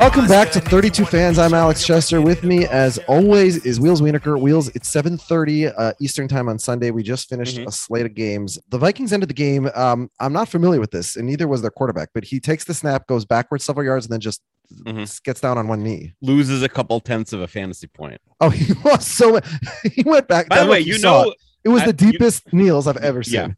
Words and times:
Welcome 0.00 0.26
back 0.28 0.50
to 0.52 0.60
32 0.60 1.04
fans. 1.04 1.38
I'm 1.38 1.52
Alex 1.52 1.84
Chester. 1.86 2.22
With 2.22 2.42
me, 2.42 2.64
as 2.66 2.96
always, 3.06 3.64
is 3.66 3.78
Wheels 3.78 4.00
Wienerker. 4.00 4.40
Wheels, 4.40 4.68
it's 4.74 4.88
7:30 4.88 5.72
uh, 5.76 5.92
Eastern 6.00 6.26
time 6.26 6.48
on 6.48 6.58
Sunday. 6.58 6.90
We 6.90 7.02
just 7.02 7.28
finished 7.28 7.58
Mhm. 7.58 7.66
a 7.66 7.70
slate 7.72 8.06
of 8.06 8.14
games. 8.14 8.58
The 8.70 8.78
Vikings 8.78 9.12
ended 9.12 9.28
the 9.28 9.34
game. 9.34 9.68
Um, 9.74 10.10
I'm 10.18 10.32
not 10.32 10.48
familiar 10.48 10.80
with 10.80 10.90
this, 10.90 11.16
and 11.16 11.26
neither 11.26 11.46
was 11.46 11.60
their 11.60 11.70
quarterback. 11.70 12.08
But 12.14 12.24
he 12.24 12.40
takes 12.40 12.64
the 12.64 12.72
snap, 12.72 13.06
goes 13.08 13.26
backwards 13.26 13.62
several 13.64 13.84
yards, 13.84 14.06
and 14.06 14.12
then 14.14 14.20
just 14.20 14.40
Mhm. 14.86 15.22
gets 15.22 15.40
down 15.42 15.58
on 15.58 15.68
one 15.68 15.82
knee. 15.82 16.14
loses 16.22 16.62
a 16.62 16.68
couple 16.68 16.98
tenths 17.00 17.32
of 17.34 17.40
a 17.42 17.46
fantasy 17.48 17.86
point. 17.86 18.20
Oh, 18.40 18.48
he 18.50 18.72
lost 18.84 19.06
so. 19.08 19.38
He 19.92 20.02
went 20.02 20.26
back. 20.28 20.48
By 20.48 20.64
the 20.64 20.70
way, 20.70 20.80
you 20.80 20.98
know, 20.98 21.28
it. 21.28 21.34
it 21.64 21.68
was 21.68 21.82
I- 21.82 21.92
the 21.92 22.06
you- 22.06 22.12
deepest 22.12 22.52
kneels 22.54 22.86
I've 22.86 22.96
ever 22.96 23.22
seen. 23.22 23.34
Yeah. 23.34 23.48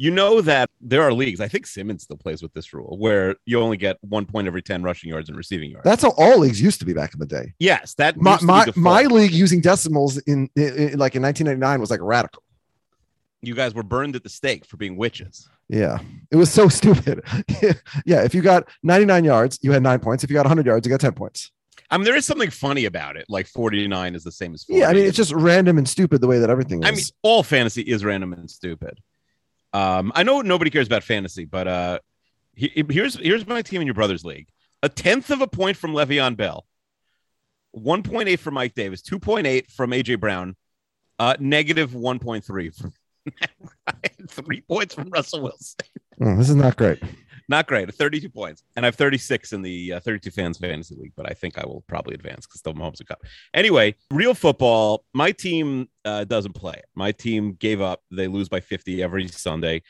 You 0.00 0.10
know 0.12 0.40
that 0.40 0.70
there 0.80 1.02
are 1.02 1.12
leagues. 1.12 1.40
I 1.40 1.48
think 1.48 1.66
Simmons 1.66 2.04
still 2.04 2.16
plays 2.16 2.40
with 2.40 2.54
this 2.54 2.72
rule 2.72 2.96
where 2.98 3.34
you 3.44 3.60
only 3.60 3.76
get 3.76 3.98
one 4.02 4.24
point 4.24 4.46
every 4.46 4.62
ten 4.62 4.82
rushing 4.82 5.10
yards 5.10 5.28
and 5.28 5.36
receiving 5.36 5.70
yards. 5.70 5.84
That's 5.84 6.02
how 6.02 6.14
all 6.16 6.38
leagues 6.38 6.62
used 6.62 6.78
to 6.78 6.86
be 6.86 6.94
back 6.94 7.12
in 7.12 7.20
the 7.20 7.26
day. 7.26 7.52
yes, 7.58 7.94
that 7.94 8.16
My 8.16 8.38
my, 8.42 8.64
my 8.76 9.02
league 9.02 9.32
using 9.32 9.60
decimals 9.60 10.16
in, 10.18 10.48
in, 10.56 10.62
in- 10.92 10.98
like 10.98 11.16
in 11.16 11.22
1999 11.22 11.80
was 11.80 11.90
like 11.90 12.00
radical. 12.00 12.42
You 13.42 13.54
guys 13.54 13.74
were 13.74 13.82
burned 13.82 14.16
at 14.16 14.22
the 14.22 14.28
stake 14.28 14.64
for 14.64 14.76
being 14.76 14.96
witches. 14.96 15.48
Yeah, 15.68 15.98
it 16.30 16.36
was 16.36 16.50
so 16.50 16.68
stupid. 16.80 17.22
yeah, 18.06 18.22
if 18.22 18.34
you 18.34 18.40
got 18.42 18.68
99 18.82 19.24
yards, 19.24 19.58
you 19.62 19.72
had 19.72 19.82
nine 19.82 19.98
points. 20.00 20.24
If 20.24 20.30
you 20.30 20.34
got 20.34 20.46
100 20.46 20.64
yards, 20.64 20.86
you 20.86 20.90
got 20.90 21.00
10 21.00 21.12
points. 21.12 21.50
I 21.90 21.96
mean, 21.96 22.04
there 22.04 22.16
is 22.16 22.24
something 22.26 22.50
funny 22.50 22.84
about 22.84 23.16
it. 23.16 23.24
Like 23.30 23.46
forty 23.46 23.88
nine 23.88 24.14
is 24.14 24.22
the 24.22 24.30
same 24.30 24.52
as 24.54 24.64
40. 24.64 24.78
Yeah, 24.80 24.88
I 24.88 24.92
mean, 24.92 25.06
it's 25.06 25.16
just 25.16 25.32
random 25.32 25.78
and 25.78 25.88
stupid 25.88 26.20
the 26.20 26.26
way 26.26 26.38
that 26.38 26.50
everything 26.50 26.82
is. 26.82 26.88
I 26.88 26.92
mean, 26.92 27.04
all 27.22 27.42
fantasy 27.42 27.80
is 27.82 28.04
random 28.04 28.34
and 28.34 28.50
stupid. 28.50 29.00
Um, 29.72 30.12
I 30.14 30.22
know 30.22 30.40
nobody 30.40 30.70
cares 30.70 30.86
about 30.86 31.04
fantasy, 31.04 31.44
but 31.44 31.68
uh, 31.68 31.98
he, 32.54 32.84
here's 32.90 33.16
here's 33.16 33.46
my 33.46 33.62
team 33.62 33.80
in 33.80 33.86
your 33.86 33.94
brother's 33.94 34.24
league: 34.24 34.48
a 34.82 34.88
tenth 34.88 35.30
of 35.30 35.40
a 35.40 35.46
point 35.46 35.76
from 35.76 35.92
Le'Veon 35.92 36.36
Bell, 36.36 36.66
one 37.72 38.02
point 38.02 38.28
eight 38.28 38.40
from 38.40 38.54
Mike 38.54 38.74
Davis, 38.74 39.02
two 39.02 39.18
point 39.18 39.46
eight 39.46 39.70
from 39.70 39.90
AJ 39.90 40.20
Brown, 40.20 40.56
uh, 41.18 41.36
negative 41.38 41.94
one 41.94 42.18
point 42.18 42.44
three 42.44 42.70
from 42.70 42.92
three 44.28 44.62
points 44.62 44.94
from 44.94 45.10
Russell 45.10 45.42
Wilson. 45.42 45.76
Oh, 46.20 46.36
this 46.36 46.48
is 46.48 46.56
not 46.56 46.76
great. 46.76 47.02
Not 47.48 47.66
great. 47.66 47.92
32 47.94 48.28
points. 48.28 48.62
And 48.76 48.84
I 48.84 48.88
have 48.88 48.94
36 48.96 49.52
in 49.54 49.62
the 49.62 49.94
uh, 49.94 50.00
32 50.00 50.30
fans 50.30 50.58
fantasy 50.58 50.94
league, 50.96 51.12
but 51.16 51.28
I 51.30 51.32
think 51.32 51.56
I 51.56 51.64
will 51.64 51.82
probably 51.88 52.14
advance 52.14 52.46
because 52.46 52.60
the 52.60 52.74
Mahomes 52.74 53.04
cup. 53.06 53.22
Anyway, 53.54 53.94
real 54.10 54.34
football. 54.34 55.04
My 55.14 55.32
team 55.32 55.88
uh, 56.04 56.24
doesn't 56.24 56.52
play. 56.54 56.82
My 56.94 57.10
team 57.12 57.54
gave 57.54 57.80
up. 57.80 58.02
They 58.10 58.28
lose 58.28 58.48
by 58.50 58.60
50 58.60 59.02
every 59.02 59.28
Sunday. 59.28 59.82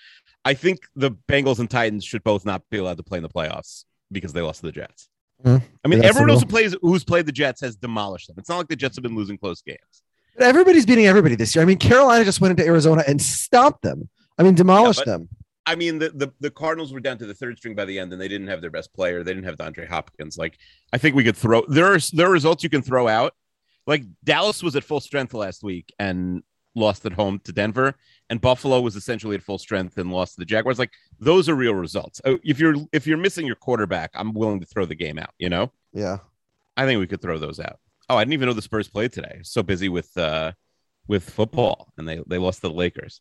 I 0.45 0.55
think 0.55 0.79
the 0.95 1.11
Bengals 1.29 1.59
and 1.59 1.69
Titans 1.69 2.05
should 2.05 2.23
both 2.23 2.47
not 2.47 2.63
be 2.71 2.79
allowed 2.79 2.97
to 2.99 3.03
play 3.03 3.19
in 3.19 3.23
the 3.25 3.29
playoffs 3.29 3.85
because 4.13 4.33
they 4.33 4.41
lost 4.41 4.61
to 4.61 4.67
the 4.67 4.73
Jets. 4.73 5.09
Mhm. 5.45 5.63
I 5.85 5.89
mean, 5.89 5.99
that's 6.01 6.11
everyone 6.11 6.31
else 6.31 6.43
who 6.43 6.49
plays 6.49 6.77
who's 6.81 7.05
played 7.05 7.27
the 7.27 7.33
Jets 7.33 7.61
has 7.61 7.77
demolished 7.77 8.29
them. 8.29 8.37
It's 8.39 8.49
not 8.49 8.59
like 8.59 8.69
the 8.69 8.77
Jets 8.77 8.97
have 8.97 9.03
been 9.03 9.15
losing 9.17 9.37
close 9.37 9.63
games. 9.63 10.03
Everybody's 10.39 10.87
beating 10.87 11.07
everybody 11.07 11.35
this 11.35 11.55
year. 11.55 11.63
I 11.63 11.65
mean, 11.65 11.79
Carolina 11.79 12.25
just 12.25 12.41
went 12.41 12.53
into 12.53 12.65
Arizona 12.65 13.03
and 13.07 13.21
stopped 13.21 13.83
them. 13.83 14.09
I 14.39 14.45
mean, 14.45 14.55
demolished 14.55 15.01
but- 15.01 15.07
them. 15.07 15.29
I 15.69 15.75
mean, 15.75 15.99
the, 15.99 16.09
the 16.11 16.33
the 16.41 16.51
Cardinals 16.51 16.93
were 16.93 17.01
down 17.01 17.19
to 17.19 17.27
the 17.27 17.35
third 17.35 17.59
string 17.59 17.75
by 17.75 17.85
the 17.85 17.99
end, 17.99 18.13
and 18.13 18.21
they 18.21 18.29
didn't 18.29 18.49
have 18.49 18.61
their 18.63 18.71
best 18.71 18.93
player. 18.95 19.23
They 19.23 19.33
didn't 19.35 19.45
have 19.45 19.57
DeAndre 19.57 19.87
Hopkins. 19.87 20.39
Like, 20.39 20.59
I 20.93 20.99
think 20.99 21.15
we 21.15 21.25
could 21.25 21.37
throw 21.37 21.63
there 21.69 21.93
are 21.93 21.99
there 22.13 22.29
are 22.29 22.33
results 22.33 22.65
you 22.65 22.71
can 22.71 22.83
throw 22.83 23.07
out. 23.07 23.35
Like 23.87 24.05
Dallas 24.25 24.63
was 24.63 24.77
at 24.77 24.85
full 24.85 25.01
strength 25.01 25.35
last 25.35 25.63
week 25.63 25.93
and 25.99 26.43
lost 26.75 27.05
at 27.07 27.13
home 27.13 27.41
to 27.45 27.53
Denver, 27.53 27.95
and 28.31 28.41
Buffalo 28.41 28.81
was 28.81 28.97
essentially 28.97 29.35
at 29.37 29.43
full 29.43 29.59
strength 29.59 29.99
and 29.99 30.11
lost 30.11 30.35
to 30.35 30.41
the 30.41 30.47
Jaguars. 30.47 30.79
Like, 30.79 30.93
those 31.19 31.49
are 31.49 31.55
real 31.55 31.75
results. 31.75 32.21
Oh, 32.25 32.39
If 32.45 32.59
you're 32.59 32.77
if 32.93 33.07
you're 33.07 33.19
missing 33.19 33.47
your 33.47 33.57
quarterback, 33.57 34.11
I'm 34.15 34.33
willing 34.33 34.61
to 34.61 34.67
throw 34.67 34.87
the 34.87 34.95
game 34.95 35.19
out. 35.19 35.35
You 35.39 35.51
know, 35.51 35.73
Yeah. 35.93 36.19
I 36.77 36.87
think 36.87 36.99
we 37.01 37.07
could 37.07 37.21
throw 37.21 37.39
those 37.39 37.61
out. 37.61 37.79
Oh, 38.09 38.17
I 38.17 38.23
didn't 38.23 38.35
even 38.35 38.47
know 38.47 38.55
the 38.55 38.63
Spurs 38.63 38.89
played 38.89 39.13
today. 39.13 39.41
So 39.43 39.63
busy 39.63 39.89
with 39.89 40.17
uh 40.17 40.53
with 41.09 41.29
football, 41.29 41.93
and 41.99 42.09
they 42.09 42.23
they 42.27 42.39
lost 42.39 42.63
to 42.63 42.69
the 42.69 42.75
Lakers. 42.75 43.21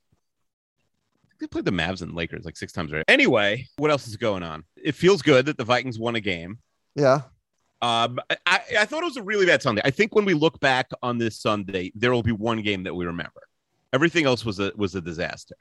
They 1.39 1.47
played 1.47 1.65
the 1.65 1.71
Mavs 1.71 2.01
and 2.01 2.13
Lakers 2.15 2.45
like 2.45 2.57
six 2.57 2.73
times 2.73 2.91
right. 2.91 3.03
Anyway, 3.07 3.67
what 3.77 3.91
else 3.91 4.07
is 4.07 4.15
going 4.17 4.43
on? 4.43 4.63
It 4.75 4.95
feels 4.95 5.21
good 5.21 5.45
that 5.45 5.57
the 5.57 5.63
Vikings 5.63 5.99
won 5.99 6.15
a 6.15 6.21
game. 6.21 6.59
Yeah. 6.95 7.21
Um, 7.81 8.19
I, 8.47 8.59
I 8.79 8.85
thought 8.85 9.03
it 9.03 9.05
was 9.05 9.17
a 9.17 9.21
really 9.23 9.45
bad 9.45 9.61
Sunday. 9.61 9.81
I 9.85 9.91
think 9.91 10.15
when 10.15 10.25
we 10.25 10.33
look 10.33 10.59
back 10.59 10.89
on 11.03 11.19
this 11.19 11.39
Sunday, 11.39 11.91
there 11.93 12.11
will 12.11 12.23
be 12.23 12.31
one 12.31 12.61
game 12.63 12.83
that 12.83 12.95
we 12.95 13.05
remember. 13.05 13.41
Everything 13.93 14.25
else 14.25 14.43
was 14.43 14.59
a 14.59 14.71
was 14.75 14.95
a 14.95 15.01
disaster. 15.01 15.55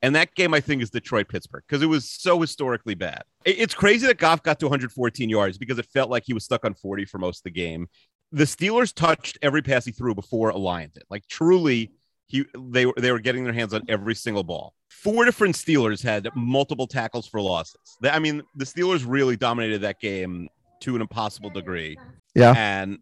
And 0.00 0.14
that 0.14 0.34
game, 0.36 0.54
I 0.54 0.60
think, 0.60 0.80
is 0.80 0.90
Detroit 0.90 1.28
Pittsburgh 1.28 1.64
because 1.68 1.82
it 1.82 1.86
was 1.86 2.08
so 2.08 2.40
historically 2.40 2.94
bad. 2.94 3.22
It- 3.44 3.58
It's 3.58 3.74
crazy 3.74 4.06
that 4.06 4.16
Goff 4.18 4.42
got 4.42 4.58
to 4.60 4.66
114 4.66 5.28
yards 5.28 5.58
because 5.58 5.78
it 5.78 5.86
felt 5.92 6.08
like 6.08 6.22
he 6.24 6.32
was 6.32 6.44
stuck 6.44 6.64
on 6.64 6.72
40 6.74 7.04
for 7.04 7.18
most 7.18 7.40
of 7.40 7.42
the 7.44 7.50
game. 7.50 7.88
The 8.32 8.44
Steelers 8.44 8.94
touched 8.94 9.38
every 9.42 9.60
pass 9.62 9.84
he 9.84 9.90
threw 9.90 10.14
before 10.14 10.50
a 10.50 10.56
Lion 10.56 10.90
did. 10.94 11.02
Like 11.10 11.26
truly, 11.26 11.92
he 12.28 12.44
they 12.56 12.86
were 12.86 12.94
they 12.96 13.10
were 13.12 13.18
getting 13.20 13.44
their 13.44 13.52
hands 13.52 13.74
on 13.74 13.82
every 13.88 14.14
single 14.14 14.44
ball. 14.44 14.74
Four 14.88 15.24
different 15.24 15.54
Steelers 15.54 16.02
had 16.02 16.28
multiple 16.34 16.86
tackles 16.86 17.26
for 17.26 17.40
losses. 17.40 17.96
I 18.02 18.18
mean, 18.18 18.42
the 18.54 18.64
Steelers 18.64 19.04
really 19.06 19.36
dominated 19.36 19.80
that 19.82 20.00
game 20.00 20.48
to 20.80 20.94
an 20.94 21.00
impossible 21.00 21.50
degree 21.50 21.96
Yeah. 22.36 22.54
and 22.56 22.98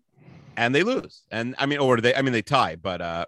and 0.57 0.75
they 0.75 0.83
lose 0.83 1.25
and 1.31 1.55
i 1.59 1.67
mean 1.67 1.79
or 1.79 1.99
they 2.01 2.15
i 2.15 2.23
mean 2.23 2.33
they 2.33 2.41
tie 2.41 2.75
but 2.77 3.03
uh 3.03 3.27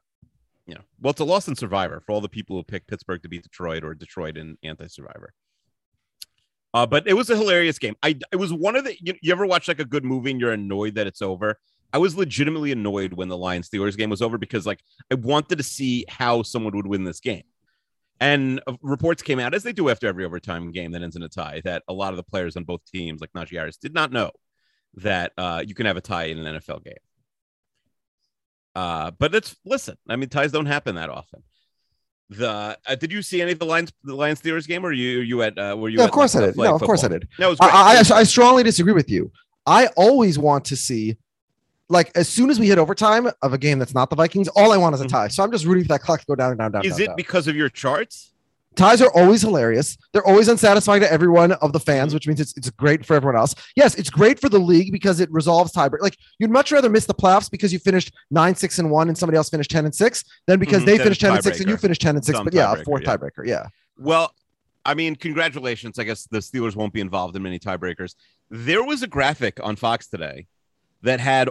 you 0.66 0.74
know 0.74 0.80
well 1.02 1.10
it's 1.10 1.20
a 1.20 1.24
loss 1.24 1.46
in 1.48 1.54
survivor 1.54 2.00
for 2.00 2.12
all 2.12 2.22
the 2.22 2.28
people 2.30 2.56
who 2.56 2.62
pick 2.62 2.86
pittsburgh 2.86 3.20
to 3.22 3.28
beat 3.28 3.42
detroit 3.42 3.84
or 3.84 3.92
detroit 3.94 4.38
in 4.38 4.56
anti-survivor 4.62 5.34
uh 6.72 6.86
but 6.86 7.06
it 7.06 7.12
was 7.12 7.28
a 7.28 7.36
hilarious 7.36 7.78
game 7.78 7.94
i 8.02 8.18
it 8.32 8.36
was 8.36 8.50
one 8.54 8.74
of 8.76 8.84
the 8.84 8.96
you, 9.02 9.12
you 9.20 9.30
ever 9.30 9.44
watch 9.44 9.68
like 9.68 9.80
a 9.80 9.84
good 9.84 10.04
movie 10.06 10.30
and 10.30 10.40
you're 10.40 10.52
annoyed 10.52 10.94
that 10.94 11.06
it's 11.06 11.20
over 11.20 11.58
i 11.92 11.98
was 11.98 12.16
legitimately 12.16 12.72
annoyed 12.72 13.12
when 13.12 13.28
the 13.28 13.36
lions 13.36 13.68
steelers 13.68 13.96
game 13.96 14.10
was 14.10 14.22
over 14.22 14.38
because 14.38 14.66
like 14.66 14.80
i 15.10 15.14
wanted 15.14 15.56
to 15.56 15.64
see 15.64 16.04
how 16.08 16.42
someone 16.42 16.76
would 16.76 16.86
win 16.86 17.04
this 17.04 17.20
game 17.20 17.44
and 18.20 18.60
uh, 18.66 18.74
reports 18.82 19.22
came 19.22 19.38
out 19.38 19.54
as 19.54 19.62
they 19.62 19.72
do 19.72 19.88
after 19.88 20.06
every 20.06 20.24
overtime 20.24 20.72
game 20.72 20.92
that 20.92 21.02
ends 21.02 21.16
in 21.16 21.22
a 21.22 21.28
tie 21.28 21.60
that 21.64 21.82
a 21.88 21.92
lot 21.92 22.12
of 22.12 22.16
the 22.16 22.22
players 22.22 22.56
on 22.56 22.64
both 22.64 22.80
teams 22.92 23.20
like 23.20 23.32
najee 23.32 23.56
harris 23.56 23.76
did 23.76 23.94
not 23.94 24.12
know 24.12 24.30
that 24.94 25.32
uh, 25.36 25.62
you 25.66 25.74
can 25.74 25.86
have 25.86 25.96
a 25.96 26.00
tie 26.00 26.24
in 26.24 26.38
an 26.38 26.60
NFL 26.60 26.84
game. 26.84 26.94
Uh, 28.74 29.10
but 29.12 29.34
it's 29.34 29.56
listen. 29.64 29.96
I 30.08 30.16
mean, 30.16 30.28
ties 30.28 30.52
don't 30.52 30.66
happen 30.66 30.94
that 30.94 31.10
often. 31.10 31.42
The 32.30 32.78
uh, 32.86 32.94
did 32.94 33.10
you 33.10 33.22
see 33.22 33.40
any 33.40 33.52
of 33.52 33.58
the 33.58 33.64
Lions 33.64 33.92
the 34.04 34.14
Lions 34.14 34.40
Steelers 34.40 34.68
game? 34.68 34.84
Or 34.84 34.92
you 34.92 35.20
you 35.20 35.42
at 35.42 35.58
uh, 35.58 35.76
were 35.76 35.88
you? 35.88 36.02
Of 36.02 36.10
course 36.10 36.36
I 36.36 36.42
did. 36.42 36.56
No, 36.56 36.74
of 36.74 36.82
course 36.82 37.02
I 37.02 37.08
did. 37.08 37.26
No, 37.38 37.48
it 37.48 37.50
was 37.50 37.58
great. 37.58 37.72
I, 37.72 37.96
I, 37.96 38.20
I 38.20 38.22
strongly 38.24 38.62
disagree 38.62 38.92
with 38.92 39.10
you. 39.10 39.32
I 39.66 39.88
always 39.96 40.38
want 40.38 40.66
to 40.66 40.76
see, 40.76 41.16
like, 41.88 42.10
as 42.14 42.28
soon 42.28 42.50
as 42.50 42.58
we 42.60 42.68
hit 42.68 42.78
overtime 42.78 43.28
of 43.42 43.52
a 43.52 43.58
game 43.58 43.78
that's 43.78 43.94
not 43.94 44.10
the 44.10 44.16
Vikings, 44.16 44.48
all 44.48 44.72
I 44.72 44.76
want 44.76 44.94
is 44.94 45.00
a 45.00 45.04
Mhm. 45.04 45.08
tie. 45.10 45.28
So 45.28 45.42
I'm 45.42 45.50
just 45.50 45.64
rooting 45.64 45.84
for 45.84 45.88
that 45.88 46.00
clock 46.02 46.20
to 46.20 46.26
go 46.26 46.34
down 46.34 46.50
and 46.50 46.58
down, 46.58 46.72
down. 46.72 46.84
Is 46.84 46.92
down, 46.92 47.00
it 47.00 47.06
down. 47.06 47.16
because 47.16 47.48
of 47.48 47.56
your 47.56 47.68
charts? 47.68 48.32
Ties 48.76 49.02
are 49.02 49.10
always 49.12 49.42
hilarious. 49.42 49.96
They're 50.12 50.24
always 50.24 50.46
unsatisfying 50.46 51.00
to 51.00 51.10
everyone 51.10 51.50
of 51.52 51.72
the 51.72 51.80
fans, 51.80 52.14
which 52.14 52.28
means 52.28 52.38
it's, 52.40 52.56
it's 52.56 52.70
great 52.70 53.04
for 53.04 53.14
everyone 53.16 53.34
else. 53.36 53.52
Yes, 53.74 53.96
it's 53.96 54.08
great 54.10 54.38
for 54.40 54.48
the 54.48 54.60
league 54.60 54.92
because 54.92 55.18
it 55.18 55.28
resolves 55.32 55.72
tiebreak. 55.72 56.00
Like 56.00 56.16
you'd 56.38 56.50
much 56.50 56.70
rather 56.70 56.88
miss 56.88 57.04
the 57.06 57.14
playoffs 57.14 57.50
because 57.50 57.72
you 57.72 57.80
finished 57.80 58.12
nine, 58.30 58.54
six, 58.54 58.78
and 58.78 58.88
one, 58.88 59.08
and 59.08 59.18
somebody 59.18 59.36
else 59.36 59.48
finished 59.50 59.70
ten 59.72 59.84
and 59.84 59.92
six, 59.94 60.22
than 60.46 60.60
because 60.60 60.82
Mhm, 60.82 60.86
they 60.86 60.98
finished 60.98 61.20
ten 61.20 61.32
and 61.34 61.42
six 61.42 61.58
and 61.58 61.68
you 61.68 61.76
finished 61.76 62.00
ten 62.02 62.14
and 62.14 62.24
six. 62.24 62.38
Some 62.38 62.44
But 62.44 62.54
yeah, 62.54 62.72
a 62.72 62.84
fourth 62.84 63.02
yeah. 63.02 63.16
tiebreaker. 63.16 63.44
Yeah. 63.44 63.66
Well, 63.98 64.32
I 64.84 64.94
mean, 64.94 65.16
congratulations. 65.16 65.98
I 65.98 66.04
guess 66.04 66.28
the 66.30 66.38
Steelers 66.38 66.76
won't 66.76 66.92
be 66.92 67.00
involved 67.00 67.34
in 67.34 67.42
many 67.42 67.58
tiebreakers. 67.58 68.14
There 68.48 68.84
was 68.84 69.02
a 69.02 69.08
graphic 69.08 69.58
on 69.60 69.74
Fox 69.74 70.06
today 70.06 70.46
that 71.02 71.18
had 71.18 71.50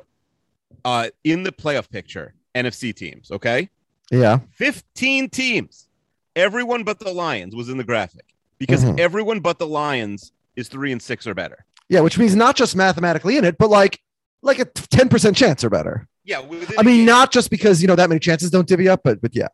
uh 0.85 1.09
in 1.23 1.43
the 1.43 1.51
playoff 1.51 1.89
picture 1.89 2.33
NFC 2.55 2.93
teams, 2.95 3.31
okay? 3.31 3.69
Yeah. 4.11 4.39
15 4.51 5.29
teams. 5.29 5.87
Everyone 6.35 6.83
but 6.83 6.99
the 6.99 7.11
Lions 7.11 7.55
was 7.55 7.69
in 7.69 7.77
the 7.77 7.83
graphic 7.83 8.33
because 8.57 8.83
Mhm. 8.83 8.99
everyone 8.99 9.39
but 9.39 9.59
the 9.59 9.67
Lions 9.67 10.31
is 10.55 10.67
3 10.69 10.91
and 10.91 11.01
6 11.01 11.27
or 11.27 11.33
better. 11.33 11.65
Yeah. 11.89 12.01
Which 12.01 12.17
means 12.17 12.35
not 12.35 12.55
just 12.55 12.75
mathematically 12.75 13.37
in 13.37 13.45
it, 13.45 13.57
but 13.57 13.69
like 13.69 14.01
like 14.41 14.59
a 14.59 14.65
ten 14.65 15.09
percent 15.09 15.35
chance 15.35 15.63
or 15.63 15.69
better. 15.69 16.07
Yeah, 16.23 16.41
I 16.77 16.83
mean, 16.83 17.05
not 17.05 17.31
just 17.31 17.49
because 17.49 17.81
you 17.81 17.87
know 17.87 17.95
that 17.95 18.09
many 18.09 18.19
chances 18.19 18.51
don't 18.51 18.67
divvy 18.67 18.87
up, 18.89 19.01
but 19.03 19.21
but 19.21 19.33
yeah. 19.35 19.47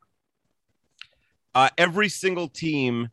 uh, 1.55 1.69
every 1.77 2.09
single 2.09 2.47
team 2.47 3.09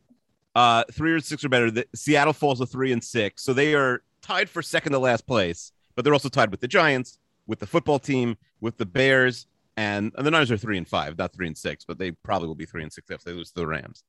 uh, 0.55 0.83
3 0.91 1.13
or 1.13 1.19
6 1.21 1.45
or 1.45 1.49
better. 1.49 1.71
The, 1.71 1.85
Seattle 1.95 2.33
falls 2.33 2.59
to 2.59 2.65
3 2.65 2.91
and 2.91 3.01
6. 3.03 3.41
So 3.41 3.53
they 3.53 3.73
are 3.73 4.01
tied 4.21 4.49
for 4.49 4.61
second 4.61 4.91
to 4.91 4.99
last 4.99 5.25
place, 5.25 5.71
but 5.95 6.03
they're 6.03 6.13
also 6.13 6.27
tied 6.27 6.51
with 6.51 6.59
the 6.59 6.67
Giants, 6.67 7.19
with 7.47 7.59
the 7.59 7.67
football 7.67 7.99
team, 7.99 8.37
with 8.59 8.77
the 8.77 8.85
Bears, 8.85 9.47
and, 9.77 10.11
and 10.17 10.25
the 10.25 10.31
Niners 10.31 10.51
are 10.51 10.57
3 10.57 10.77
and 10.77 10.87
5, 10.87 11.17
not 11.17 11.33
3 11.33 11.47
and 11.47 11.57
6, 11.57 11.85
but 11.85 11.97
they 11.97 12.11
probably 12.11 12.47
will 12.47 12.55
be 12.55 12.65
3 12.65 12.83
and 12.83 12.91
6 12.93 13.09
if 13.09 13.23
they 13.23 13.33
lose 13.33 13.51
to 13.51 13.59
the 13.61 13.67
Rams. 13.67 14.03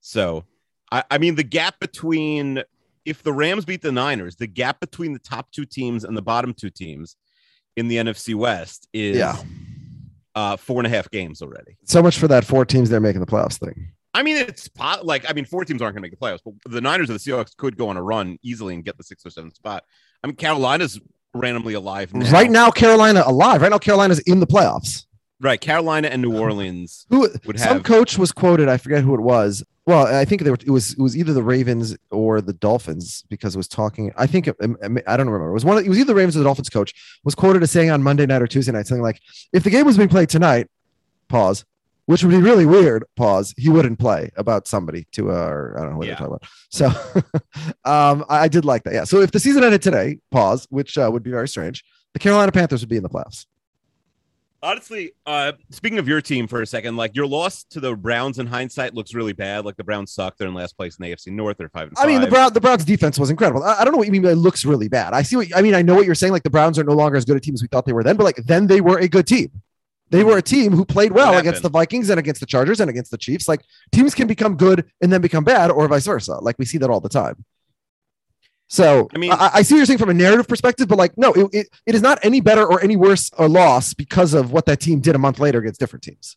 So, 0.00 0.44
I, 0.90 1.04
I 1.10 1.18
mean, 1.18 1.34
the 1.34 1.42
gap 1.44 1.78
between 1.80 2.62
if 3.04 3.22
the 3.22 3.32
Rams 3.32 3.64
beat 3.64 3.82
the 3.82 3.92
Niners, 3.92 4.36
the 4.36 4.46
gap 4.46 4.80
between 4.80 5.12
the 5.12 5.18
top 5.18 5.50
two 5.52 5.64
teams 5.66 6.04
and 6.04 6.16
the 6.16 6.22
bottom 6.22 6.54
two 6.54 6.70
teams 6.70 7.16
in 7.76 7.88
the 7.88 7.96
NFC 7.96 8.34
West 8.34 8.88
is 8.92 9.16
Yeah. 9.18 9.36
uh, 10.34 10.56
four 10.56 10.80
and 10.80 10.86
a 10.86 10.90
half 10.90 11.10
games 11.10 11.42
already. 11.42 11.76
So 11.84 12.02
much 12.02 12.18
for 12.18 12.28
that 12.28 12.44
four 12.44 12.64
teams 12.64 12.88
they're 12.90 13.00
making 13.00 13.20
the 13.20 13.26
playoffs 13.26 13.58
thing. 13.58 13.88
I 14.14 14.22
mean, 14.22 14.36
it's 14.36 14.68
po- 14.68 15.00
like 15.02 15.28
I 15.28 15.32
mean, 15.32 15.44
four 15.44 15.64
teams 15.64 15.82
aren't 15.82 15.94
going 15.96 16.02
to 16.02 16.08
make 16.08 16.18
the 16.18 16.24
playoffs, 16.24 16.38
but 16.44 16.54
the 16.72 16.80
Niners 16.80 17.10
or 17.10 17.14
the 17.14 17.18
Seahawks 17.18 17.56
could 17.56 17.76
go 17.76 17.88
on 17.88 17.96
a 17.96 18.02
run 18.02 18.38
easily 18.42 18.74
and 18.74 18.84
get 18.84 18.96
the 18.96 19.02
sixth 19.04 19.26
or 19.26 19.30
seventh 19.30 19.56
spot. 19.56 19.84
I 20.22 20.26
mean, 20.28 20.36
Carolina's 20.36 21.00
randomly 21.34 21.74
alive 21.74 22.14
now. 22.14 22.30
Right 22.30 22.50
now, 22.50 22.70
Carolina 22.70 23.22
alive. 23.26 23.60
Right 23.60 23.70
now, 23.70 23.78
Carolina's 23.78 24.20
in 24.20 24.40
the 24.40 24.46
playoffs. 24.46 25.04
Right, 25.40 25.60
Carolina 25.60 26.08
and 26.08 26.22
New 26.22 26.34
um, 26.34 26.40
Orleans. 26.40 27.06
Who 27.10 27.28
Would 27.44 27.60
some 27.60 27.82
coach 27.82 28.16
was 28.16 28.32
quoted? 28.32 28.68
I 28.68 28.76
forget 28.76 29.02
who 29.02 29.14
it 29.14 29.20
was. 29.20 29.62
Well, 29.86 30.06
I 30.06 30.24
think 30.24 30.42
they 30.42 30.50
were, 30.50 30.56
it 30.64 30.70
was 30.70 30.92
it 30.92 31.00
was 31.00 31.14
either 31.16 31.34
the 31.34 31.42
Ravens 31.42 31.94
or 32.10 32.40
the 32.40 32.54
Dolphins 32.54 33.24
because 33.28 33.54
it 33.54 33.58
was 33.58 33.68
talking. 33.68 34.12
I 34.16 34.26
think 34.26 34.48
it- 34.48 34.56
I 35.06 35.16
don't 35.16 35.28
remember. 35.28 35.50
It 35.50 35.52
was 35.52 35.64
one. 35.64 35.76
Of, 35.76 35.84
it 35.84 35.88
was 35.90 35.98
either 35.98 36.06
the 36.06 36.14
Ravens 36.14 36.36
or 36.36 36.38
the 36.38 36.44
Dolphins 36.46 36.70
coach 36.70 36.94
was 37.24 37.34
quoted 37.34 37.62
as 37.62 37.70
saying 37.70 37.90
on 37.90 38.02
Monday 38.02 38.24
night 38.24 38.40
or 38.40 38.46
Tuesday 38.46 38.72
night 38.72 38.86
something 38.86 39.02
like, 39.02 39.20
"If 39.52 39.64
the 39.64 39.70
game 39.70 39.84
was 39.84 39.98
being 39.98 40.08
played 40.08 40.30
tonight, 40.30 40.68
pause." 41.28 41.66
Which 42.06 42.22
would 42.22 42.30
be 42.30 42.36
really 42.40 42.66
weird. 42.66 43.04
Pause. 43.16 43.54
He 43.56 43.70
wouldn't 43.70 43.98
play 43.98 44.30
about 44.36 44.68
somebody 44.68 45.06
to, 45.12 45.30
uh, 45.30 45.34
or 45.34 45.74
I 45.78 45.82
don't 45.82 45.92
know 45.92 45.96
what 45.98 46.06
Yeah. 46.06 46.16
they're 46.16 46.28
talking 46.28 46.36
about. 46.36 46.48
So, 46.70 46.86
um, 47.90 48.24
I, 48.28 48.40
I 48.40 48.48
did 48.48 48.64
like 48.66 48.84
that. 48.84 48.92
Yeah. 48.92 49.04
So 49.04 49.20
if 49.20 49.30
the 49.30 49.40
season 49.40 49.64
ended 49.64 49.80
today, 49.80 50.18
pause, 50.30 50.66
which 50.70 50.98
uh, 50.98 51.08
would 51.10 51.22
be 51.22 51.30
very 51.30 51.48
strange, 51.48 51.82
the 52.12 52.18
Carolina 52.18 52.52
Panthers 52.52 52.80
would 52.82 52.90
be 52.90 52.96
in 52.98 53.02
the 53.02 53.08
playoffs. 53.08 53.46
Honestly, 54.62 55.12
uh, 55.26 55.52
speaking 55.70 55.98
of 55.98 56.08
your 56.08 56.22
team 56.22 56.46
for 56.46 56.62
a 56.62 56.66
second, 56.66 56.96
like 56.96 57.14
your 57.14 57.26
loss 57.26 57.64
to 57.64 57.80
the 57.80 57.94
Browns 57.94 58.38
in 58.38 58.46
hindsight 58.46 58.94
looks 58.94 59.12
really 59.12 59.34
bad. 59.34 59.66
Like 59.66 59.76
the 59.76 59.84
Browns 59.84 60.10
suck; 60.12 60.38
they're 60.38 60.48
in 60.48 60.54
last 60.54 60.74
place 60.78 60.96
in 60.98 61.02
the 61.04 61.12
AFC 61.14 61.26
North. 61.32 61.58
They're 61.58 61.68
five. 61.68 61.88
And 61.88 61.98
I 61.98 62.06
mean, 62.06 62.20
the 62.22 62.28
five. 62.28 62.30
Brown 62.32 62.52
the 62.54 62.60
Browns 62.62 62.82
defense 62.86 63.18
was 63.18 63.28
incredible. 63.28 63.62
I, 63.62 63.80
I 63.80 63.84
don't 63.84 63.92
know 63.92 63.98
what 63.98 64.06
you 64.06 64.12
mean 64.12 64.22
by 64.22 64.30
it 64.30 64.36
looks 64.36 64.64
really 64.64 64.88
bad. 64.88 65.12
I 65.12 65.20
see 65.20 65.36
what 65.36 65.54
I 65.54 65.60
mean. 65.60 65.74
I 65.74 65.82
know 65.82 65.94
what 65.94 66.06
you're 66.06 66.14
saying. 66.14 66.32
Like 66.32 66.44
the 66.44 66.50
Browns 66.50 66.78
are 66.78 66.84
no 66.84 66.94
longer 66.94 67.18
as 67.18 67.26
good 67.26 67.36
a 67.36 67.40
team 67.40 67.52
as 67.52 67.60
we 67.60 67.68
thought 67.68 67.84
they 67.84 67.92
were 67.92 68.02
then, 68.02 68.16
but 68.16 68.24
like 68.24 68.36
then 68.36 68.66
they 68.66 68.80
were 68.80 68.98
a 68.98 69.06
good 69.08 69.26
team. 69.26 69.50
They 70.18 70.24
were 70.24 70.38
a 70.38 70.42
team 70.42 70.72
who 70.72 70.84
played 70.84 71.12
well 71.12 71.36
against 71.36 71.62
the? 71.62 71.68
Vikings 71.68 72.08
and 72.10 72.18
against 72.18 72.40
the 72.40 72.46
Chargers 72.46 72.80
and 72.80 72.88
against 72.88 73.10
the 73.10 73.18
Chiefs. 73.18 73.48
Like 73.48 73.62
teams 73.92 74.14
can 74.14 74.26
become 74.26 74.56
good 74.56 74.90
and 75.00 75.12
then 75.12 75.20
become 75.20 75.44
bad, 75.44 75.70
or 75.70 75.86
vice 75.88 76.06
versa. 76.06 76.34
Like 76.40 76.56
we 76.58 76.64
see 76.64 76.78
that 76.78 76.90
all 76.90 77.00
the 77.00 77.08
time. 77.08 77.44
So 78.68 79.08
I 79.14 79.18
mean- 79.18 79.32
I, 79.32 79.50
I 79.54 79.62
see 79.62 79.74
what 79.74 79.78
you're 79.78 79.86
saying 79.86 79.98
from 79.98 80.10
a 80.10 80.14
narrative 80.14 80.48
perspective, 80.48 80.88
but 80.88 80.98
like 80.98 81.16
no, 81.18 81.32
it, 81.32 81.48
it, 81.52 81.66
it 81.86 81.94
is 81.94 82.02
not 82.02 82.18
any 82.22 82.40
better 82.40 82.64
or 82.66 82.82
any 82.82 82.96
worse 82.96 83.30
or 83.38 83.48
loss 83.48 83.94
because 83.94 84.34
of 84.34 84.52
what 84.52 84.66
that 84.66 84.80
team 84.80 85.00
did 85.00 85.14
a 85.14 85.18
month 85.18 85.38
later 85.38 85.58
against 85.58 85.80
different 85.80 86.02
teams. 86.02 86.36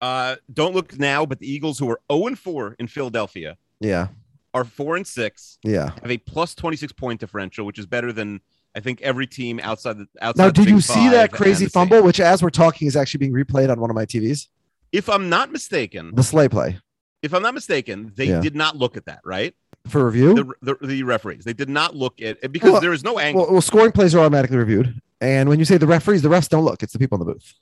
Uh, 0.00 0.36
don't 0.52 0.74
look 0.74 0.98
now, 0.98 1.26
but 1.26 1.38
the 1.40 1.50
Eagles, 1.52 1.78
who 1.78 1.90
are 1.90 2.00
zero 2.10 2.26
and 2.26 2.38
four 2.38 2.74
in 2.78 2.86
Philadelphia, 2.86 3.56
Yeah, 3.80 4.08
are 4.54 4.64
four 4.64 4.96
and 4.96 5.06
six. 5.06 5.58
yeah. 5.62 5.90
Have 6.02 6.10
a 6.10 6.18
plus 6.18 6.54
twenty 6.54 6.76
six 6.76 6.92
point 6.92 7.20
differential, 7.20 7.66
which 7.66 7.78
is 7.78 7.84
better 7.86 8.12
than 8.12 8.40
I 8.74 8.80
think 8.80 9.00
every 9.02 9.26
team 9.26 9.60
outside 9.62 9.98
the 9.98 10.06
outside. 10.20 10.42
Now, 10.44 10.50
did 10.50 10.68
you 10.68 10.80
see 10.80 11.08
that 11.10 11.32
crazy 11.32 11.66
fumble, 11.66 11.96
Saints. 11.98 12.06
which 12.06 12.20
as 12.20 12.42
we're 12.42 12.50
talking 12.50 12.86
is 12.86 12.96
actually 12.96 13.18
being 13.18 13.32
replayed 13.32 13.70
on 13.70 13.80
one 13.80 13.90
of 13.90 13.96
my 13.96 14.06
TVs? 14.06 14.46
If 14.92 15.08
I'm 15.08 15.28
not 15.28 15.50
mistaken, 15.52 16.12
The 16.14 16.22
Slay 16.22 16.48
play 16.48 16.78
if 17.22 17.34
I'm 17.34 17.42
not 17.42 17.52
mistaken, 17.54 18.12
they 18.16 18.26
Yeah. 18.26 18.40
did 18.40 18.54
not 18.56 18.76
look 18.76 18.96
at 18.96 19.06
that, 19.06 19.20
right? 19.24 19.54
for 19.88 20.04
review. 20.04 20.34
The, 20.34 20.74
the, 20.76 20.86
the 20.86 21.02
referees 21.04 21.44
they 21.44 21.54
did 21.54 21.70
not 21.70 21.96
look 21.96 22.20
at 22.20 22.36
it 22.42 22.52
because 22.52 22.72
Well- 22.72 22.80
there 22.82 22.92
is 22.92 23.02
no 23.02 23.18
angle. 23.18 23.44
Well, 23.44 23.52
well, 23.52 23.60
scoring 23.62 23.92
plays 23.92 24.14
are 24.14 24.18
automatically 24.18 24.58
reviewed. 24.58 25.00
And 25.22 25.48
when 25.48 25.58
you 25.58 25.64
say 25.64 25.78
the 25.78 25.86
referees, 25.86 26.20
the 26.22 26.28
refs 26.28 26.48
don't 26.50 26.64
look. 26.64 26.82
It's 26.82 26.92
the 26.92 26.98
people 26.98 27.20
in 27.20 27.26
the 27.26 27.32
booth. 27.34 27.54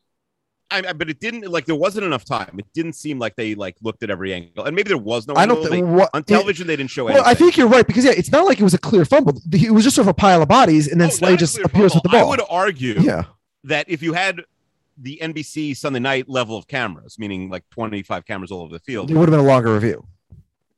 I, 0.71 0.83
I- 0.89 0.93
but 0.93 1.09
it 1.11 1.21
didn't 1.21 1.47
like 1.51 1.65
there 1.67 1.75
wasn't 1.75 2.05
enough 2.07 2.25
time. 2.25 2.57
It 2.59 2.67
didn't 2.75 2.93
seem 2.95 3.19
like 3.19 3.37
they 3.37 3.55
like 3.55 3.77
looked 3.83 4.03
at 4.03 4.11
every 4.11 4.33
angle, 4.35 4.65
and 4.65 4.75
maybe 4.77 4.89
there 4.89 4.99
was 4.99 5.27
no. 5.27 5.35
I 5.35 5.47
don't 5.47 5.67
think 5.69 5.87
on 6.13 6.23
television 6.25 6.67
they 6.67 6.77
didn't 6.77 6.91
show 6.91 7.05
Well, 7.05 7.15
anything. 7.15 7.31
I 7.31 7.35
think 7.35 7.57
you're 7.57 7.69
right 7.69 7.87
because 7.87 8.05
yeah, 8.05 8.13
it's 8.17 8.31
not 8.31 8.45
like 8.45 8.61
it 8.61 8.65
was 8.65 8.75
a 8.75 8.79
clear 8.79 9.05
fumble. 9.05 9.41
It 9.53 9.73
was 9.73 9.85
just 9.85 9.97
sort 9.97 10.05
of 10.07 10.11
a 10.11 10.15
pile 10.15 10.43
of 10.43 10.49
bodies, 10.49 10.89
and 10.89 11.01
then 11.01 11.09
Oh, 11.09 11.13
Slay 11.13 11.37
just 11.37 11.59
appears 11.59 11.95
with 11.95 12.03
the 12.03 12.09
ball. 12.11 12.21
I 12.27 12.29
would 12.29 12.43
argue 12.51 12.95
yeah, 13.01 13.25
that 13.65 13.89
if 13.89 14.03
you 14.03 14.13
had 14.13 14.43
the 15.01 15.19
NBC 15.23 15.77
Sunday 15.77 16.01
night 16.01 16.29
level 16.29 16.57
of 16.57 16.67
cameras, 16.67 17.19
meaning 17.19 17.49
like 17.51 17.63
25 17.71 18.27
cameras 18.27 18.51
all 18.51 18.63
over 18.63 18.73
the 18.75 18.81
field, 18.81 19.11
it 19.11 19.15
would 19.15 19.29
have 19.29 19.39
been 19.39 19.45
a 19.47 19.49
longer 19.49 19.73
review. 19.73 20.05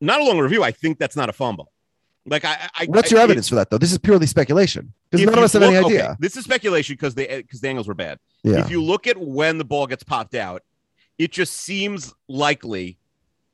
not 0.00 0.20
a 0.20 0.24
long 0.24 0.38
review, 0.38 0.62
I 0.62 0.70
think 0.72 0.98
that's 0.98 1.16
not 1.16 1.28
a 1.28 1.32
fumble. 1.32 1.72
Like 2.26 2.44
I, 2.44 2.68
I 2.78 2.84
What's 2.86 3.10
I- 3.12 3.16
your 3.16 3.20
it- 3.20 3.24
evidence 3.24 3.48
for 3.48 3.54
that, 3.56 3.70
though? 3.70 3.78
This 3.78 3.92
is 3.92 3.98
purely 3.98 4.26
speculation 4.26 4.92
because 5.10 5.24
none 5.26 5.38
of 5.38 5.44
us 5.44 5.52
have 5.54 5.62
any 5.62 5.76
look- 5.76 5.86
okay, 5.86 5.94
idea. 5.96 6.16
this 6.20 6.36
is 6.36 6.44
speculation 6.44 6.94
because 6.94 7.14
they 7.14 7.26
because 7.42 7.60
the 7.60 7.68
angles 7.68 7.88
were 7.88 7.94
bad. 7.94 8.18
Yeah, 8.44 8.58
If 8.64 8.70
you 8.70 8.82
look 8.82 9.06
at 9.06 9.16
when 9.18 9.58
the 9.58 9.64
ball 9.64 9.86
gets 9.86 10.02
popped 10.02 10.34
out, 10.34 10.62
it 11.18 11.32
just 11.32 11.54
seems 11.54 12.14
likely 12.28 12.98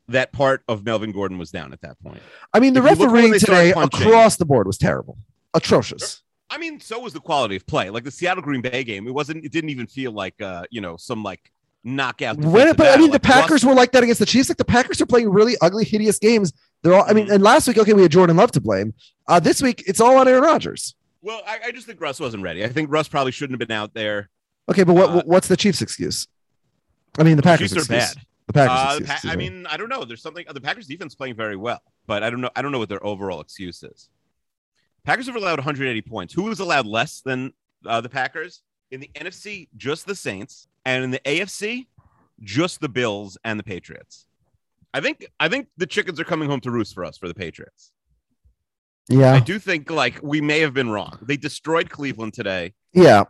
that 0.09 0.33
part 0.33 0.63
of 0.69 0.85
Melvin 0.85 1.11
Gordon 1.13 1.39
was 1.39 1.51
down 1.51 1.73
at 1.73 1.81
that 1.81 2.01
point. 2.03 2.21
I 2.55 2.61
mean, 2.61 2.75
the 2.75 2.81
if 2.81 2.85
you 2.85 2.91
look 2.91 2.99
when 3.13 3.23
refereeing 3.25 3.41
today 3.41 3.71
across 3.73 4.37
the 4.37 4.45
board 4.45 4.67
was 4.67 4.79
terrible, 4.79 5.19
atrocious. 5.55 6.23
I 6.51 6.59
mean, 6.59 6.79
so 6.81 7.01
was 7.01 7.13
the 7.13 7.21
quality 7.21 7.57
of 7.57 7.67
play. 7.67 7.91
Like 7.91 8.05
the 8.05 8.11
Seattle 8.13 8.43
Green 8.43 8.61
Bay 8.61 8.85
game, 8.85 9.07
it 9.09 9.13
wasn't. 9.15 9.45
It 9.45 9.51
didn't 9.53 9.71
even 9.71 9.87
feel 9.87 10.13
like 10.13 10.41
uh, 10.41 10.65
you 10.71 10.81
know 10.81 10.97
some 10.97 11.23
like 11.25 11.51
knockout. 11.83 12.37
When, 12.39 12.53
but 12.53 12.69
I 12.69 12.73
battle. 12.91 12.99
mean, 12.99 13.07
the 13.11 13.15
Like, 13.15 13.25
Russ- 13.25 13.41
Packers 13.43 13.65
were 13.65 13.75
like 13.75 13.91
that 13.93 14.03
against 14.05 14.21
the 14.21 14.27
Chiefs. 14.27 14.49
Like 14.49 14.59
the 14.59 14.65
Packers 14.65 15.01
are 15.01 15.07
playing 15.07 15.29
really 15.29 15.57
ugly, 15.61 15.85
hideous 15.85 16.19
games. 16.21 16.53
They're 16.87 16.95
all. 16.95 17.05
I 17.09 17.15
mean, 17.15 17.27
Mhm. 17.27 17.33
and 17.35 17.43
last 17.43 17.67
week, 17.67 17.79
okay, 17.79 17.93
we 17.95 18.03
had 18.03 18.13
Jordan 18.13 18.37
Love 18.37 18.53
to 18.53 18.61
blame. 18.61 18.95
Uh, 19.27 19.41
this 19.41 19.61
week, 19.61 19.83
it's 19.89 20.01
all 20.01 20.17
on 20.19 20.29
Aaron 20.29 20.45
Rodgers. 20.45 20.95
Well, 21.21 21.43
I, 21.45 21.59
I 21.67 21.71
just 21.73 21.85
think 21.85 22.01
Russ 22.01 22.21
wasn't 22.21 22.45
ready. 22.45 22.65
I 22.65 22.69
think 22.69 22.93
Russ 22.93 23.09
probably 23.09 23.33
shouldn't 23.33 23.61
have 23.61 23.69
been 23.69 23.77
out 23.77 23.93
there. 23.93 24.31
Okay, 24.71 24.85
but 24.85 24.93
what 24.95 25.11
Uh, 25.11 25.23
what's 25.27 25.49
the 25.49 25.57
Chiefs' 25.57 25.83
excuse? 25.83 26.29
I 27.19 27.25
mean, 27.25 27.37
the 27.37 27.43
Packers' 27.43 27.73
Chiefs 27.73 27.91
are 27.91 27.95
excuse. 27.95 28.15
bad. 28.15 28.25
The 28.47 28.53
Packers. 28.53 28.71
Uh, 28.79 28.99
the 28.99 29.13
excuse, 29.13 29.21
Pa- 29.23 29.31
I 29.33 29.37
mean, 29.37 29.67
I 29.67 29.77
don't 29.77 29.89
know. 29.89 30.05
There's 30.05 30.23
something. 30.23 30.47
The 30.49 30.61
Packers 30.61 30.87
defense 30.87 31.17
playing 31.17 31.35
very 31.35 31.57
well, 31.57 31.83
but 32.07 32.23
I 32.23 32.31
don't 32.31 32.41
know. 32.41 32.51
I 32.55 32.63
don't 32.63 32.71
know 32.71 32.79
what 32.79 32.89
their 32.89 33.05
overall 33.05 33.41
excuse 33.41 33.83
is. 33.83 34.09
Packers 35.03 35.27
have 35.27 35.35
allowed 35.35 35.59
180 35.59 36.03
points. 36.03 36.35
Who 36.35 36.49
has 36.51 36.61
allowed 36.61 36.87
less 36.87 37.21
than 37.21 37.53
uh, 37.85 38.01
the 38.01 38.09
Packers 38.09 38.63
in 38.93 39.01
the 39.01 39.11
NFC? 39.17 39.69
Just 39.77 40.07
the 40.07 40.15
Saints, 40.15 40.69
and 40.85 41.03
in 41.03 41.11
the 41.11 41.21
AFC, 41.25 41.87
just 42.43 42.81
the 42.81 42.89
Bills 42.89 43.37
and 43.45 43.59
the 43.59 43.65
Patriots. 43.65 44.26
I 44.97 45.01
think. 45.01 45.27
I 45.39 45.49
think 45.49 45.69
the 45.77 45.87
chickens 45.87 46.19
are 46.19 46.25
coming 46.25 46.49
home 46.49 46.61
to 46.61 46.71
roost 46.71 46.95
for 46.95 47.05
us 47.05 47.19
for 47.19 47.29
the 47.29 47.35
Patriots. 47.35 47.93
Yeah. 49.09 49.33
I 49.35 49.41
do 49.41 49.59
think 49.59 49.91
like 49.91 50.19
we 50.23 50.41
may 50.41 50.61
have 50.61 50.75
been 50.75 50.91
wrong. 50.91 51.19
They 51.23 51.37
destroyed 51.37 51.91
Cleveland 51.91 52.35
today. 52.35 52.75
yeah, 52.93 53.25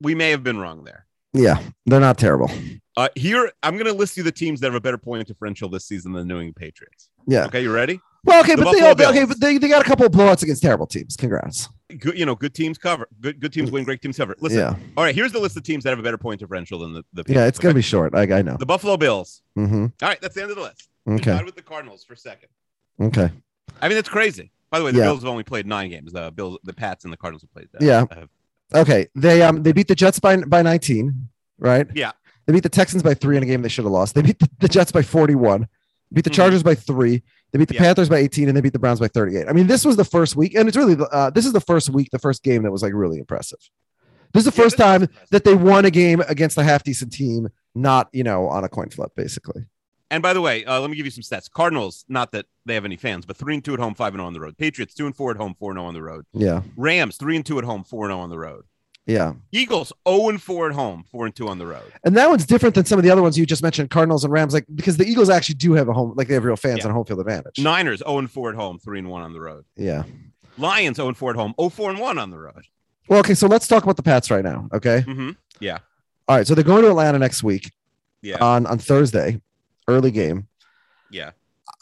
We 0.00 0.14
may 0.14 0.30
have 0.30 0.44
been 0.44 0.58
wrong 0.58 0.84
there. 0.84 1.06
yeah. 1.32 1.60
They're 1.86 1.98
not 2.00 2.18
terrible. 2.18 2.50
Uh, 2.96 3.08
here, 3.16 3.50
I'm 3.62 3.74
going 3.74 3.86
to 3.86 3.92
list 3.92 4.16
you 4.16 4.22
the 4.22 4.30
teams 4.30 4.60
that 4.60 4.66
have 4.68 4.74
a 4.76 4.80
better 4.80 4.98
point 4.98 5.26
differential 5.26 5.68
this 5.68 5.84
season 5.86 6.12
than 6.12 6.28
the 6.28 6.34
New 6.34 6.40
England 6.40 6.56
Patriots. 6.56 7.08
Yeah. 7.26 7.46
Okay, 7.46 7.62
you 7.62 7.72
ready? 7.72 7.98
Well, 8.24 8.40
okay, 8.42 8.54
The 8.54 8.62
but 8.62 8.72
they 8.72 9.06
okay, 9.08 9.24
but 9.24 9.40
they, 9.40 9.58
they 9.58 9.68
got 9.68 9.82
a 9.82 9.84
couple 9.84 10.06
of 10.06 10.12
blowouts 10.12 10.42
against 10.44 10.62
terrible 10.62 10.86
teams. 10.86 11.16
Congrats. 11.16 11.68
Good, 11.98 12.18
you 12.18 12.26
know, 12.26 12.34
good 12.34 12.54
teams 12.54 12.78
cover. 12.78 13.08
Good, 13.20 13.40
good 13.40 13.52
teams 13.52 13.70
win. 13.70 13.84
Great 13.84 14.00
teams 14.02 14.16
cover. 14.16 14.34
Listen, 14.40 14.58
yeah, 14.58 14.74
all 14.96 15.04
right. 15.04 15.14
Here's 15.14 15.32
the 15.32 15.38
list 15.40 15.56
of 15.56 15.62
teams 15.62 15.84
that 15.84 15.90
have 15.90 15.98
a 15.98 16.02
better 16.02 16.18
point 16.18 16.40
differential 16.40 16.78
than 16.80 16.92
the 16.94 17.04
the. 17.12 17.24
yeah. 17.32 17.46
It's 17.46 17.58
gonna 17.58 17.74
be 17.74 17.82
short. 17.82 18.14
I, 18.14 18.22
I 18.22 18.42
know. 18.42 18.56
the 18.58 18.66
Buffalo 18.66 18.96
Bills. 18.96 19.42
hmm 19.54 19.86
All 20.02 20.08
right, 20.08 20.20
that's 20.20 20.34
the 20.34 20.42
end 20.42 20.50
of 20.50 20.56
the 20.56 20.62
list. 20.62 20.88
Okay. 21.08 21.32
Tied 21.32 21.44
with 21.44 21.54
the 21.56 21.62
Cardinals 21.62 22.04
for 22.04 22.16
second. 22.16 22.48
Okay. 23.00 23.30
I 23.82 23.88
mean, 23.88 23.96
that's 23.96 24.08
crazy. 24.08 24.50
By 24.70 24.78
the 24.78 24.84
way, 24.84 24.90
the 24.92 24.98
Yeah. 24.98 25.04
Bills 25.04 25.20
have 25.22 25.28
only 25.28 25.44
played 25.44 25.66
nine 25.66 25.90
games. 25.90 26.12
The 26.12 26.30
Bills, 26.32 26.58
the 26.64 26.72
Pats, 26.72 27.04
and 27.04 27.12
the 27.12 27.16
Cardinals 27.16 27.42
have 27.42 27.52
played. 27.52 27.68
Uh, 27.74 27.78
Yeah. 27.84 28.04
have- 28.10 28.28
Okay. 28.74 29.06
They 29.14 29.42
um 29.42 29.62
they 29.62 29.72
beat 29.72 29.88
the 29.88 29.94
Jets 29.94 30.18
by 30.18 30.36
by 30.38 30.62
19, 30.62 31.28
right? 31.58 31.86
Yeah. 31.94 32.12
They 32.46 32.52
beat 32.52 32.62
the 32.62 32.68
Texans 32.68 33.02
by 33.02 33.14
three 33.14 33.36
in 33.36 33.42
a 33.42 33.46
game 33.46 33.62
they 33.62 33.68
should 33.68 33.84
have 33.84 33.92
lost. 33.92 34.14
They 34.14 34.22
beat 34.22 34.38
the, 34.38 34.48
the 34.60 34.68
Jets 34.68 34.90
by 34.92 35.02
41. 35.02 35.66
Beat 36.14 36.24
the 36.24 36.30
Mhm. 36.30 36.34
Chargers 36.34 36.62
by 36.62 36.74
three. 36.74 37.22
They 37.52 37.58
beat 37.58 37.68
the 37.68 37.74
Yeah. 37.74 37.80
Panthers 37.82 38.08
by 38.08 38.16
18, 38.18 38.48
and 38.48 38.56
they 38.56 38.60
beat 38.60 38.72
the 38.72 38.78
Browns 38.78 38.98
by 39.00 39.08
38. 39.08 39.46
I 39.48 39.52
mean, 39.52 39.66
this 39.66 39.84
was 39.84 39.96
the 39.96 40.04
first 40.04 40.34
week, 40.36 40.54
and 40.54 40.66
it's 40.68 40.76
really 40.76 40.94
the- 40.94 41.08
uh, 41.08 41.30
this 41.30 41.46
is 41.46 41.52
the 41.52 41.60
first 41.60 41.90
week, 41.90 42.10
the 42.10 42.18
first 42.18 42.42
game 42.42 42.62
that 42.62 42.72
was 42.72 42.82
like 42.82 42.92
really 42.94 43.18
impressive. 43.18 43.58
This 44.32 44.46
is 44.46 44.52
the 44.52 44.56
Yeah, 44.58 44.64
first 44.64 44.76
time 44.76 45.08
that 45.30 45.44
they 45.44 45.54
won 45.54 45.84
a 45.84 45.90
game 45.90 46.20
against 46.28 46.58
a 46.58 46.64
half 46.64 46.82
decent 46.82 47.12
team, 47.12 47.48
not 47.74 48.08
you 48.12 48.24
know 48.24 48.48
on 48.48 48.64
a 48.64 48.68
coin 48.68 48.88
flip, 48.90 49.12
basically. 49.14 49.66
And 50.10 50.22
by 50.22 50.32
the 50.32 50.40
way, 50.40 50.64
uh, 50.64 50.80
let 50.80 50.90
me 50.90 50.96
give 50.96 51.06
you 51.06 51.10
some 51.10 51.22
stats. 51.22 51.50
Cardinals, 51.50 52.04
not 52.08 52.30
that 52.32 52.46
they 52.66 52.74
have 52.74 52.84
any 52.84 52.96
fans, 52.96 53.26
but 53.26 53.36
three 53.36 53.54
and 53.54 53.64
two 53.64 53.74
at 53.74 53.80
home, 53.80 53.94
five 53.94 54.12
and 54.14 54.18
zero 54.20 54.26
on 54.26 54.32
the 54.32 54.40
road. 54.40 54.56
Patriots, 54.58 54.94
two 54.94 55.06
and 55.06 55.16
four 55.16 55.30
at 55.30 55.36
home, 55.36 55.54
four 55.58 55.70
and 55.70 55.78
zero 55.78 55.86
on 55.88 55.94
the 55.94 56.02
road. 56.02 56.24
Yeah, 56.32 56.62
Rams, 56.76 57.16
three 57.16 57.36
and 57.36 57.44
two 57.46 57.58
at 57.58 57.64
home, 57.64 57.84
four 57.84 58.04
and 58.06 58.10
zero 58.12 58.20
on 58.20 58.30
the 58.30 58.38
road. 58.38 58.64
Yeah, 59.06 59.34
Eagles, 59.52 59.92
zero 60.08 60.28
and 60.30 60.40
four 60.42 60.68
at 60.68 60.74
home, 60.74 61.04
four 61.10 61.26
and 61.26 61.34
two 61.36 61.48
on 61.48 61.58
the 61.58 61.66
road. 61.66 61.92
and 62.04 62.16
that 62.16 62.28
one's 62.30 62.46
different 62.46 62.74
than 62.74 62.84
some 62.84 62.98
of 62.98 63.02
the 63.04 63.10
other 63.10 63.22
ones 63.22 63.36
you 63.38 63.44
just 63.46 63.62
mentioned, 63.62 63.90
Cardinals 63.90 64.24
and 64.24 64.32
Rams, 64.32 64.54
like 64.54 64.64
because 64.74 64.96
the 64.96 65.04
Eagles 65.04 65.28
actually 65.30 65.56
do 65.56 65.72
have 65.74 65.88
a 65.88 65.92
home, 65.92 66.14
like 66.16 66.28
they 66.28 66.34
have 66.34 66.44
real 66.44 66.56
fans 66.56 66.78
Yeah. 66.78 66.84
and 66.84 66.90
a 66.92 66.94
home 66.94 67.04
field 67.04 67.20
advantage. 67.20 67.58
Niners, 67.58 67.98
zero 67.98 68.18
and 68.18 68.30
four 68.30 68.50
at 68.50 68.56
home, 68.56 68.78
three 68.78 68.98
and 68.98 69.10
one 69.10 69.22
on 69.22 69.32
the 69.32 69.40
road. 69.40 69.64
Yeah. 69.76 70.04
Lions, 70.56 70.96
zero 70.96 71.08
and 71.08 71.16
four 71.16 71.30
at 71.30 71.36
home, 71.36 71.54
0 71.60 71.68
4 71.68 71.90
and 71.90 71.98
one 72.00 72.16
on 72.18 72.30
the 72.30 72.38
road. 72.38 72.62
Well, 73.08 73.18
okay, 73.20 73.34
so 73.34 73.46
let's 73.48 73.66
talk 73.68 73.82
about 73.82 73.96
the 73.96 74.02
Pats 74.02 74.30
right 74.30 74.44
now. 74.44 74.68
Okay. 74.72 75.02
Mm-hmm. 75.06 75.30
Yeah, 75.60 75.78
All 76.28 76.36
right, 76.36 76.46
so 76.46 76.54
they're 76.54 76.64
going 76.64 76.82
to 76.82 76.88
Atlanta 76.88 77.18
next 77.18 77.42
week 77.42 77.70
yeah, 78.22 78.38
on 78.42 78.64
on 78.66 78.78
Thursday, 78.78 79.40
early 79.88 80.10
game. 80.10 80.48
yeah. 81.10 81.30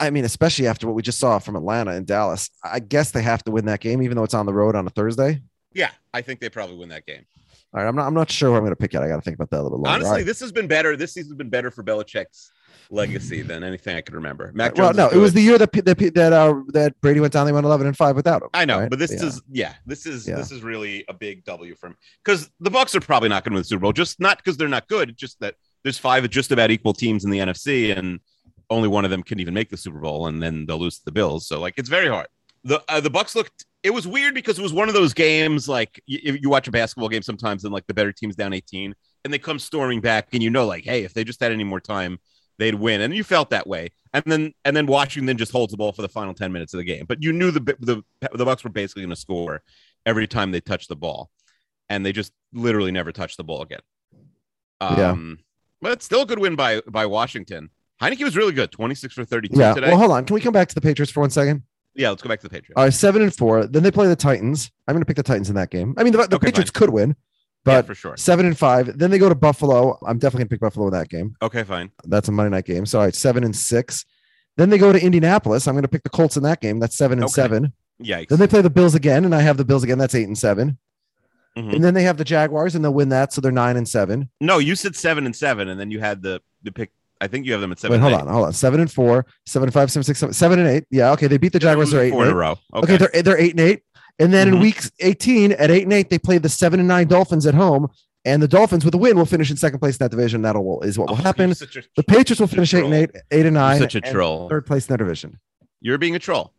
I 0.01 0.11
mean, 0.11 0.25
especially 0.25 0.67
after 0.67 0.87
what 0.89 0.97
we 0.97 1.03
just 1.03 1.21
saw 1.21 1.39
from 1.39 1.55
Atlanta 1.55 1.93
and 1.93 2.05
Dallas, 2.07 2.51
I 2.65 2.81
guess 2.81 3.13
they 3.13 3.23
have 3.23 3.45
to 3.45 3.53
win 3.53 3.67
that 3.67 3.79
game, 3.81 4.03
even 4.03 4.17
though 4.17 4.25
it's 4.25 4.35
on 4.35 4.47
the 4.47 4.53
road 4.53 4.75
on 4.75 4.85
a 4.87 4.91
Thursday. 4.91 5.41
Yeah, 5.75 5.91
I 6.13 6.23
think 6.23 6.41
they 6.41 6.49
probably 6.49 6.77
win 6.77 6.89
that 6.91 7.07
game. 7.07 7.25
All 7.75 7.81
right, 7.81 7.89
I'm 7.89 7.97
not. 7.97 8.07
I'm 8.07 8.15
not 8.15 8.31
sure 8.31 8.51
who 8.51 8.57
I'm 8.57 8.63
going 8.63 8.73
to 8.73 8.77
pick 8.77 8.93
yet. 8.93 9.03
I 9.03 9.09
got 9.09 9.17
to 9.17 9.23
think 9.23 9.37
about 9.37 9.51
that 9.51 9.61
a 9.61 9.63
little 9.63 9.79
bit 9.79 9.85
longer. 9.85 9.97
Honestly, 9.97 10.19
right. 10.19 10.27
this 10.27 10.41
has 10.41 10.53
been 10.53 10.67
better. 10.67 10.97
This 10.97 11.15
season's 11.15 11.37
been 11.37 11.49
better 11.49 11.71
for 11.71 11.83
Belichick's 11.83 12.51
legacy 12.91 13.41
than 13.41 13.65
anything 13.65 13.97
I 13.97 14.03
can 14.03 14.15
remember. 14.15 14.53
Mac 14.55 14.77
well, 14.77 14.89
Jones 14.89 14.97
no, 14.99 15.09
it 15.09 15.17
was 15.17 15.33
the 15.33 15.41
year 15.41 15.57
that 15.57 15.73
that 15.73 16.13
that 16.15 16.33
uh, 16.33 16.55
that 16.69 17.01
Brady 17.01 17.21
went 17.21 17.33
down. 17.33 17.47
They 17.47 17.53
went 17.53 17.65
11 17.65 17.87
and 17.87 17.97
five 17.97 18.15
without 18.15 18.43
him. 18.43 18.51
I 18.53 18.65
know, 18.65 18.81
right? 18.81 18.91
but 18.91 18.99
this 18.99 19.13
Yeah. 19.13 19.27
is 19.27 19.43
yeah, 19.51 19.75
this 19.87 20.07
is 20.07 20.29
Yeah. 20.29 20.37
this 20.37 20.53
is 20.53 20.63
really 20.63 21.05
a 21.09 21.15
big 21.15 21.45
W 21.45 21.75
for 21.75 21.89
him 21.89 21.97
because 22.25 22.51
the 22.61 22.71
Bucs 22.71 22.95
are 22.95 23.01
probably 23.01 23.31
not 23.31 23.45
going 23.45 23.53
to 23.53 23.57
win 23.57 23.63
the 23.63 23.69
Super 23.69 23.81
Bowl. 23.81 23.93
Just 23.93 24.21
not 24.21 24.37
because 24.37 24.57
they're 24.57 24.69
not 24.69 24.87
good, 24.89 25.17
just 25.17 25.41
that 25.41 25.55
there's 25.83 25.99
five 25.99 26.29
just 26.29 26.53
about 26.53 26.71
equal 26.71 26.93
teams 26.93 27.25
in 27.25 27.31
the 27.31 27.39
NFC, 27.39 27.97
and 27.97 28.21
only 28.71 28.89
one 28.89 29.05
of 29.05 29.11
them 29.11 29.23
can 29.23 29.41
even 29.41 29.55
make 29.55 29.71
the 29.71 29.77
Super 29.77 29.99
Bowl, 29.99 30.27
and 30.27 30.43
then 30.43 30.67
they'll 30.67 30.79
lose 30.79 30.99
to 30.99 31.05
the 31.05 31.13
Bills. 31.13 31.47
So 31.47 31.59
like, 31.59 31.75
it's 31.79 31.89
very 31.89 32.09
hard. 32.09 32.29
The 32.65 32.83
uh, 32.89 33.01
the 33.01 33.11
Bucs 33.11 33.35
looked. 33.35 33.65
It 33.83 33.91
was 33.91 34.07
weird 34.07 34.35
because 34.35 34.59
it 34.59 34.63
was 34.63 34.73
one 34.73 34.89
of 34.89 34.95
those 34.95 35.13
games 35.13 35.69
like 35.69 36.01
you, 36.07 36.39
you 36.41 36.49
watch 36.49 36.69
a 36.69 36.71
basketball 36.71 37.09
game 37.09 37.23
sometimes, 37.23 37.65
and 37.65 37.73
like 37.73 37.87
the 37.87 37.95
better 37.95 38.13
team's 38.13 38.37
down 38.37 38.53
18, 38.53 38.95
and 39.25 39.33
they 39.33 39.39
come 39.39 39.59
storming 39.59 40.01
back, 40.01 40.29
and 40.33 40.43
you 40.43 40.51
know, 40.51 40.67
like, 40.67 40.85
hey, 40.85 41.05
if 41.05 41.15
they 41.15 41.25
just 41.25 41.41
had 41.41 41.53
any 41.53 41.65
more 41.65 41.81
time, 41.81 42.19
they'd 42.59 42.75
win, 42.75 43.01
and 43.01 43.15
you 43.15 43.25
felt 43.25 43.51
that 43.51 43.67
way. 43.67 43.91
And 44.15 44.23
then 44.27 44.53
and 44.65 44.77
then 44.77 44.87
Washington 44.87 45.37
just 45.37 45.53
holds 45.53 45.73
the 45.73 45.77
ball 45.77 45.93
for 45.93 46.03
the 46.03 46.09
final 46.09 46.35
10 46.35 46.53
minutes 46.53 46.75
of 46.75 46.79
the 46.79 46.85
game, 46.85 47.07
but 47.09 47.23
you 47.23 47.33
knew 47.33 47.51
the 47.51 47.61
the 47.81 48.03
the 48.21 48.45
Bucs 48.45 48.63
were 48.63 48.71
basically 48.71 49.03
going 49.03 49.11
to 49.11 49.17
score 49.17 49.63
every 50.07 50.27
time 50.27 50.53
they 50.53 50.61
touched 50.61 50.89
the 50.89 50.97
ball, 50.97 51.31
and 51.89 52.07
they 52.07 52.13
just 52.13 52.33
literally 52.53 52.93
never 52.93 53.11
touched 53.11 53.37
the 53.37 53.45
ball 53.45 53.63
again. 53.63 53.81
Yeah. 54.81 55.11
Um, 55.11 55.39
but 55.81 55.93
it's 55.93 56.05
still 56.05 56.23
a 56.23 56.27
good 56.27 56.39
win 56.39 56.57
by 56.57 56.81
by 56.89 57.07
Washington. 57.07 57.71
Heinicke 58.01 58.25
was 58.25 58.37
really 58.37 58.53
good, 58.53 58.73
26 58.73 59.15
for 59.15 59.25
32 59.25 59.59
yeah. 59.59 59.75
today. 59.75 59.89
Well, 59.89 59.99
hold 59.99 60.11
on. 60.11 60.25
Can 60.25 60.35
we 60.35 60.41
come 60.41 60.53
back 60.53 60.69
to 60.69 60.75
the 60.75 60.81
Patriots 60.81 61.13
for 61.13 61.21
one 61.21 61.31
second? 61.31 61.63
Yeah, 61.95 62.11
let's 62.11 62.23
go 62.23 62.29
back 62.29 62.41
to 62.41 62.47
the 62.47 62.51
Patriots. 62.51 62.75
All 62.77 62.85
right, 62.85 62.93
seven 62.93 63.23
and 63.23 63.35
four. 63.35 63.67
Then 63.67 63.83
they 63.83 63.91
play 63.91 64.07
the 64.09 64.17
Titans. 64.17 64.71
I'm 64.89 64.95
going 64.95 65.03
to 65.03 65.07
pick 65.07 65.17
the 65.17 65.23
Titans 65.23 65.49
in 65.49 65.55
that 65.57 65.71
game. 65.71 65.95
I 65.99 66.05
mean, 66.05 66.13
the, 66.13 66.27
the 66.27 66.37
Okay, 66.37 66.47
Patriots 66.47 66.71
could 66.71 66.91
win, 66.91 67.11
yeah, 67.11 67.15
but 67.65 67.87
for 67.87 67.95
sure. 67.95 68.17
seven 68.17 68.47
and 68.47 68.57
five. 68.59 68.99
Then 68.99 69.11
they 69.11 69.19
go 69.19 69.29
to 69.29 69.35
Buffalo. 69.35 69.99
I'm 70.07 70.19
definitely 70.19 70.39
going 70.45 70.49
to 70.49 70.55
pick 70.55 70.61
Buffalo 70.61 70.87
in 70.89 70.93
that 70.95 71.09
game. 71.09 71.37
Okay, 71.43 71.65
fine. 71.65 71.91
That's 72.05 72.29
a 72.29 72.33
Monday 72.33 72.51
night 72.51 72.65
game. 72.65 72.87
So 72.87 72.99
all 72.99 73.05
right, 73.05 73.15
seven 73.15 73.45
and 73.45 73.55
six. 73.55 74.05
Then 74.57 74.69
they 74.71 74.79
go 74.79 74.93
to 74.93 75.03
Indianapolis. 75.03 75.67
I'm 75.67 75.75
going 75.75 75.83
to 75.83 75.89
pick 75.89 76.03
the 76.03 76.11
Colts 76.11 76.37
in 76.37 76.43
that 76.43 76.61
game. 76.61 76.79
That's 76.79 76.97
seven 76.97 77.19
and 77.19 77.25
Okay. 77.25 77.33
seven. 77.33 77.73
Yikes. 78.03 78.29
Then 78.29 78.39
they 78.39 78.47
play 78.49 78.61
the 78.63 78.71
Bills 78.71 78.95
again, 78.95 79.25
and 79.25 79.35
I 79.35 79.41
have 79.41 79.57
the 79.57 79.65
Bills 79.65 79.83
again. 79.85 79.99
That's 79.99 80.15
eight 80.15 80.27
and 80.27 80.37
7 80.37 80.77
Mhm. 81.57 81.75
And 81.75 81.85
then 81.85 81.93
they 81.95 82.03
have 82.05 82.17
the 82.17 82.25
Jaguars, 82.25 82.75
and 82.75 82.83
they'll 82.83 82.95
win 82.95 83.11
that, 83.11 83.31
so 83.33 83.41
they're 83.43 83.53
nine 83.53 83.77
and 83.77 83.87
seven. 83.87 84.31
No, 84.41 84.57
you 84.59 84.75
said 84.75 84.97
seven 84.97 85.27
and 85.27 85.37
seven, 85.37 85.69
and 85.69 85.79
then 85.79 85.91
you 85.91 86.01
had 86.01 86.23
the 86.23 86.41
the 86.63 86.73
pick. 86.73 86.93
I 87.23 87.29
think 87.29 87.47
you 87.47 87.53
have 87.53 87.61
them 87.61 87.71
at 87.71 87.79
seven. 87.79 88.01
Wait, 88.01 88.01
hold 88.03 88.21
and 88.21 88.29
on, 88.29 88.35
hold 88.35 88.47
on. 88.47 88.53
Seven 88.53 88.81
and 88.81 88.91
four, 88.91 89.25
seven 89.47 89.69
and 89.69 89.73
five, 89.73 89.91
seven, 89.93 90.03
six, 90.03 90.19
seven, 90.19 90.33
seven 90.35 90.59
and 90.59 90.69
eight. 90.69 90.85
Yeah, 90.91 91.13
okay. 91.13 91.29
They 91.29 91.39
beat 91.39 91.53
the. 91.53 91.61
Jaguars. 91.61 91.93
They're 91.93 92.03
eight. 92.03 92.11
four 92.11 92.25
in 92.25 92.29
a 92.29 92.33
eight. 92.33 92.35
row. 92.35 92.51
Okay, 92.75 92.95
Okay. 92.95 92.97
they're 93.13 93.23
they're 93.23 93.39
eight 93.41 93.53
and 93.53 93.61
eight. 93.61 93.83
And 94.19 94.33
then 94.33 94.49
in 94.49 94.55
Mhm. 94.57 94.63
week 94.63 94.83
18 95.01 95.53
at 95.53 95.71
eight 95.71 95.85
and 95.85 95.93
eight, 95.93 96.11
they 96.11 96.19
play 96.19 96.37
the 96.39 96.49
seven 96.49 96.79
and 96.81 96.89
nine 96.89 97.07
Dolphins 97.07 97.47
at 97.47 97.55
home. 97.55 97.89
And 98.25 98.43
the 98.43 98.47
Dolphins 98.49 98.85
with 98.85 98.95
a 98.95 98.99
win 98.99 99.17
will 99.17 99.25
finish 99.25 99.51
in 99.51 99.57
second 99.57 99.79
place 99.79 99.95
in 99.97 100.05
that 100.05 100.11
division. 100.11 100.43
That'll 100.43 100.81
is 100.83 100.99
what 100.99 101.09
will 101.09 101.15
Oh, 101.17 101.23
happen. 101.23 101.51
a- 101.53 101.55
The 101.55 102.05
Patriots 102.07 102.39
will 102.41 102.47
finish 102.47 102.75
eight 102.75 102.85
and 102.85 102.93
eight, 102.95 103.11
eight 103.31 103.47
and 103.47 103.55
You're 103.55 103.63
nine. 103.63 103.79
such 103.81 103.95
a 103.95 104.01
troll. 104.01 104.49
Third 104.49 104.67
place 104.67 104.87
in 104.89 104.93
that 104.93 104.99
division. 104.99 105.39
You're 105.81 105.99
being 105.99 106.15
a 106.15 106.19
troll. 106.19 106.53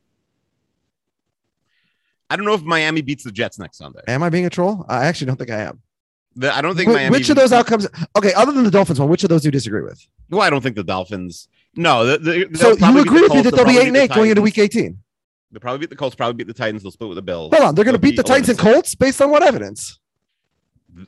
I 2.29 2.35
don't 2.35 2.45
know 2.45 2.53
if 2.53 2.63
Miami 2.63 3.01
beats 3.01 3.23
the 3.23 3.31
Jets 3.31 3.59
next 3.59 3.77
Sunday. 3.77 4.01
Am 4.07 4.23
I 4.23 4.29
being 4.29 4.45
a 4.45 4.49
troll? 4.49 4.85
I 4.89 5.05
actually 5.05 5.27
don't 5.27 5.37
think 5.37 5.51
I 5.51 5.59
am. 5.61 5.81
The- 6.35 6.55
I 6.55 6.61
don't 6.61 6.75
think 6.75 6.89
Wh- 6.89 6.93
Miami. 6.93 7.11
which 7.11 7.29
of 7.29 7.35
those 7.35 7.51
outcomes? 7.51 7.87
Okay, 8.17 8.33
other 8.33 8.51
than 8.51 8.63
the 8.63 8.71
Dolphins 8.71 8.99
one, 8.99 9.09
which 9.09 9.23
of 9.23 9.29
those 9.29 9.41
do 9.43 9.47
you 9.47 9.51
disagree 9.51 9.81
with? 9.81 10.05
Well, 10.29 10.41
I 10.41 10.49
don't 10.49 10.61
think 10.61 10.75
the 10.75 10.83
Dolphins. 10.83 11.47
No, 11.75 12.05
the, 12.05 12.17
the, 12.17 12.57
So 12.57 12.69
you 12.75 12.99
agree 13.01 13.21
with 13.21 13.33
me 13.33 13.41
that 13.41 13.55
they'll 13.55 13.65
be 13.65 13.77
eight 13.77 13.87
and 13.87 13.97
eight 13.97 14.11
going 14.11 14.29
into 14.29 14.41
week 14.41 14.57
18? 14.57 14.97
They'll 15.51 15.59
probably 15.59 15.79
beat 15.79 15.89
the 15.91 15.95
Colts. 15.95 16.15
Probably 16.15 16.33
beat 16.33 16.47
the 16.47 16.53
Titans. 16.53 16.81
They'll 16.83 16.91
split 16.91 17.09
with 17.09 17.15
the 17.15 17.21
Bills. 17.21 17.51
Hold 17.53 17.63
on, 17.69 17.75
they're 17.75 17.85
going 17.85 17.93
to 17.95 17.99
beat 17.99 18.15
the 18.15 18.23
Titans 18.23 18.49
and 18.49 18.57
Colts 18.57 18.95
based 18.95 19.21
on 19.21 19.29
what 19.29 19.43
evidence? 19.43 19.99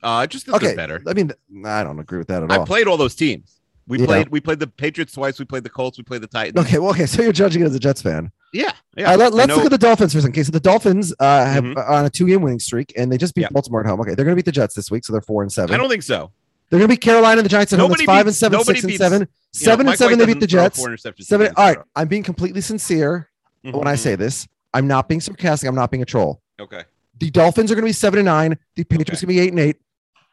Uh, 0.02 0.26
just 0.28 0.50
Okay, 0.50 0.76
better. 0.76 1.02
I 1.08 1.14
mean, 1.14 1.32
I 1.66 1.84
don't 1.84 2.00
agree 2.00 2.18
with 2.18 2.28
that 2.30 2.44
at 2.44 2.52
all. 2.52 2.62
I 2.62 2.66
played 2.66 2.88
all 2.88 2.98
those 2.98 3.16
teams. 3.16 3.60
We 3.88 4.00
Yeah. 4.00 4.06
played. 4.08 4.30
We 4.30 4.40
played 4.40 4.60
the 4.60 4.68
Patriots 4.68 5.14
twice. 5.14 5.38
We 5.38 5.46
played 5.46 5.64
the 5.64 5.70
Colts. 5.70 5.98
We 6.00 6.04
played 6.04 6.22
the 6.22 6.28
Titans. 6.28 6.66
Okay, 6.66 6.80
well, 6.80 6.90
okay, 6.92 7.06
so 7.06 7.22
you're 7.22 7.32
judging 7.32 7.62
it 7.62 7.66
as 7.66 7.76
a 7.76 7.80
Jets 7.80 8.02
fan. 8.02 8.32
Yeah. 8.56 8.72
Yeah. 8.96 9.06
Right, 9.10 9.20
let, 9.20 9.34
I 9.34 9.38
us 9.44 9.48
know- 9.48 9.56
look 9.58 9.66
at 9.66 9.72
the 9.72 9.78
Dolphins 9.78 10.14
for 10.14 10.20
a 10.20 10.22
second. 10.22 10.34
Okay, 10.36 10.44
so 10.44 10.52
the 10.52 10.60
Dolphins 10.60 11.14
uh, 11.20 11.46
have 11.46 11.64
Mhm. 11.64 11.90
on 11.90 12.06
a 12.06 12.10
two-game 12.10 12.42
winning 12.42 12.60
streak, 12.60 12.94
and 12.98 13.12
they 13.12 13.18
just 13.18 13.36
beat 13.36 13.42
Yeah. 13.44 13.50
Baltimore 13.52 13.82
at 13.82 13.86
home. 13.86 14.00
Okay, 14.02 14.16
they're 14.16 14.26
going 14.26 14.36
to 14.36 14.38
beat 14.38 14.46
the 14.46 14.52
Jets 14.52 14.74
this 14.76 14.90
week, 14.90 15.04
so 15.06 15.12
they're 15.14 15.22
four 15.22 15.42
and 15.44 15.52
seven. 15.52 15.74
I 15.74 15.78
don't 15.78 15.90
think 15.90 16.04
so. 16.04 16.32
They're 16.70 16.80
going 16.80 16.88
to 16.90 16.94
beat 16.94 17.02
Carolina 17.02 17.40
and 17.40 17.46
the 17.46 17.50
Giants 17.50 17.74
at 17.74 17.80
home. 17.80 17.90
That's 17.90 18.02
Nobody 18.02 18.18
five 18.18 18.28
and 18.28 18.36
seven, 18.36 18.58
nobody 18.58 18.78
six 18.80 18.84
and 18.84 18.90
beats- 18.90 18.98
seven, 19.04 19.20
know, 19.22 19.28
seven 19.52 19.86
Mike 19.86 19.94
and 19.94 20.00
seven. 20.00 20.18
White 20.20 20.26
They 20.26 20.34
beat 20.34 20.40
the 20.40 20.48
Jets. 20.48 20.86
Seven. 21.28 21.54
All 21.58 21.66
right, 21.66 21.78
I'm 21.96 22.08
being 22.08 22.24
completely 22.24 22.62
sincere 22.62 23.30
when 23.64 23.88
I 23.88 23.96
say 23.96 24.16
this. 24.16 24.48
I'm 24.74 24.88
not 24.88 25.08
being 25.08 25.22
sarcastic. 25.22 25.68
I'm 25.70 25.76
not 25.76 25.92
being 25.92 26.02
a 26.02 26.06
troll. 26.06 26.42
Okay. 26.60 26.84
The 27.20 27.30
Dolphins 27.32 27.72
are 27.72 27.76
going 27.76 27.84
to 27.84 27.90
be 27.90 27.94
seven 27.94 28.20
and 28.20 28.26
nine. 28.26 28.58
The 28.76 28.84
Patriots 28.84 29.22
are 29.24 29.26
going 29.28 29.36
to 29.36 29.40
be 29.42 29.46
eight 29.48 29.52
and 29.52 29.60
eight. 29.60 29.78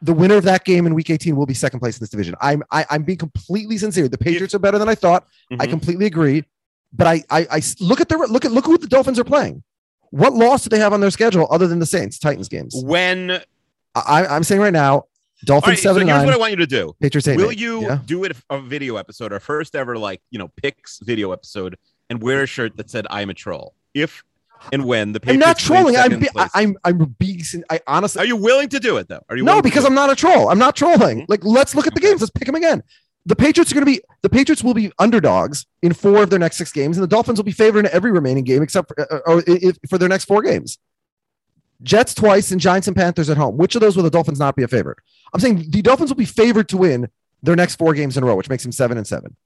The 0.00 0.12
winner 0.12 0.34
of 0.36 0.42
that 0.44 0.64
game 0.64 0.84
in 0.86 0.94
Week 0.94 1.10
18 1.10 1.36
will 1.36 1.46
be 1.46 1.54
second 1.54 1.78
place 1.78 1.96
in 1.96 2.00
this 2.00 2.10
division. 2.10 2.34
I'm 2.40 2.64
I, 2.72 2.84
I'm 2.90 3.04
being 3.04 3.18
completely 3.18 3.78
sincere. 3.78 4.08
The 4.08 4.18
Patriots 4.18 4.52
are 4.54 4.58
better 4.58 4.78
than 4.78 4.88
I 4.88 4.96
thought. 4.96 5.26
I 5.60 5.66
Mhm. 5.66 5.70
completely 5.70 6.06
agree. 6.06 6.44
But 6.92 7.06
I, 7.06 7.22
I 7.30 7.62
look 7.80 8.00
at 8.00 8.08
their 8.08 8.18
look 8.18 8.44
at 8.44 8.52
look 8.52 8.66
who 8.66 8.76
the 8.78 8.86
Dolphins 8.86 9.18
are 9.18 9.24
playing. 9.24 9.62
What 10.10 10.34
loss 10.34 10.62
do 10.64 10.68
they 10.68 10.78
have 10.78 10.92
on 10.92 11.00
their 11.00 11.10
schedule 11.10 11.48
other 11.50 11.66
than 11.66 11.78
the 11.78 11.86
Saints 11.86 12.18
Titans 12.18 12.48
games? 12.48 12.74
When 12.84 13.40
I, 13.94 14.26
I'm 14.26 14.44
saying 14.44 14.60
right 14.60 14.72
now, 14.72 15.04
Dolphins 15.44 15.68
right, 15.70 15.78
so 15.78 15.94
here's 15.94 16.24
what 16.24 16.34
I 16.34 16.36
want 16.36 16.50
you 16.50 16.56
to 16.58 16.66
do. 16.66 16.94
Patriots 17.00 17.26
eight. 17.28 17.36
Will 17.38 17.50
eight. 17.50 17.58
you 17.58 17.82
Yeah. 17.82 17.98
do 18.04 18.24
it 18.24 18.36
a 18.50 18.60
video 18.60 18.96
episode, 18.96 19.32
our 19.32 19.40
first 19.40 19.74
ever 19.74 19.96
like 19.98 20.20
you 20.30 20.38
know 20.38 20.48
picks 20.56 20.98
video 21.00 21.32
episode, 21.32 21.76
and 22.10 22.22
wear 22.22 22.42
a 22.42 22.46
shirt 22.46 22.76
that 22.76 22.90
said 22.90 23.06
"I'm 23.10 23.30
a 23.30 23.34
troll"? 23.34 23.74
If 23.94 24.22
and 24.70 24.84
when 24.84 25.12
the 25.12 25.20
I'm 25.26 25.38
not 25.38 25.58
trolling. 25.58 25.96
I'm 25.96 26.20
be, 26.20 26.28
I. 26.36 26.48
I'm 26.54 26.76
I'm 26.84 27.16
being. 27.18 27.42
I 27.70 27.80
honestly 27.86 28.20
Are 28.20 28.26
you 28.26 28.36
willing 28.36 28.68
to 28.68 28.78
do 28.78 28.98
it 28.98 29.08
though? 29.08 29.22
Are 29.28 29.36
you 29.36 29.42
no 29.44 29.60
because 29.62 29.84
I'm 29.84 29.94
not 29.94 30.10
a 30.10 30.14
troll. 30.14 30.50
I'm 30.50 30.58
not 30.58 30.76
trolling. 30.76 31.22
Mhm. 31.22 31.26
Like 31.28 31.42
let's 31.42 31.74
look 31.74 31.86
at 31.86 31.94
the 31.94 32.00
Okay. 32.00 32.10
games. 32.10 32.20
Let's 32.20 32.30
pick 32.30 32.46
them 32.46 32.54
again. 32.54 32.82
The 33.24 33.36
Patriots 33.36 33.70
are 33.70 33.74
going 33.76 33.86
to 33.86 33.92
be 33.92 34.00
the 34.22 34.28
Patriots 34.28 34.64
will 34.64 34.74
be 34.74 34.90
underdogs 34.98 35.66
in 35.82 35.92
four 35.92 36.22
of 36.22 36.30
their 36.30 36.38
next 36.38 36.56
six 36.56 36.72
games, 36.72 36.96
and 36.96 37.02
the 37.04 37.08
Dolphins 37.08 37.38
will 37.38 37.44
be 37.44 37.52
favored 37.52 37.86
in 37.86 37.92
every 37.92 38.10
remaining 38.10 38.44
game 38.44 38.62
except 38.62 38.88
for, 38.88 39.00
uh, 39.00 39.18
or 39.26 39.42
if, 39.46 39.78
for 39.88 39.98
their 39.98 40.08
next 40.08 40.24
four 40.24 40.42
games. 40.42 40.78
Jets 41.82 42.14
twice 42.14 42.50
and 42.52 42.60
Giants 42.60 42.86
and 42.88 42.96
Panthers 42.96 43.28
at 43.30 43.36
home. 43.36 43.56
Which 43.56 43.74
of 43.74 43.80
those 43.80 43.96
will 43.96 44.04
the 44.04 44.10
Dolphins 44.10 44.38
not 44.38 44.56
be 44.56 44.62
a 44.62 44.68
favorite? 44.68 44.98
I'm 45.32 45.40
saying 45.40 45.66
the 45.70 45.82
Dolphins 45.82 46.10
will 46.10 46.16
be 46.16 46.24
favored 46.24 46.68
to 46.70 46.76
win 46.76 47.08
their 47.42 47.56
next 47.56 47.76
four 47.76 47.92
games 47.94 48.16
in 48.16 48.22
a 48.22 48.26
row, 48.26 48.36
which 48.36 48.48
makes 48.48 48.62
them 48.62 48.72
seven 48.72 48.96
and 48.96 49.06
seven. 49.06 49.36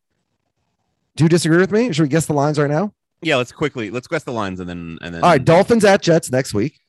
Do 1.17 1.25
you 1.25 1.29
disagree 1.29 1.59
with 1.59 1.71
me? 1.71 1.93
Should 1.93 2.03
we 2.03 2.09
guess 2.09 2.27
the 2.27 2.35
lines 2.35 2.59
right 2.59 2.71
now? 2.71 2.93
Yeah, 3.23 3.37
let's 3.37 3.53
quickly 3.53 3.91
let's 3.91 4.07
guess 4.07 4.25
the 4.25 4.33
lines 4.33 4.61
and 4.61 4.69
then 4.69 4.99
and 5.01 5.15
then. 5.15 5.23
All 5.25 5.31
right, 5.31 5.43
Dolphins 5.43 5.85
at 5.85 6.03
Jets 6.03 6.31
next 6.31 6.53
week. 6.55 6.81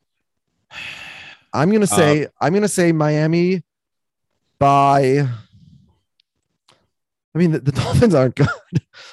I'm 1.54 1.70
Uh, 1.70 1.74
gonna 1.74 1.88
say 1.88 2.28
I'm 2.42 2.54
gonna 2.54 2.68
say 2.68 2.92
Miami 2.92 3.64
by. 4.60 5.28
I 7.38 7.40
mean, 7.40 7.52
the, 7.52 7.60
the 7.60 7.72
Dolphins 7.84 8.16
aren't 8.16 8.36
good, 8.36 8.48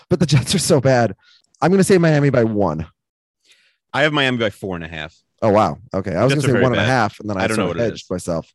but 0.09 0.19
the 0.19 0.25
Jets 0.25 0.55
are 0.55 0.59
so 0.59 0.81
bad. 0.81 1.15
I'm 1.61 1.71
gonna 1.71 1.85
say 1.85 1.99
Miami 1.99 2.31
by 2.31 2.43
one. 2.45 2.87
I 3.93 4.03
have 4.03 4.15
Miami 4.15 4.39
by 4.39 4.49
four 4.49 4.77
and 4.77 4.85
a 4.85 4.89
half. 4.89 5.15
Oh 5.43 5.51
wow. 5.51 5.77
Okay, 5.93 6.15
I 6.15 6.25
was 6.25 6.33
Jets 6.33 6.47
gonna 6.47 6.59
say 6.59 6.63
one 6.63 6.73
and 6.73 6.81
a 6.81 6.85
half, 6.85 7.21
and 7.21 7.29
then 7.29 7.37
I, 7.37 7.45
I 7.45 7.47
don't 7.47 7.59
know 7.59 7.67
what 7.67 7.77
it 7.77 7.81
hedged 7.81 8.11
myself. 8.11 8.51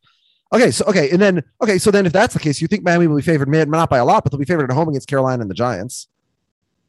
Okay, 0.52 0.72
so 0.72 0.84
okay, 0.86 1.08
and 1.10 1.22
then 1.22 1.44
okay, 1.62 1.78
so 1.78 1.92
then 1.92 2.04
if 2.04 2.12
that's 2.12 2.34
the 2.34 2.40
case, 2.40 2.60
you 2.60 2.66
think 2.66 2.82
Miami 2.82 3.06
will 3.06 3.14
be 3.16 3.22
favored, 3.22 3.48
not 3.68 3.88
by 3.88 3.98
a 3.98 4.04
lot, 4.04 4.24
but 4.24 4.32
they'll 4.32 4.40
be 4.40 4.44
favored 4.44 4.68
at 4.68 4.74
home 4.74 4.88
against 4.88 5.06
Carolina 5.06 5.40
and 5.42 5.50
the 5.50 5.54
Giants. 5.54 6.08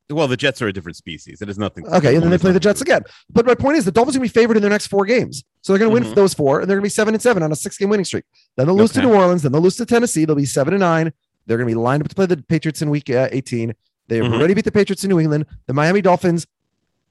Well, 0.09 0.27
the 0.27 0.35
Jets 0.35 0.59
are 0.63 0.67
a 0.67 0.73
different 0.73 0.97
species. 0.97 1.41
It 1.41 1.49
is 1.49 1.57
nothing. 1.59 1.87
Okay, 1.87 2.15
and 2.15 2.23
then 2.23 2.31
they 2.31 2.39
play 2.39 2.51
the 2.51 2.59
Jets 2.59 2.79
to 2.79 2.83
again. 2.83 3.03
But 3.29 3.45
my 3.45 3.53
point 3.55 3.77
is, 3.77 3.85
the 3.85 3.91
Dolphins 3.91 4.15
are 4.15 4.19
going 4.19 4.27
to 4.27 4.33
be 4.33 4.39
favored 4.41 4.57
in 4.57 4.61
their 4.61 4.71
next 4.71 4.87
four 4.87 5.05
games, 5.05 5.43
so 5.61 5.71
they're 5.71 5.79
going 5.79 5.91
to 5.91 5.93
win 5.93 6.11
Mhm. 6.11 6.15
those 6.15 6.33
four, 6.33 6.59
and 6.59 6.69
they're 6.69 6.77
going 6.77 6.83
to 6.83 6.85
be 6.87 6.89
seven 6.89 7.13
and 7.13 7.21
seven 7.21 7.43
on 7.43 7.51
a 7.51 7.55
six-game 7.55 7.87
winning 7.89 8.03
streak. 8.05 8.25
Then 8.57 8.65
they'll 8.65 8.75
lose 8.75 8.91
to 8.93 9.01
New 9.01 9.13
Orleans, 9.13 9.43
then 9.43 9.51
they'll 9.51 9.61
lose 9.61 9.77
to 9.77 9.85
Tennessee. 9.85 10.25
They'll 10.25 10.35
be 10.35 10.45
seven 10.45 10.73
and 10.73 10.81
nine. 10.81 11.13
They're 11.45 11.57
going 11.57 11.67
to 11.67 11.75
be 11.75 11.79
lined 11.79 12.01
up 12.03 12.09
to 12.09 12.15
play 12.15 12.25
the 12.25 12.37
Patriots 12.37 12.81
in 12.81 12.89
Week 12.89 13.09
uh, 13.09 13.27
18. 13.31 13.73
They've 14.07 14.23
Mhm. 14.23 14.33
already 14.33 14.53
beat 14.53 14.65
the 14.65 14.71
Patriots 14.71 15.03
in 15.03 15.09
New 15.09 15.19
England. 15.19 15.45
The 15.67 15.73
Miami 15.73 16.01
Dolphins, 16.01 16.45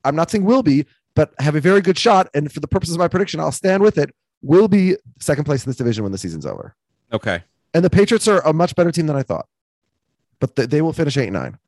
I'm 0.05 0.15
not 0.17 0.31
saying 0.31 0.45
will 0.45 0.63
be, 0.63 0.87
but 1.15 1.33
have 1.39 1.55
a 1.55 1.61
very 1.61 1.81
good 1.81 1.99
shot. 1.99 2.29
And 2.35 2.51
for 2.53 2.61
the 2.61 2.69
purposes 2.69 2.95
of 2.95 2.99
my 2.99 3.09
prediction, 3.09 3.41
I'll 3.41 3.53
stand 3.53 3.83
with 3.83 3.99
it. 3.99 4.15
Will 4.43 4.69
be 4.69 4.97
second 5.19 5.45
place 5.45 5.65
in 5.65 5.71
this 5.71 5.77
division 5.77 6.03
when 6.05 6.13
the 6.13 6.19
season's 6.19 6.47
over. 6.47 6.75
Okay. 7.13 7.43
And 7.75 7.85
the 7.85 7.91
Patriots 7.91 8.27
are 8.29 8.41
a 8.47 8.53
much 8.53 8.75
better 8.75 8.91
team 8.91 9.07
than 9.07 9.17
I 9.17 9.23
thought, 9.23 9.47
but 10.41 10.57
th- 10.57 10.69
they 10.71 10.81
will 10.83 10.93
finish 10.93 11.17
eight 11.17 11.27
and 11.29 11.35
nine. 11.35 11.59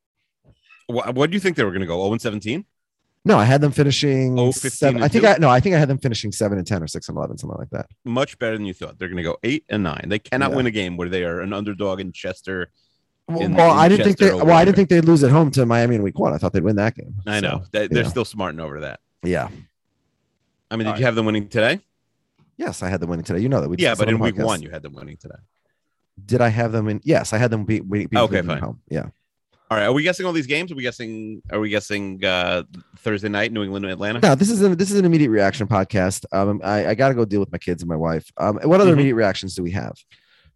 What, 0.87 1.15
what 1.15 1.29
do 1.29 1.35
you 1.35 1.39
think 1.39 1.55
they 1.55 1.63
were 1.63 1.71
going 1.71 1.81
to 1.81 1.87
go? 1.87 1.97
0 2.01 2.11
and 2.13 2.21
17? 2.21 2.65
No, 3.25 3.37
I 3.37 3.45
had 3.45 3.61
them 3.61 3.71
finishing. 3.71 4.37
Oh, 4.37 4.51
15 4.51 4.69
seven, 4.71 5.03
I 5.03 5.07
think 5.07 5.23
two? 5.23 5.29
I 5.29 5.37
no, 5.37 5.49
I 5.49 5.59
think 5.61 5.75
I 5.75 5.79
had 5.79 5.87
them 5.87 5.97
finishing 5.97 6.31
seven 6.33 6.57
and 6.57 6.67
ten 6.67 6.83
or 6.83 6.87
six 6.87 7.07
and 7.07 7.17
eleven, 7.17 7.37
something 7.37 7.57
like 7.57 7.69
that. 7.69 7.87
Much 8.03 8.37
better 8.37 8.57
than 8.57 8.65
you 8.65 8.73
thought. 8.73 8.99
They're 8.99 9.07
going 9.07 9.17
to 9.17 9.23
go 9.23 9.37
8 9.43 9.63
and 9.69 9.81
9. 9.83 10.05
They 10.07 10.19
cannot 10.19 10.51
Yeah. 10.51 10.57
win 10.57 10.65
a 10.65 10.71
game 10.71 10.97
where 10.97 11.07
they 11.07 11.23
are 11.23 11.39
an 11.39 11.53
underdog 11.53 12.01
in 12.01 12.11
Chester. 12.11 12.69
Well, 13.29 13.39
In- 13.41 13.55
well, 13.55 13.71
in 13.71 13.77
I 13.77 13.87
didn't 13.87 14.05
think 14.05 14.17
they. 14.17 14.25
Chester 14.29 14.45
Well, 14.45 14.55
I 14.55 14.65
didn't 14.65 14.75
there. 14.75 14.85
think 14.87 14.89
they'd 14.89 15.05
lose 15.09 15.23
at 15.23 15.31
home 15.31 15.51
to 15.51 15.65
Miami 15.65 15.95
in 15.95 16.03
Week 16.03 16.19
One. 16.19 16.33
I 16.33 16.37
thought 16.37 16.51
they'd 16.51 16.63
win 16.63 16.75
that 16.75 16.95
game. 16.95 17.15
I 17.25 17.39
know. 17.39 17.61
So, 17.63 17.69
They, 17.71 17.87
they're 17.87 18.03
yeah. 18.03 18.09
still 18.09 18.25
smarting 18.25 18.59
over 18.59 18.81
that. 18.81 18.99
Yeah. 19.23 19.47
I 20.69 20.75
mean, 20.75 20.85
did 20.85 20.91
All 20.93 20.99
you 20.99 21.05
have 21.05 21.15
them 21.15 21.25
winning 21.25 21.47
today? 21.47 21.79
Yes, 22.57 22.83
I 22.83 22.89
had 22.89 22.99
them 22.99 23.09
winning 23.09 23.23
today. 23.23 23.39
You 23.39 23.47
know 23.47 23.61
that 23.61 23.69
we. 23.69 23.77
Yeah, 23.77 23.95
but 23.95 24.09
in 24.09 24.19
week 24.19 24.37
one, 24.37 24.61
you 24.61 24.69
had 24.69 24.81
them 24.81 24.93
winning 24.93 25.15
today. 25.17 25.35
did 26.25 26.41
I 26.41 26.49
have 26.49 26.71
them 26.73 26.89
in? 26.89 26.99
Yes, 27.05 27.31
I 27.31 27.37
had 27.37 27.51
them 27.51 27.63
beat. 27.63 27.89
beat, 27.89 28.09
beat 28.09 28.19
Okay, 28.19 28.41
fine. 28.41 28.59
home. 28.59 28.81
Yeah. 28.89 29.05
All 29.73 29.79
right. 29.79 29.85
Are 29.87 29.91
we 29.93 30.03
guessing 30.03 30.27
all 30.27 30.33
these 30.33 30.45
games? 30.45 30.71
Are 30.71 30.75
we 30.75 30.83
guessing? 30.83 31.41
Are 31.51 31.59
we 31.59 31.67
guessing 31.69 32.23
uh, 32.23 32.61
Thursday 32.99 33.27
night, 33.27 33.51
New 33.51 33.63
England, 33.63 33.85
Atlanta? 33.87 34.19
No, 34.19 34.35
this 34.35 34.51
is 34.51 34.61
an 34.61 34.77
this 34.77 34.91
is 34.91 34.99
an 34.99 35.05
immediate 35.05 35.31
reaction 35.31 35.65
podcast. 35.67 36.25
Um, 36.31 36.61
I, 36.63 36.89
I 36.89 36.93
got 36.93 37.09
to 37.09 37.15
go 37.15 37.25
deal 37.25 37.39
with 37.39 37.51
my 37.51 37.57
kids 37.57 37.81
and 37.81 37.89
my 37.89 37.95
wife. 37.95 38.31
Um, 38.37 38.59
what 38.65 38.81
other 38.81 38.91
Mhm. 38.91 38.93
immediate 38.93 39.15
reactions 39.15 39.55
do 39.55 39.63
we 39.63 39.71
have? 39.71 39.95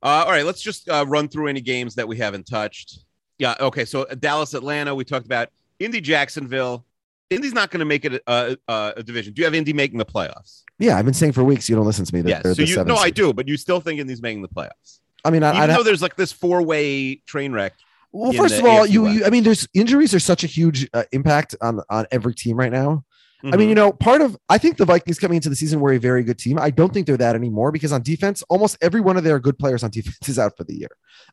Uh, 0.03 0.23
all 0.23 0.29
right. 0.29 0.45
Let's 0.45 0.61
just 0.61 0.87
uh, 0.87 1.03
run 1.07 1.29
through 1.29 1.47
any 1.47 1.61
games 1.61 1.95
that 1.95 2.07
we 2.07 2.15
haven't 2.17 2.43
touched. 2.45 2.99
Yeah. 3.39 3.55
Okay. 3.59 3.85
So 3.85 4.03
uh, 4.03 4.13
Dallas, 4.13 4.53
Atlanta. 4.53 4.93
We 4.93 5.03
talked 5.03 5.25
about 5.25 5.49
Indy, 5.79 5.99
Jacksonville. 5.99 6.85
Indy's 7.31 7.53
not 7.53 7.71
going 7.71 7.79
to 7.79 7.85
make 7.85 8.05
it 8.05 8.21
a, 8.27 8.55
a, 8.67 8.93
a 8.97 9.01
division. 9.03 9.33
Do 9.33 9.39
you 9.41 9.45
have 9.45 9.55
Indy 9.55 9.73
making 9.73 9.97
the 9.97 10.05
playoffs? 10.05 10.61
Yeah, 10.77 10.95
I've 10.95 11.05
been 11.05 11.15
saying 11.15 11.31
for 11.31 11.43
weeks 11.43 11.67
you 11.67 11.75
don't 11.75 11.87
listen 11.87 12.05
to 12.05 12.13
me. 12.13 12.21
That 12.21 12.29
Yeah. 12.29 12.41
So 12.43 12.53
the 12.53 12.65
you 12.67 12.83
no, 12.83 12.97
I 12.97 13.09
do, 13.09 13.33
but 13.33 13.47
you 13.47 13.57
still 13.57 13.79
think 13.81 13.99
Indy's 13.99 14.21
making 14.21 14.43
the 14.43 14.47
playoffs, 14.47 14.99
I 15.25 15.31
mean, 15.31 15.41
I, 15.41 15.49
even 15.49 15.61
I'd 15.63 15.67
though 15.69 15.73
have- 15.77 15.85
there's 15.85 16.03
like 16.03 16.15
this 16.15 16.31
four 16.31 16.61
way 16.61 17.15
train 17.25 17.51
wreck. 17.51 17.73
Well, 18.11 18.33
first 18.33 18.59
of 18.59 18.65
all, 18.65 18.85
AFC 18.85 18.89
you, 18.89 19.07
you, 19.07 19.25
I 19.25 19.29
mean, 19.29 19.43
there's 19.43 19.67
injuries 19.73 20.13
are 20.13 20.19
such 20.19 20.43
a 20.43 20.47
huge 20.47 20.87
uh, 20.93 21.03
impact 21.11 21.55
on 21.61 21.81
on 21.89 22.05
every 22.11 22.33
team 22.33 22.57
right 22.57 22.71
now. 22.71 23.03
I 23.43 23.55
mean, 23.55 23.69
you 23.69 23.75
mm-hmm. 23.75 23.75
know, 23.75 23.91
part 23.93 24.21
of 24.21 24.35
I 24.49 24.57
think 24.57 24.77
the 24.77 24.85
Vikings 24.85 25.19
coming 25.19 25.35
into 25.35 25.49
the 25.49 25.55
season 25.55 25.79
were 25.79 25.93
a 25.93 25.99
very 25.99 26.23
good 26.23 26.39
team. 26.39 26.57
I 26.57 26.71
don't 26.71 26.91
think 26.91 27.05
they're 27.05 27.17
that 27.17 27.35
anymore 27.35 27.71
because 27.71 27.91
on 27.91 28.01
defense, 28.01 28.41
almost 28.49 28.77
every 28.81 28.99
one 28.99 29.15
of 29.15 29.23
their 29.23 29.39
good 29.39 29.59
players 29.59 29.83
on 29.83 29.89
defense 29.91 30.27
is 30.27 30.39
out 30.39 30.57
for 30.57 30.63
the 30.63 30.73
year, 30.73 30.89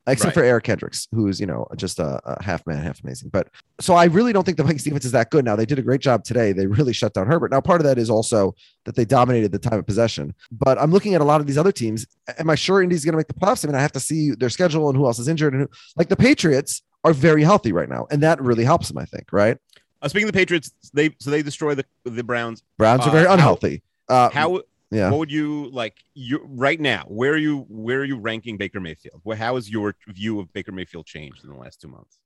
except 0.07 0.37
Right. 0.37 0.43
for 0.43 0.45
Eric 0.45 0.65
Kendricks, 0.65 1.09
who's 1.13 1.41
you 1.41 1.47
know 1.47 1.67
just 1.77 1.99
a, 1.99 2.21
a 2.25 2.43
half 2.43 2.67
man, 2.67 2.83
half 2.83 3.03
amazing. 3.03 3.31
But 3.31 3.49
so 3.81 3.95
I 3.95 4.05
really 4.05 4.35
don't 4.35 4.45
think 4.45 4.59
the 4.59 4.65
Vikings 4.65 4.85
defense 4.85 5.07
is 5.07 5.13
that 5.13 5.31
good. 5.31 5.47
Now 5.47 5.57
they 5.57 5.65
did 5.65 5.79
a 5.79 5.83
great 5.83 6.03
job 6.03 6.25
today. 6.25 6.53
They 6.53 6.67
really 6.67 6.93
shut 6.93 7.15
down 7.15 7.27
Herbert. 7.27 7.51
Now 7.51 7.63
part 7.63 7.81
of 7.81 7.87
that 7.87 7.97
is 7.97 8.11
also 8.11 8.55
that 8.85 8.97
they 8.97 9.07
dominated 9.07 9.53
the 9.53 9.59
time 9.59 9.79
of 9.79 9.87
possession. 9.87 10.35
But 10.53 10.79
I'm 10.79 10.91
looking 10.91 11.15
at 11.15 11.23
a 11.23 11.25
lot 11.25 11.41
of 11.41 11.47
these 11.47 11.59
other 11.59 11.73
teams. 11.73 12.07
Am 12.39 12.51
I 12.51 12.55
sure 12.55 12.83
Indy's 12.83 13.05
going 13.05 13.13
to 13.13 13.19
make 13.19 13.29
the 13.29 13.35
playoffs? 13.35 13.65
I 13.65 13.69
mean, 13.69 13.77
I 13.77 13.83
have 13.83 13.93
to 13.93 14.01
see 14.01 14.33
their 14.33 14.51
schedule 14.51 14.89
and 14.91 14.99
who 14.99 15.07
else 15.07 15.19
is 15.19 15.29
injured 15.29 15.55
and 15.55 15.63
who, 15.63 15.69
like 15.97 16.09
the 16.09 16.17
Patriots 16.17 16.83
are 17.03 17.15
very 17.15 17.45
healthy 17.45 17.73
right 17.73 17.89
now, 17.89 18.07
and 18.11 18.23
that 18.23 18.43
really 18.43 18.65
helps 18.65 18.89
them. 18.89 18.99
I 18.99 19.07
think. 19.07 19.33
Right? 19.33 19.57
Uh, 20.05 20.09
speaking 20.09 20.29
of 20.29 20.33
the 20.35 20.39
Patriots, 20.39 20.71
they 20.93 21.11
so 21.19 21.31
they 21.31 21.43
destroy 21.43 21.75
the 21.75 21.85
the 22.05 22.23
Browns. 22.23 22.63
Browns 22.77 23.03
are 23.07 23.09
Uh, 23.09 23.13
very 23.13 23.27
how- 23.27 23.33
unhealthy. 23.33 23.83
Uh, 24.09 24.29
How 24.29 24.61
yeah. 24.91 25.09
what 25.11 25.19
would 25.21 25.33
you 25.33 25.71
like 25.71 25.97
you 26.15 26.41
right 26.47 26.79
now? 26.79 27.05
Where 27.09 27.33
are 27.33 27.37
you 27.39 27.65
where 27.71 28.01
are 28.01 28.05
you 28.05 28.19
ranking 28.19 28.59
Baker 28.59 28.81
Mayfield? 28.81 29.21
Where 29.23 29.37
how 29.37 29.55
has 29.55 29.71
your 29.71 29.95
view 30.09 30.39
of 30.41 30.53
Baker 30.53 30.73
Mayfield 30.73 31.07
changed 31.07 31.43
in 31.43 31.49
the 31.51 31.57
last 31.57 31.81
two 31.81 31.89
months? 31.89 32.19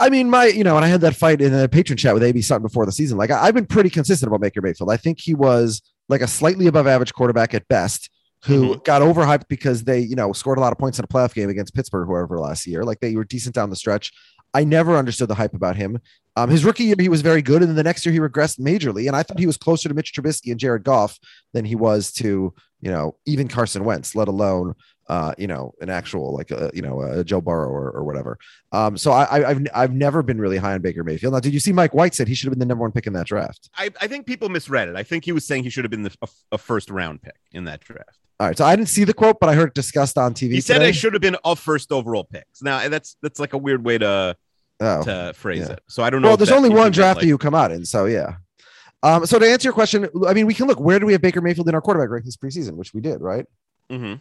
I 0.00 0.10
mean, 0.10 0.30
my, 0.30 0.46
you 0.46 0.62
know, 0.62 0.76
and 0.76 0.84
I 0.84 0.88
had 0.88 1.00
that 1.00 1.16
fight 1.16 1.40
in 1.40 1.50
the 1.52 1.68
Patreon 1.68 1.98
chat 1.98 2.14
with 2.14 2.22
AB 2.22 2.40
Sutton 2.40 2.62
before 2.62 2.86
the 2.86 2.92
season. 2.92 3.18
Like, 3.18 3.32
I, 3.32 3.46
I've 3.46 3.54
been 3.54 3.66
pretty 3.66 3.90
consistent 3.90 4.28
about 4.28 4.40
Baker 4.40 4.62
Mayfield. 4.62 4.90
I 4.92 4.96
think 4.96 5.18
he 5.20 5.34
was 5.34 5.82
like 6.08 6.20
a 6.20 6.28
slightly 6.28 6.68
above 6.68 6.86
average 6.86 7.12
quarterback 7.12 7.52
at 7.52 7.66
best, 7.66 8.08
who 8.44 8.76
Mhm. 8.76 8.84
got 8.84 9.02
overhyped 9.02 9.48
because 9.48 9.82
they, 9.82 9.98
you 9.98 10.14
know, 10.14 10.32
scored 10.32 10.58
a 10.58 10.60
lot 10.60 10.70
of 10.72 10.78
points 10.78 11.00
in 11.00 11.04
a 11.04 11.08
playoff 11.08 11.34
game 11.34 11.48
against 11.48 11.74
Pittsburgh, 11.74 12.06
whoever 12.06 12.38
last 12.38 12.64
year. 12.64 12.84
Like, 12.84 13.00
they 13.00 13.16
were 13.16 13.24
decent 13.24 13.56
down 13.56 13.70
the 13.70 13.76
stretch. 13.76 14.12
I 14.54 14.62
never 14.62 14.96
understood 14.96 15.28
the 15.28 15.34
hype 15.34 15.52
about 15.54 15.74
him. 15.74 15.98
Um, 16.38 16.50
his 16.50 16.64
rookie 16.64 16.84
year, 16.84 16.94
he 16.98 17.08
was 17.08 17.20
very 17.20 17.42
good, 17.42 17.62
and 17.62 17.68
then 17.68 17.74
the 17.74 17.82
next 17.82 18.06
year 18.06 18.12
he 18.12 18.20
regressed 18.20 18.60
majorly. 18.60 19.08
And 19.08 19.16
I 19.16 19.24
thought 19.24 19.40
he 19.40 19.46
was 19.46 19.56
closer 19.56 19.88
to 19.88 19.94
Mitch 19.94 20.12
Trubisky 20.12 20.52
and 20.52 20.60
Jared 20.60 20.84
Goff 20.84 21.18
than 21.52 21.64
he 21.64 21.74
was 21.74 22.12
to, 22.12 22.54
you 22.80 22.90
know, 22.92 23.16
even 23.26 23.48
Carson 23.48 23.82
Wentz, 23.84 24.14
let 24.14 24.28
alone, 24.28 24.74
uh, 25.08 25.34
you 25.36 25.48
know, 25.48 25.72
an 25.80 25.90
actual 25.90 26.32
like, 26.32 26.52
a, 26.52 26.70
you 26.72 26.82
know, 26.82 27.02
a 27.02 27.24
Joe 27.24 27.40
Burrow 27.40 27.68
or, 27.68 27.90
or 27.90 28.04
whatever. 28.04 28.38
Um, 28.70 28.96
so 28.96 29.10
I, 29.10 29.24
I, 29.24 29.50
I've 29.50 29.66
I've 29.74 29.92
never 29.92 30.22
been 30.22 30.40
really 30.40 30.58
high 30.58 30.74
on 30.74 30.80
Baker 30.80 31.02
Mayfield. 31.02 31.32
Now, 31.32 31.40
did 31.40 31.52
you 31.52 31.60
see 31.60 31.72
Mike 31.72 31.92
White 31.92 32.14
said 32.14 32.28
he 32.28 32.36
should 32.36 32.46
have 32.46 32.52
been 32.52 32.60
the 32.60 32.66
number 32.66 32.82
one 32.82 32.92
pick 32.92 33.08
in 33.08 33.14
that 33.14 33.26
draft? 33.26 33.68
I, 33.76 33.90
I 34.00 34.06
think 34.06 34.24
people 34.24 34.48
misread 34.48 34.88
it. 34.88 34.94
I 34.94 35.02
think 35.02 35.24
he 35.24 35.32
was 35.32 35.44
saying 35.44 35.64
he 35.64 35.70
should 35.70 35.84
have 35.84 35.90
been 35.90 36.04
the, 36.04 36.14
a, 36.22 36.28
a 36.52 36.58
first 36.58 36.88
round 36.88 37.20
pick 37.20 37.36
in 37.50 37.64
that 37.64 37.80
draft. 37.80 38.18
All 38.38 38.46
right, 38.46 38.56
so 38.56 38.64
I 38.64 38.76
didn't 38.76 38.90
see 38.90 39.02
the 39.02 39.14
quote, 39.14 39.40
but 39.40 39.48
I 39.48 39.54
heard 39.54 39.70
it 39.70 39.74
discussed 39.74 40.16
on 40.16 40.32
TV. 40.32 40.52
He 40.52 40.60
said 40.60 40.74
today. 40.74 40.86
they 40.86 40.92
should 40.92 41.12
have 41.14 41.22
been 41.22 41.36
a 41.44 41.56
first 41.56 41.90
overall 41.90 42.22
pick. 42.22 42.46
Now 42.62 42.88
that's 42.88 43.16
that's 43.20 43.40
like 43.40 43.52
a 43.52 43.58
weird 43.58 43.84
way 43.84 43.98
to 43.98 44.36
Oh. 44.80 45.02
to 45.02 45.32
phrase 45.34 45.60
yeah. 45.66 45.72
it. 45.72 45.80
So 45.88 46.02
I 46.02 46.10
don't 46.10 46.22
know. 46.22 46.28
Well, 46.28 46.36
there's 46.36 46.50
only 46.52 46.68
one 46.68 46.92
draft 46.92 47.16
like- 47.16 47.22
that 47.22 47.28
you 47.28 47.36
come 47.38 47.54
out 47.54 47.70
in, 47.72 47.84
so 47.84 48.04
yeah. 48.06 48.36
Um, 49.02 49.26
so 49.26 49.38
to 49.38 49.46
answer 49.48 49.66
your 49.68 49.72
question, 49.72 50.08
I 50.26 50.34
mean, 50.34 50.46
we 50.46 50.54
can 50.54 50.66
look. 50.66 50.80
Where 50.80 50.98
do 50.98 51.06
we 51.06 51.12
have 51.12 51.22
Baker 51.22 51.40
Mayfield 51.40 51.68
in 51.68 51.74
our 51.74 51.80
quarterback 51.80 52.10
rankings 52.10 52.36
preseason, 52.36 52.74
which 52.74 52.92
we 52.94 53.00
did, 53.00 53.20
right? 53.20 53.46
Mhm. 53.90 54.20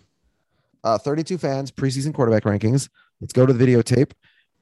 Uh, 0.84 0.98
32 1.00 1.38
fans 1.40 1.72
preseason 1.72 2.14
quarterback 2.14 2.44
rankings. 2.44 2.88
Let's 3.20 3.34
go 3.34 3.46
to 3.46 3.54
the 3.54 3.66
videotape. 3.66 4.12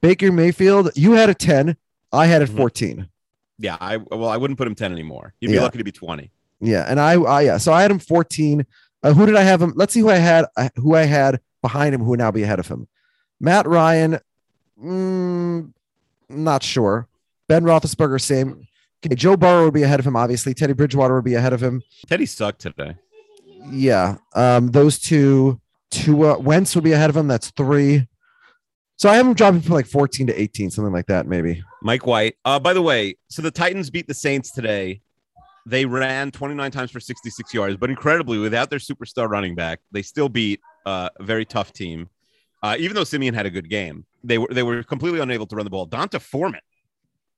Baker 0.00 0.32
Mayfield, 0.32 0.90
you 0.94 1.12
had 1.12 1.28
a 1.28 1.34
10. 1.34 1.76
I 2.12 2.26
had 2.26 2.40
it 2.42 2.48
Mhm. 2.50 2.56
14. 2.56 3.08
Yeah, 3.58 3.76
I 3.80 3.96
well, 3.98 4.28
I 4.28 4.36
wouldn't 4.36 4.58
put 4.58 4.66
him 4.66 4.74
ten 4.74 4.92
anymore. 4.92 5.32
You'd 5.40 5.48
be 5.48 5.54
Yeah. 5.54 5.62
lucky 5.62 5.78
to 5.78 5.84
be 5.84 5.92
twenty. 5.92 6.30
Yeah, 6.60 6.84
and 6.88 7.00
I, 7.00 7.14
I 7.14 7.40
yeah, 7.42 7.56
so 7.58 7.72
I 7.72 7.82
had 7.82 7.90
him 7.90 7.98
14. 7.98 8.66
Uh, 9.02 9.12
who 9.14 9.24
did 9.26 9.34
I 9.36 9.42
have 9.42 9.60
him? 9.62 9.72
Let's 9.76 9.92
see 9.94 10.00
who 10.00 10.10
I 10.10 10.16
had. 10.16 10.46
Uh, 10.56 10.68
who 10.76 10.94
I 10.94 11.04
had 11.04 11.40
behind 11.62 11.94
him. 11.94 12.02
Who 12.02 12.10
would 12.10 12.18
now 12.18 12.30
be 12.30 12.42
ahead 12.42 12.58
of 12.58 12.68
him? 12.68 12.86
Matt 13.40 13.66
Ryan. 13.66 14.18
Mm, 14.82 15.72
not 16.28 16.62
sure. 16.62 17.08
Ben 17.48 17.64
Roethlisberger, 17.64 18.20
same. 18.20 18.66
Okay, 19.04 19.14
Joe 19.14 19.36
Burrow 19.36 19.66
would 19.66 19.74
be 19.74 19.82
ahead 19.82 20.00
of 20.00 20.06
him. 20.06 20.16
Obviously, 20.16 20.54
Teddy 20.54 20.72
Bridgewater 20.72 21.14
would 21.14 21.24
be 21.24 21.34
ahead 21.34 21.52
of 21.52 21.62
him. 21.62 21.82
Teddy 22.06 22.26
sucked 22.26 22.60
today. 22.60 22.96
Yeah, 23.70 24.16
um, 24.34 24.68
those 24.68 24.98
two. 24.98 25.60
Two. 25.90 26.26
Uh, 26.26 26.38
Wentz 26.38 26.74
would 26.74 26.84
be 26.84 26.92
ahead 26.92 27.10
of 27.10 27.16
him. 27.16 27.28
That's 27.28 27.50
three. 27.50 28.08
So 28.96 29.10
I 29.10 29.16
have 29.16 29.26
him 29.26 29.34
dropping 29.34 29.60
from 29.60 29.74
like 29.74 29.86
14 29.86 30.28
to 30.28 30.40
18, 30.40 30.70
something 30.70 30.92
like 30.92 31.06
that, 31.06 31.26
maybe. 31.26 31.62
Mike 31.82 32.06
White. 32.06 32.36
Uh, 32.44 32.58
by 32.58 32.72
the 32.72 32.80
way, 32.80 33.16
so 33.28 33.42
the 33.42 33.50
Titans 33.50 33.90
beat 33.90 34.08
the 34.08 34.14
Saints 34.14 34.50
today. 34.50 35.02
They 35.66 35.84
ran 35.84 36.30
29 36.30 36.70
times 36.70 36.90
for 36.90 37.00
66 37.00 37.52
yards, 37.52 37.76
but 37.76 37.90
incredibly, 37.90 38.38
without 38.38 38.70
their 38.70 38.78
superstar 38.78 39.28
running 39.28 39.54
back, 39.54 39.80
they 39.92 40.00
still 40.00 40.28
beat 40.28 40.60
uh, 40.86 41.10
a 41.18 41.22
very 41.22 41.44
tough 41.44 41.72
team. 41.72 42.08
Uh, 42.62 42.76
even 42.78 42.94
though 42.94 43.04
Siemian 43.04 43.34
had 43.34 43.46
a 43.46 43.50
good 43.50 43.68
game, 43.68 44.06
they 44.26 44.38
were 44.38 44.48
they 44.50 44.62
were 44.62 44.82
completely 44.82 45.20
unable 45.20 45.46
to 45.46 45.56
run 45.56 45.64
the 45.64 45.70
ball. 45.70 45.86
D'Onta 45.86 46.20
Foreman, 46.20 46.60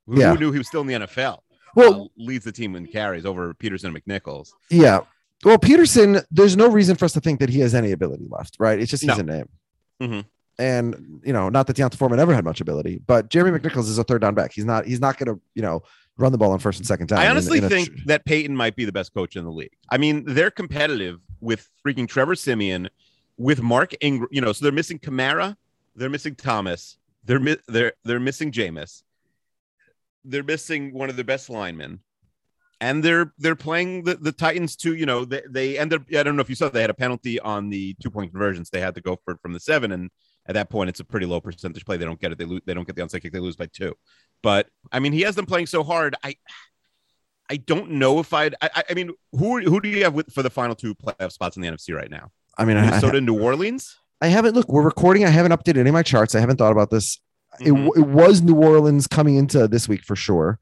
who, 0.07 0.20
Yeah. 0.20 0.33
who 0.33 0.38
knew 0.38 0.53
he 0.53 0.59
was 0.59 0.66
still 0.66 0.81
in 0.81 0.87
the 0.87 0.94
NFL, 0.94 1.38
Well, 1.74 2.03
uh, 2.03 2.07
leads 2.16 2.44
the 2.44 2.53
team 2.53 2.74
in 2.77 2.87
carries 2.87 3.24
over 3.27 3.55
Peterson 3.55 3.94
and 3.94 4.05
McNichols. 4.05 4.51
Yeah. 4.70 5.01
Well, 5.44 5.59
Peterson, 5.59 6.20
there's 6.31 6.57
no 6.57 6.68
reason 6.68 6.96
for 6.96 7.05
us 7.05 7.12
to 7.12 7.20
think 7.20 7.38
that 7.40 7.48
he 7.51 7.61
has 7.61 7.74
any 7.74 7.92
ability 7.92 8.27
left, 8.29 8.57
right? 8.59 8.79
It's 8.81 8.90
just 8.90 9.03
he's 9.05 9.09
No. 9.16 9.20
a 9.20 9.22
name. 9.22 9.48
Mhm. 10.03 10.24
And 10.59 11.20
you 11.24 11.33
know, 11.33 11.48
not 11.48 11.66
that 11.68 11.77
D'Onta 11.77 11.96
Foreman 11.96 12.18
ever 12.18 12.35
had 12.35 12.44
much 12.44 12.61
ability, 12.61 13.01
but 13.07 13.31
Jeremy 13.31 13.57
McNichols 13.59 13.88
is 13.88 13.98
a 13.98 14.05
third 14.05 14.20
down 14.22 14.35
back. 14.35 14.53
He's 14.53 14.64
not. 14.64 14.87
He's 14.87 15.01
not 15.01 15.16
going 15.18 15.33
to, 15.37 15.40
you 15.55 15.62
know, 15.62 15.83
run 16.16 16.33
the 16.33 16.38
ball 16.38 16.51
on 16.51 16.59
first 16.59 16.81
and 16.81 16.87
second 16.87 17.07
down. 17.09 17.20
I 17.20 17.29
honestly 17.29 17.59
in 17.59 17.64
a 17.64 17.68
think 17.68 17.88
tr- 17.90 18.03
that 18.07 18.24
Payton 18.24 18.57
might 18.57 18.74
be 18.74 18.85
the 18.85 18.90
best 18.90 19.14
coach 19.14 19.37
in 19.37 19.44
the 19.44 19.53
league. 19.53 19.70
I 19.88 19.98
mean, 19.98 20.24
they're 20.27 20.51
competitive 20.51 21.20
with 21.40 21.68
freaking 21.87 22.09
Trevor 22.09 22.35
Siemian, 22.35 22.88
with 23.37 23.62
Mark 23.62 23.92
Ingram. 24.01 24.29
You 24.33 24.40
know, 24.40 24.53
so 24.53 24.64
they're 24.64 24.72
missing 24.72 24.98
Kamara, 24.98 25.55
they're 25.98 26.08
missing 26.11 26.34
Thomas, 26.34 26.96
they're 27.24 27.40
mi- 27.40 27.56
they're 27.66 27.92
they're 28.04 28.20
missing 28.20 28.52
Jameis, 28.52 29.02
they're 30.24 30.42
missing 30.42 30.92
one 30.94 31.11
of 31.11 31.16
their 31.16 31.24
best 31.24 31.48
linemen, 31.50 32.00
and 32.80 33.02
they're 33.02 33.32
they're 33.38 33.56
playing 33.56 34.04
the, 34.04 34.14
the 34.16 34.32
Titans 34.32 34.76
too. 34.76 34.94
You 34.94 35.06
know, 35.06 35.24
they 35.24 35.42
they 35.48 35.78
ended. 35.78 36.04
I 36.16 36.22
don't 36.22 36.37
know 36.37 36.42
if 36.42 36.48
you 36.50 36.54
saw 36.56 36.68
they 36.68 36.80
had 36.80 36.90
a 36.90 36.94
penalty 36.94 37.40
on 37.40 37.70
the 37.70 37.94
two 38.02 38.11
point 38.11 38.30
conversions. 38.32 38.70
They 38.70 38.80
had 38.80 38.94
to 38.96 39.00
go 39.00 39.18
for 39.24 39.34
it 39.34 39.40
from 39.42 39.52
the 39.52 39.61
seven, 39.61 39.92
and 39.92 40.11
at 40.46 40.54
that 40.54 40.70
point, 40.70 40.88
it's 40.88 41.00
a 41.00 41.04
pretty 41.04 41.26
low 41.26 41.40
percentage 41.40 41.84
play. 41.84 41.96
They 41.96 42.04
don't 42.04 42.20
get 42.20 42.32
it. 42.32 42.38
They 42.38 42.44
lose. 42.44 42.62
They 42.66 42.74
don't 42.74 42.87
get 42.87 42.96
the 42.96 43.02
onside 43.02 43.22
kick. 43.22 43.32
They 43.32 43.40
lose 43.40 43.56
by 43.56 43.66
two. 43.66 43.94
But 44.42 44.68
I 44.92 45.00
mean, 45.00 45.12
he 45.12 45.22
has 45.22 45.34
them 45.34 45.46
playing 45.46 45.66
so 45.66 45.82
hard. 45.82 46.14
I 46.24 46.37
I 47.50 47.56
don't 47.56 47.92
know 47.92 48.18
if 48.20 48.32
I'd. 48.32 48.54
I, 48.62 48.70
I- 48.76 48.84
I 48.90 48.94
mean, 48.94 49.11
who 49.32 49.61
who 49.61 49.80
do 49.80 49.88
you 49.88 50.04
have 50.04 50.14
with 50.14 50.32
for 50.32 50.42
the 50.42 50.50
final 50.50 50.74
two 50.74 50.94
playoff 50.94 51.32
spots 51.32 51.56
in 51.56 51.62
the 51.62 51.68
NFC 51.68 51.94
right 51.94 52.11
now? 52.11 52.30
I 52.56 52.64
mean, 52.64 52.76
I, 52.76 52.82
Minnesota, 52.87 53.20
New 53.20 53.40
Orleans. 53.40 53.96
I 54.20 54.28
haven't 54.28 54.54
look. 54.54 54.68
We're 54.68 54.83
recording. 54.83 55.24
I 55.24 55.28
haven't 55.31 55.52
updated 55.52 55.78
any 55.78 55.90
of 55.90 55.94
my 55.94 56.02
charts. 56.02 56.35
I 56.35 56.40
haven't 56.40 56.57
thought 56.57 56.72
about 56.72 56.90
this. 56.90 57.20
It, 57.61 57.68
Mhm. 57.72 57.85
w- 57.87 57.92
it 58.04 58.09
was 58.09 58.42
New 58.42 58.57
Orleans 58.57 59.07
coming 59.07 59.37
into 59.37 59.66
this 59.68 59.88
week 59.88 60.02
for 60.04 60.16
sure. 60.16 60.59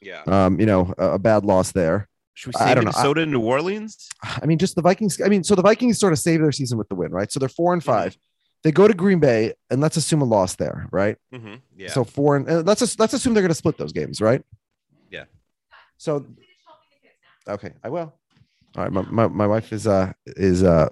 Yeah. 0.00 0.22
Um, 0.26 0.58
you 0.60 0.66
know, 0.66 0.92
a, 0.98 1.12
a 1.12 1.18
bad 1.18 1.44
loss 1.44 1.72
there. 1.72 2.08
Should 2.34 2.54
we 2.54 2.60
I 2.60 2.68
say 2.68 2.74
don't 2.74 2.84
know. 2.84 2.90
Minnesota, 2.90 3.26
New 3.26 3.40
Orleans? 3.40 4.08
I 4.22 4.46
mean, 4.46 4.58
just 4.58 4.74
the 4.74 4.82
Vikings. 4.82 5.20
I 5.20 5.28
mean, 5.28 5.44
so 5.44 5.54
the 5.54 5.62
Vikings 5.62 5.98
sort 5.98 6.12
of 6.12 6.18
saved 6.18 6.42
their 6.42 6.52
season 6.52 6.78
with 6.78 6.88
the 6.88 6.94
win, 6.94 7.12
right? 7.12 7.30
So 7.30 7.38
they're 7.40 7.48
four 7.48 7.72
and 7.72 7.82
Mm-hmm. 7.82 7.90
5 7.92 8.16
They 8.62 8.72
go 8.72 8.88
to 8.88 8.94
Green 8.94 9.20
Bay, 9.20 9.52
and 9.70 9.80
let's 9.82 9.96
assume 9.98 10.22
a 10.22 10.24
loss 10.24 10.56
there, 10.56 10.86
right? 10.90 11.16
Mhm. 11.32 11.60
Yeah. 11.76 11.90
So 11.90 12.02
four 12.04 12.36
and 12.36 12.48
uh, 12.48 12.62
let's 12.64 12.80
just, 12.80 12.98
let's 12.98 13.12
assume 13.12 13.34
they're 13.34 13.42
going 13.42 13.50
to 13.50 13.54
split 13.54 13.76
those 13.76 13.92
games, 13.92 14.20
right? 14.22 14.42
Yeah. 15.10 15.24
So, 15.98 16.24
okay, 17.46 17.72
I 17.84 17.88
will. 17.90 18.12
All 18.76 18.82
right, 18.84 18.90
my, 18.92 19.02
my, 19.02 19.26
my 19.28 19.46
wife 19.46 19.72
is 19.72 19.86
uh 19.86 20.12
is 20.26 20.62
uh 20.64 20.88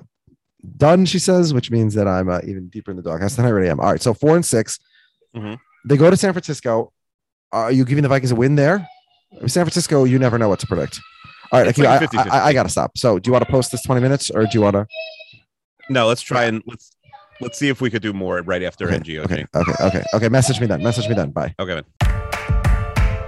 done. 0.76 1.04
She 1.06 1.18
says, 1.18 1.52
which 1.54 1.70
means 1.70 1.94
that 1.94 2.06
I'm 2.08 2.28
uh, 2.28 2.40
even 2.46 2.68
deeper 2.68 2.90
in 2.90 2.96
the 2.96 3.02
doghouse 3.02 3.36
than 3.36 3.44
I 3.44 3.48
already 3.50 3.68
am. 3.68 3.80
All 3.80 3.90
right, 3.90 4.02
so 4.02 4.14
four 4.14 4.36
and 4.36 4.44
6 4.44 4.78
Mhm. 5.36 5.58
They 5.86 5.96
go 5.96 6.10
to 6.10 6.16
San 6.16 6.32
Francisco. 6.32 6.92
Are 7.52 7.72
you 7.72 7.84
giving 7.84 8.02
the 8.02 8.08
Vikings 8.08 8.30
a 8.32 8.34
win 8.34 8.54
there? 8.54 8.86
San 9.46 9.64
Francisco, 9.64 10.04
you 10.04 10.18
never 10.18 10.38
know 10.38 10.48
what 10.48 10.58
to 10.60 10.66
predict. 10.66 11.00
All 11.50 11.58
right, 11.60 11.68
It's 11.68 11.78
like 11.78 12.00
50-50. 12.02 12.30
I, 12.30 12.46
I 12.48 12.52
gotta 12.52 12.68
stop. 12.68 12.96
So, 12.98 13.18
do 13.18 13.28
you 13.28 13.32
want 13.32 13.44
to 13.44 13.50
post 13.50 13.72
this 13.72 13.82
20 13.82 14.00
minutes, 14.00 14.30
or 14.30 14.42
do 14.42 14.48
you 14.54 14.60
want 14.60 14.74
to? 14.74 14.86
no, 15.90 16.06
let's 16.06 16.22
try 16.22 16.44
and 16.44 16.62
let's 16.66 16.94
let's 17.40 17.58
see 17.58 17.68
if 17.68 17.80
we 17.80 17.90
could 17.90 18.02
do 18.02 18.12
more 18.12 18.40
right 18.42 18.62
after 18.62 18.86
Okay, 18.86 18.98
NGOG. 19.00 19.24
okay, 19.24 19.46
okay, 19.54 19.72
okay, 19.80 20.02
okay. 20.14 20.28
Message 20.28 20.60
me 20.60 20.66
then. 20.66 20.82
Message 20.82 21.08
me 21.08 21.14
then. 21.14 21.30
Bye. 21.30 21.54
Okay, 21.58 21.74
man. 21.74 23.26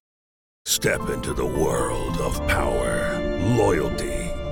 Step 0.67 1.09
into 1.11 1.35
the 1.35 1.45
world 1.45 2.17
of 2.19 2.37
power, 2.49 3.19
loyalty, 3.57 4.14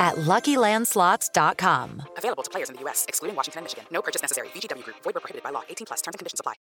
at 0.00 0.16
LuckyLandSlots.com. 0.16 2.02
Available 2.16 2.42
to 2.42 2.50
players 2.50 2.68
in 2.70 2.74
the 2.74 2.80
U.S., 2.82 3.04
excluding 3.06 3.36
Washington 3.36 3.58
and 3.60 3.64
Michigan. 3.66 3.84
No 3.92 4.02
purchase 4.02 4.22
necessary. 4.22 4.48
VGW 4.48 4.82
Group. 4.82 4.96
Void 5.04 5.14
where 5.14 5.20
prohibited 5.20 5.44
by 5.44 5.50
law. 5.50 5.62
18 5.68 5.86
plus. 5.86 6.00
Terms 6.02 6.14
and 6.14 6.18
conditions 6.18 6.40
apply. 6.40 6.54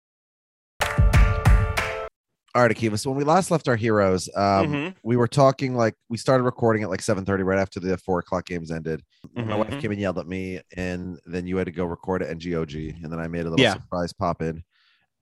All 2.54 2.62
right, 2.62 2.74
Akiva. 2.74 2.98
So 2.98 3.10
when 3.10 3.18
we 3.18 3.24
last 3.24 3.50
left 3.50 3.68
our 3.68 3.76
heroes, 3.76 4.30
um, 4.34 4.68
Mhm. 4.72 4.94
we 5.04 5.16
were 5.16 5.28
talking 5.28 5.74
like 5.76 5.94
we 6.08 6.16
started 6.16 6.44
recording 6.44 6.82
at 6.82 6.88
like 6.88 7.02
7:30 7.02 7.42
right 7.42 7.58
after 7.58 7.80
the 7.80 7.98
four 7.98 8.20
o'clock 8.20 8.46
games 8.46 8.70
ended. 8.70 9.02
My 9.34 9.56
wife 9.56 9.68
Mhm. 9.68 9.80
came 9.82 9.90
and 9.92 10.00
yelled 10.00 10.18
at 10.18 10.26
me, 10.26 10.62
and 10.74 11.20
then 11.26 11.46
you 11.46 11.58
had 11.58 11.66
to 11.66 11.70
go 11.70 11.84
record 11.84 12.22
at 12.22 12.30
NGOG, 12.30 12.94
and 13.02 13.12
then 13.12 13.20
I 13.20 13.28
made 13.28 13.40
a 13.44 13.50
little 13.50 13.60
Yeah. 13.60 13.74
surprise 13.74 14.14
pop 14.14 14.40
in, 14.40 14.62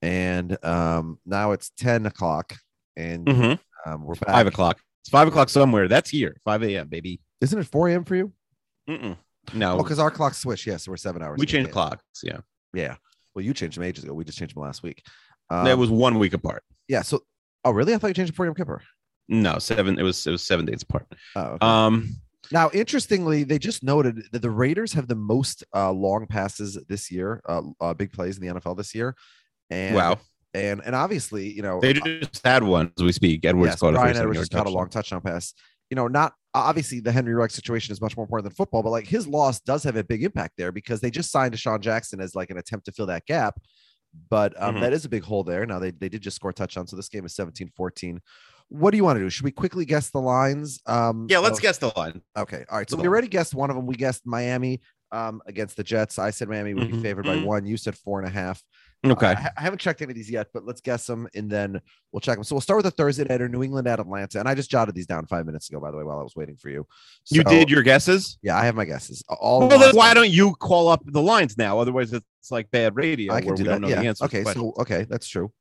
and 0.01 0.57
um, 0.65 1.19
now 1.27 1.51
it's 1.51 1.71
10 1.77 2.07
o'clock, 2.07 2.55
and 2.97 3.27
Mhm. 3.27 3.59
um, 3.85 4.05
we're 4.05 4.15
back. 4.15 4.29
Five 4.33 4.47
o'clock. 4.47 4.79
It's 5.03 5.09
five 5.11 5.27
o'clock 5.27 5.49
somewhere. 5.49 5.89
That's 5.89 6.11
here. 6.11 6.37
Five 6.45 6.63
a.m. 6.63 6.87
Baby. 6.87 7.21
Isn't 7.41 7.59
it 7.59 7.67
4 7.67 7.89
a.m. 7.89 8.05
for 8.05 8.17
you? 8.17 8.33
Mm-mm. 8.89 9.17
No, 9.53 9.75
Oh, 9.75 9.83
because 9.83 9.99
our 9.99 10.11
clocks 10.11 10.39
switch. 10.39 10.67
Yes, 10.67 10.89
we're 10.89 10.97
seven 10.97 11.23
hours. 11.23 11.39
we 11.39 11.47
changed 11.47 11.71
clocks. 11.71 12.03
Yeah, 12.23 12.39
Yeah. 12.73 12.97
Well, 13.35 13.45
you 13.45 13.53
changed 13.53 13.77
them 13.77 13.85
ages 13.85 14.05
ago. 14.05 14.15
We 14.15 14.25
just 14.25 14.39
changed 14.39 14.55
them 14.55 14.63
last 14.63 14.83
week. 14.83 15.03
Um, 15.51 15.65
that 15.65 15.77
was 15.77 15.91
one 15.91 16.19
week 16.19 16.33
apart. 16.35 16.63
yeah. 16.89 17.03
So, 17.03 17.21
oh, 17.65 17.73
really? 17.73 17.93
I 17.95 17.99
thought 17.99 18.09
you 18.09 18.15
changed 18.15 18.33
it 18.33 18.37
for 18.37 18.47
Yom 18.47 18.55
Kippur. 18.55 18.81
No, 19.29 19.59
seven. 19.59 19.99
It 19.99 20.03
was 20.03 20.27
it 20.27 20.31
was 20.31 20.43
seven 20.47 20.65
days 20.67 20.83
apart. 20.83 21.07
Oh, 21.35 21.43
okay. 21.43 21.67
Um, 21.67 22.17
Now, 22.53 22.71
interestingly, 22.73 23.43
they 23.45 23.59
just 23.59 23.83
noted 23.83 24.23
that 24.33 24.43
the 24.43 24.51
Raiders 24.51 24.93
have 24.93 25.09
the 25.09 25.15
most 25.15 25.65
uh, 25.75 25.91
long 25.91 26.27
passes 26.27 26.79
this 26.89 27.11
year, 27.11 27.43
uh, 27.49 27.63
uh, 27.81 27.95
big 27.95 28.13
plays 28.13 28.39
in 28.39 28.47
the 28.47 28.55
NFL 28.61 28.77
this 28.77 28.95
year. 28.95 29.17
And 29.71 29.97
wow. 29.97 30.19
and 30.53 30.83
and 30.85 30.95
obviously, 30.95 31.51
you 31.51 31.63
know, 31.63 31.81
They 31.81 31.91
uh, 31.93 32.21
just 32.21 32.45
had 32.47 32.63
one 32.63 32.93
as 32.99 33.03
we 33.03 33.13
speak. 33.13 33.45
Edwards 33.45 33.73
yes, 33.73 33.81
caught 33.81 33.95
a 33.95 33.99
Bryan 33.99 34.15
37 34.15 34.31
Edwards 34.31 34.49
caught 34.51 34.67
a 34.67 34.71
long 34.71 34.89
touchdown 34.91 35.23
pass. 35.23 35.55
You 35.91 35.97
know, 35.97 36.07
not 36.07 36.35
obviously 36.55 37.01
the 37.01 37.13
Henry 37.13 37.35
Ruggs 37.35 37.55
situation 37.55 37.93
is 37.93 38.01
much 38.01 38.17
more 38.17 38.25
important 38.25 38.45
than 38.51 38.55
football, 38.57 38.83
but 38.83 38.91
like 38.91 39.07
his 39.07 39.27
loss 39.27 39.61
does 39.61 39.83
have 39.85 39.97
a 39.97 40.05
big 40.05 40.23
impact 40.23 40.55
there 40.57 40.73
because 40.73 41.01
they 41.01 41.11
just 41.11 41.31
signed 41.31 41.53
DeSean 41.55 41.81
Jackson 41.81 42.21
as 42.21 42.35
like 42.35 42.51
an 42.51 42.59
attempt 42.59 42.87
to 42.87 42.93
fill 42.93 43.07
that 43.07 43.27
gap. 43.27 43.57
But 44.31 44.55
um, 44.63 44.77
Mhm. 44.77 44.81
that 44.83 44.93
is 44.93 45.05
a 45.05 45.09
big 45.09 45.25
hole 45.25 45.43
there. 45.43 45.67
Now 45.67 45.81
they, 45.81 45.91
they 45.91 46.09
did 46.09 46.23
just 46.23 46.37
score 46.37 46.51
a 46.51 46.55
touchdown. 46.55 46.87
So 46.87 46.95
this 46.97 47.09
game 47.09 47.25
is 47.27 47.35
17 47.35 47.71
14. 47.77 48.21
What 48.69 48.93
do 48.93 48.97
you 48.97 49.05
want 49.05 49.17
to 49.19 49.21
do? 49.25 49.29
Should 49.29 49.45
we 49.45 49.51
quickly 49.51 49.85
guess 49.85 50.11
the 50.11 50.21
lines? 50.21 50.81
Um, 50.87 51.27
Yeah, 51.29 51.39
let's 51.41 51.59
of- 51.59 51.63
guess 51.63 51.79
the 51.79 51.93
line. 51.97 52.23
Okay. 52.37 52.65
All 52.71 52.79
right. 52.79 52.89
So 52.89 52.97
we 52.97 53.07
already 53.09 53.29
guessed 53.29 53.55
one 53.55 53.71
of 53.71 53.77
them. 53.77 53.87
We 53.87 53.97
guessed 53.97 54.23
Miami 54.25 54.81
um, 55.13 55.43
against 55.47 55.77
the 55.77 55.85
Jets. 55.85 56.19
I 56.19 56.31
said 56.31 56.49
Miami 56.49 56.75
would 56.75 56.89
be 56.89 56.95
Mhm, 56.95 57.03
favored 57.03 57.25
by 57.27 57.37
mhm. 57.37 57.45
one. 57.45 57.67
You 57.67 57.77
said 57.77 57.97
four 57.97 58.19
and 58.21 58.27
a 58.29 58.33
half. 58.33 58.63
Okay. 59.13 59.27
I, 59.29 59.51
I 59.57 59.61
haven't 59.61 59.79
checked 59.81 60.01
any 60.03 60.11
of 60.13 60.17
these 60.17 60.31
yet, 60.31 60.49
but 60.55 60.65
let's 60.65 60.81
guess 60.81 61.07
them 61.07 61.29
and 61.35 61.51
then 61.51 61.81
we'll 62.13 62.21
check 62.21 62.37
them. 62.37 62.45
So 62.45 62.55
we'll 62.55 62.61
start 62.63 62.79
with 62.79 62.85
the 62.85 62.91
Thursday 62.91 63.25
nighter, 63.25 63.49
New 63.49 63.63
England 63.63 63.87
at 63.87 64.01
Atlanta. 64.01 64.39
And 64.39 64.49
I 64.49 64.55
just 64.55 64.71
jotted 64.71 64.95
these 64.95 65.07
down 65.07 65.27
five 65.27 65.47
minutes 65.47 65.69
ago, 65.69 65.81
by 65.81 65.91
the 65.91 65.97
way, 65.97 66.05
while 66.05 66.19
I 66.19 66.23
was 66.23 66.35
waiting 66.37 66.57
for 66.57 66.71
you. 66.71 66.87
you 67.29 67.45
did 67.45 67.71
your 67.71 67.83
guesses. 67.83 68.39
Yeah, 68.43 68.57
I 68.57 68.65
have 68.65 68.75
my 68.75 68.85
guesses. 68.85 69.23
All 69.29 69.69
Well, 69.69 69.79
then 69.79 69.95
why 69.95 70.15
don't 70.15 70.31
you 70.31 70.55
call 70.55 70.89
up 70.89 71.03
the 71.05 71.23
lines 71.23 71.59
now? 71.59 71.79
Otherwise, 71.79 72.13
it's 72.13 72.51
like 72.51 72.71
bad 72.71 72.97
radio 72.97 73.33
I 73.33 73.41
can 73.41 73.55
do 73.55 73.63
we 73.63 73.69
that? 73.69 73.73
don't 73.75 73.81
know 73.83 73.89
Yeah. 73.89 74.01
the 74.01 74.09
answer. 74.09 74.25
Okay. 74.25 74.45
So 74.45 74.73
okay, 74.79 75.05
that's 75.09 75.29
true. 75.29 75.53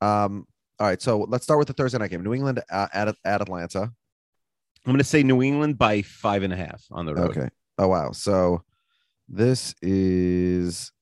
Um. 0.00 0.46
All 0.78 0.86
right. 0.86 1.00
So 1.00 1.20
let's 1.28 1.44
start 1.44 1.58
with 1.58 1.68
the 1.68 1.74
Thursday 1.74 1.98
night 1.98 2.10
game. 2.10 2.22
New 2.22 2.34
England 2.34 2.62
uh, 2.70 2.88
at 2.92 3.08
at 3.24 3.40
Atlanta. 3.40 3.82
I'm 3.82 4.92
going 4.92 4.98
to 4.98 5.04
say 5.04 5.22
New 5.24 5.42
England 5.42 5.78
by 5.78 6.02
five 6.02 6.42
and 6.44 6.52
a 6.52 6.56
half 6.56 6.84
on 6.92 7.06
the 7.06 7.14
road. 7.14 7.30
Okay. 7.36 7.48
Oh 7.78 7.88
wow. 7.88 8.12
So 8.12 8.62
this 9.28 9.74
is 9.82 10.92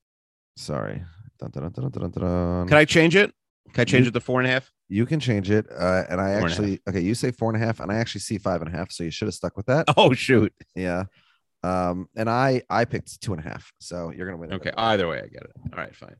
sorry. 0.56 1.02
Dun, 1.50 1.70
dun, 1.72 2.10
dun. 2.10 2.68
Can 2.68 2.76
I 2.76 2.84
change 2.84 3.16
it? 3.16 3.32
Can 3.72 3.80
I 3.82 3.84
change 3.84 4.04
You- 4.04 4.08
it 4.10 4.14
to 4.14 4.20
four 4.20 4.40
and 4.40 4.48
a 4.48 4.52
half? 4.52 4.70
You 4.88 5.06
can 5.06 5.18
change 5.18 5.50
it. 5.50 5.66
Uh, 5.70 6.04
and 6.10 6.20
I 6.20 6.24
Four 6.26 6.34
and 6.36 6.44
actually 6.44 6.80
okay. 6.88 7.00
You 7.00 7.14
say 7.14 7.30
four 7.30 7.52
and 7.52 7.60
a 7.60 7.64
half, 7.64 7.80
and 7.80 7.90
I 7.90 7.96
actually 7.96 8.20
see 8.20 8.36
five 8.38 8.60
and 8.62 8.72
a 8.72 8.76
half. 8.76 8.92
So 8.92 9.02
you 9.02 9.10
should 9.10 9.26
have 9.28 9.34
stuck 9.34 9.56
with 9.56 9.66
that. 9.66 9.86
Oh 9.96 10.12
shoot. 10.12 10.52
Yeah. 10.76 11.04
Um. 11.62 12.06
And 12.14 12.28
I 12.28 12.62
I 12.68 12.84
picked 12.84 13.20
two 13.22 13.32
and 13.32 13.44
a 13.44 13.48
half. 13.48 13.72
So 13.80 14.12
you're 14.14 14.26
gonna 14.26 14.36
win. 14.38 14.52
it. 14.52 14.56
Okay. 14.56 14.72
Either 14.76 15.08
way, 15.08 15.18
I 15.18 15.26
get 15.28 15.42
it. 15.42 15.52
All 15.72 15.78
right, 15.78 15.96
fine. 15.96 16.16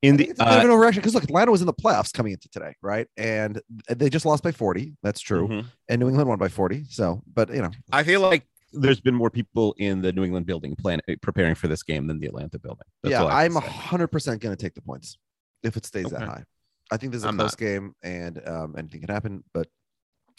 In 0.00 0.16
the 0.16 0.30
it's 0.30 0.40
a 0.40 0.44
bit 0.44 0.52
of 0.52 0.58
uh, 0.64 0.66
an 0.66 0.70
overreaction 0.70 0.96
because 0.96 1.14
look, 1.14 1.22
Atlanta 1.24 1.52
was 1.52 1.60
in 1.60 1.66
the 1.66 1.72
playoffs 1.74 2.12
coming 2.12 2.32
into 2.32 2.48
today, 2.48 2.74
right? 2.82 3.06
And 3.16 3.60
they 3.88 4.08
just 4.10 4.26
lost 4.26 4.42
by 4.42 4.50
40. 4.50 4.96
That's 5.02 5.20
true. 5.20 5.46
mhm. 5.46 5.64
And 5.88 6.00
New 6.00 6.08
England 6.08 6.28
won 6.28 6.38
by 6.38 6.48
40. 6.48 6.86
So, 6.88 7.22
but 7.32 7.54
you 7.54 7.62
know, 7.62 7.70
I 7.92 8.02
feel 8.02 8.20
like 8.20 8.44
there's 8.72 9.00
been 9.00 9.14
more 9.14 9.30
people 9.30 9.74
in 9.78 10.02
the 10.02 10.12
New 10.12 10.24
England 10.24 10.46
building 10.46 10.74
plan 10.76 11.00
preparing 11.20 11.54
for 11.54 11.68
this 11.68 11.82
game 11.82 12.06
than 12.06 12.18
the 12.20 12.26
Atlanta 12.26 12.58
building. 12.58 12.86
That's 13.02 13.12
yeah, 13.12 13.24
I'm 13.24 13.54
hundred 13.54 14.08
percent 14.08 14.40
going 14.40 14.54
to 14.56 14.62
take 14.62 14.74
the 14.74 14.82
points 14.82 15.18
if 15.62 15.76
it 15.76 15.86
stays 15.86 16.06
that 16.06 16.22
high. 16.22 16.44
I 16.90 16.96
think 16.96 17.12
this 17.12 17.20
is 17.20 17.24
a 17.24 17.28
I'm 17.28 17.36
close 17.36 17.52
not. 17.52 17.58
game 17.58 17.94
and 18.02 18.46
um, 18.46 18.74
anything 18.76 19.00
can 19.00 19.10
happen. 19.10 19.44
But 19.54 19.68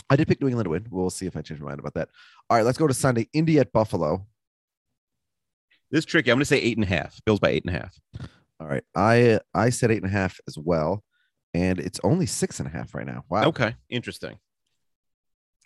I 0.10 0.16
did 0.16 0.28
pick 0.28 0.42
New 0.42 0.48
England 0.48 0.66
to 0.66 0.70
win. 0.72 0.88
We'll 0.90 1.10
see 1.10 1.26
if 1.26 1.36
I 1.36 1.42
change 1.42 1.62
my 1.62 1.68
mind 1.70 1.80
about 1.80 1.94
that. 1.96 2.10
All 2.50 2.58
right, 2.58 2.66
let's 2.66 2.78
go 2.78 2.88
to 2.88 2.94
Sunday. 2.94 3.28
Indy 3.34 3.60
at 3.60 3.72
Buffalo. 3.72 4.28
This 5.90 6.00
is 6.00 6.06
tricky. 6.06 6.32
I'm 6.32 6.36
going 6.36 6.42
to 6.42 6.46
say 6.46 6.60
eight 6.60 6.78
and 6.78 6.84
a 6.84 6.90
half. 6.90 7.20
Bills 7.26 7.40
by 7.40 7.50
eight 7.50 7.64
and 7.66 7.76
a 7.76 7.80
half. 7.80 7.98
All 8.60 8.68
right, 8.68 8.84
I 8.96 9.40
I 9.54 9.70
said 9.70 9.92
eight 9.92 10.04
and 10.04 10.12
a 10.12 10.14
half 10.16 10.40
as 10.48 10.58
well, 10.58 11.04
and 11.54 11.80
it's 11.80 12.00
only 12.04 12.26
six 12.26 12.60
and 12.60 12.68
a 12.68 12.72
half 12.72 12.94
right 12.96 13.06
now. 13.06 13.24
Wow, 13.30 13.46
Okay, 13.46 13.76
interesting. 13.90 14.38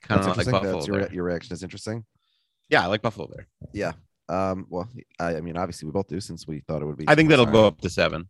Kind 0.03 0.21
of 0.21 0.27
like 0.27 0.47
interesting. 0.47 0.51
Buffalo. 0.51 0.73
That's 0.73 0.87
your, 0.87 1.13
your 1.13 1.23
reaction 1.25 1.53
is 1.53 1.63
interesting. 1.63 2.05
Yeah, 2.69 2.83
I 2.83 2.87
like 2.87 3.01
Buffalo 3.01 3.29
there. 3.33 3.47
Yeah. 3.73 3.93
Um. 4.29 4.65
Well, 4.69 4.89
I, 5.19 5.37
I 5.37 5.41
mean, 5.41 5.55
obviously, 5.57 5.85
we 5.85 5.91
both 5.93 6.07
do 6.07 6.19
since 6.19 6.47
we 6.47 6.59
thought 6.61 6.81
it 6.81 6.85
would 6.85 6.97
be. 6.97 7.05
I 7.07 7.15
think 7.15 7.29
that'll 7.29 7.45
go 7.45 7.65
up 7.65 7.79
to 7.81 7.89
seven. 7.89 8.27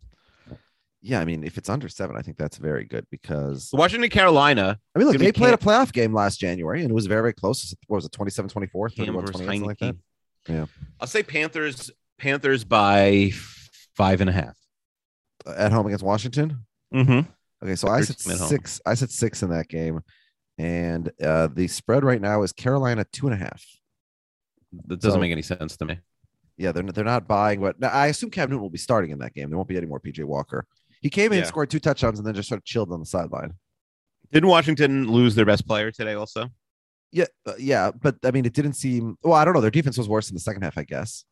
Yeah, 1.00 1.20
I 1.20 1.24
mean, 1.24 1.44
if 1.44 1.58
it's 1.58 1.68
under 1.68 1.88
seven, 1.88 2.16
I 2.16 2.22
think 2.22 2.36
that's 2.38 2.56
very 2.56 2.84
good 2.84 3.06
because 3.10 3.70
Washington, 3.72 4.10
Carolina. 4.10 4.78
I 4.94 4.98
mean, 4.98 5.08
look, 5.08 5.18
they 5.18 5.30
played 5.32 5.54
a 5.54 5.56
playoff 5.56 5.92
game 5.92 6.12
last 6.12 6.40
January 6.40 6.82
and 6.82 6.90
it 6.90 6.94
was 6.94 7.06
very, 7.06 7.22
very 7.22 7.32
close. 7.32 7.74
What 7.86 7.96
was 7.96 8.04
it, 8.04 8.12
27 8.12 8.48
24, 8.48 8.88
Cam 8.90 9.06
31 9.06 9.24
28, 9.26 9.62
like 9.62 9.78
that? 9.78 9.96
Yeah. 10.48 10.66
I'll 11.00 11.06
say 11.06 11.22
Panthers. 11.22 11.90
Panthers 12.18 12.64
by 12.64 13.30
five 13.94 14.20
and 14.20 14.28
a 14.28 14.32
half. 14.32 14.56
Uh, 15.46 15.54
At 15.56 15.72
home 15.72 15.86
against 15.86 16.04
Washington. 16.04 16.66
Mm-hmm. 16.92 17.30
Okay, 17.62 17.76
so 17.76 17.88
I 17.88 18.00
said 18.00 18.18
six. 18.18 18.80
I 18.84 18.94
said 18.94 19.10
six 19.10 19.42
in 19.42 19.50
that 19.50 19.68
game, 19.68 20.00
and 20.58 21.10
uh, 21.22 21.48
the 21.52 21.68
spread 21.68 22.04
right 22.04 22.20
now 22.20 22.42
is 22.42 22.52
Carolina 22.52 23.04
two 23.12 23.26
and 23.28 23.34
a 23.34 23.38
half. 23.38 23.64
That 24.86 25.00
doesn't 25.00 25.12
So- 25.16 25.20
make 25.20 25.32
any 25.32 25.42
sense 25.42 25.76
to 25.78 25.84
me. 25.84 25.98
Yeah, 26.56 26.72
they're 26.72 26.82
they're 26.82 27.04
not 27.04 27.28
buying. 27.28 27.60
But 27.60 27.78
now, 27.78 27.88
I 27.88 28.08
assume 28.08 28.30
Cam 28.30 28.50
Newton 28.50 28.62
will 28.62 28.70
be 28.70 28.78
starting 28.78 29.10
in 29.12 29.18
that 29.20 29.32
game. 29.34 29.48
There 29.48 29.56
won't 29.56 29.68
be 29.68 29.76
any 29.76 29.86
more 29.86 30.00
PJ 30.00 30.24
Walker. 30.24 30.66
He 31.00 31.08
came 31.08 31.32
in, 31.32 31.38
Yeah. 31.38 31.44
scored 31.44 31.70
two 31.70 31.78
touchdowns, 31.78 32.18
and 32.18 32.26
then 32.26 32.34
just 32.34 32.48
sort 32.48 32.58
of 32.58 32.64
chilled 32.64 32.90
on 32.92 32.98
the 32.98 33.06
sideline. 33.06 33.54
Didn't 34.32 34.48
Washington 34.48 35.06
lose 35.08 35.34
their 35.36 35.46
best 35.46 35.66
player 35.66 35.90
today? 35.92 36.14
Also, 36.14 36.50
Yeah, 37.12 37.24
uh, 37.46 37.52
yeah, 37.58 37.90
but 37.92 38.16
I 38.24 38.32
mean, 38.32 38.44
it 38.44 38.52
didn't 38.52 38.72
seem. 38.74 39.16
Well, 39.22 39.34
I 39.34 39.44
don't 39.44 39.54
know. 39.54 39.60
Their 39.60 39.70
defense 39.70 39.96
was 39.96 40.08
worse 40.08 40.28
in 40.30 40.34
the 40.34 40.40
second 40.40 40.62
half, 40.62 40.76
I 40.76 40.82
guess. 40.84 41.24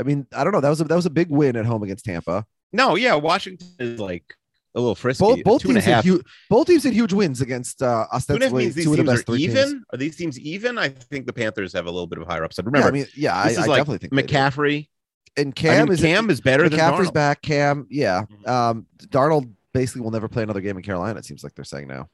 I 0.00 0.02
mean, 0.04 0.26
I 0.34 0.42
don't 0.42 0.52
know. 0.52 0.60
That 0.60 0.70
was 0.70 0.80
a, 0.80 0.84
that 0.84 0.96
was 0.96 1.06
a 1.06 1.10
big 1.10 1.28
win 1.28 1.54
at 1.56 1.66
home 1.66 1.82
against 1.82 2.04
Tampa. 2.06 2.46
no, 2.72 2.94
yeah, 2.96 3.14
Washington 3.14 3.68
is 3.78 4.00
like 4.00 4.34
a 4.74 4.80
little 4.80 4.94
frisky. 4.94 5.22
Both 5.24 5.44
both 5.44 5.64
a 5.64 5.68
teams 5.68 5.84
had 5.84 6.04
huge, 6.04 6.22
both 6.48 6.66
teams 6.66 6.84
had 6.84 6.92
huge 6.94 7.12
wins 7.12 7.40
against 7.40 7.82
uh, 7.82 7.86
Two 7.86 7.90
and 7.92 7.98
a 7.98 8.00
half 8.00 8.14
ostensibly 8.14 8.64
two 8.72 8.90
of 8.92 8.96
the 8.96 8.96
teams 8.96 9.08
best 9.10 9.28
are 9.28 9.36
even. 9.36 9.68
teams. 9.70 9.84
Are 9.92 9.96
these 9.98 10.16
teams 10.16 10.40
even? 10.40 10.78
I 10.78 10.88
think 10.88 11.26
the 11.26 11.32
Panthers 11.32 11.72
have 11.74 11.86
a 11.86 11.90
little 11.90 12.06
bit 12.06 12.18
of 12.18 12.26
higher 12.26 12.44
upside. 12.44 12.64
Yeah, 12.64 12.68
Remember, 12.68 12.88
I 12.88 12.90
mean, 12.90 13.06
yeah, 13.14 13.36
I, 13.36 13.48
this 13.48 13.58
I 13.58 13.62
is 13.62 13.68
like 13.68 13.78
definitely 13.86 14.08
think. 14.08 14.28
McCaffrey. 14.28 14.88
and 15.36 15.54
Cam 15.54 15.72
I 15.72 15.84
mean, 15.84 15.92
is 15.92 16.00
Cam 16.00 16.30
is 16.30 16.40
better 16.40 16.68
McCaffrey's 16.68 17.10
back. 17.10 17.42
Cam, 17.42 17.86
yeah. 17.90 18.24
Mhm. 18.46 18.48
Um, 18.48 18.86
Darnold 19.08 19.50
basically 19.74 20.02
will 20.02 20.10
never 20.10 20.28
play 20.28 20.42
another 20.42 20.60
game 20.60 20.76
in 20.76 20.82
Carolina. 20.82 21.18
It 21.18 21.24
seems 21.24 21.42
like 21.44 21.54
they're 21.54 21.64
saying 21.64 21.88
now. 21.88 22.08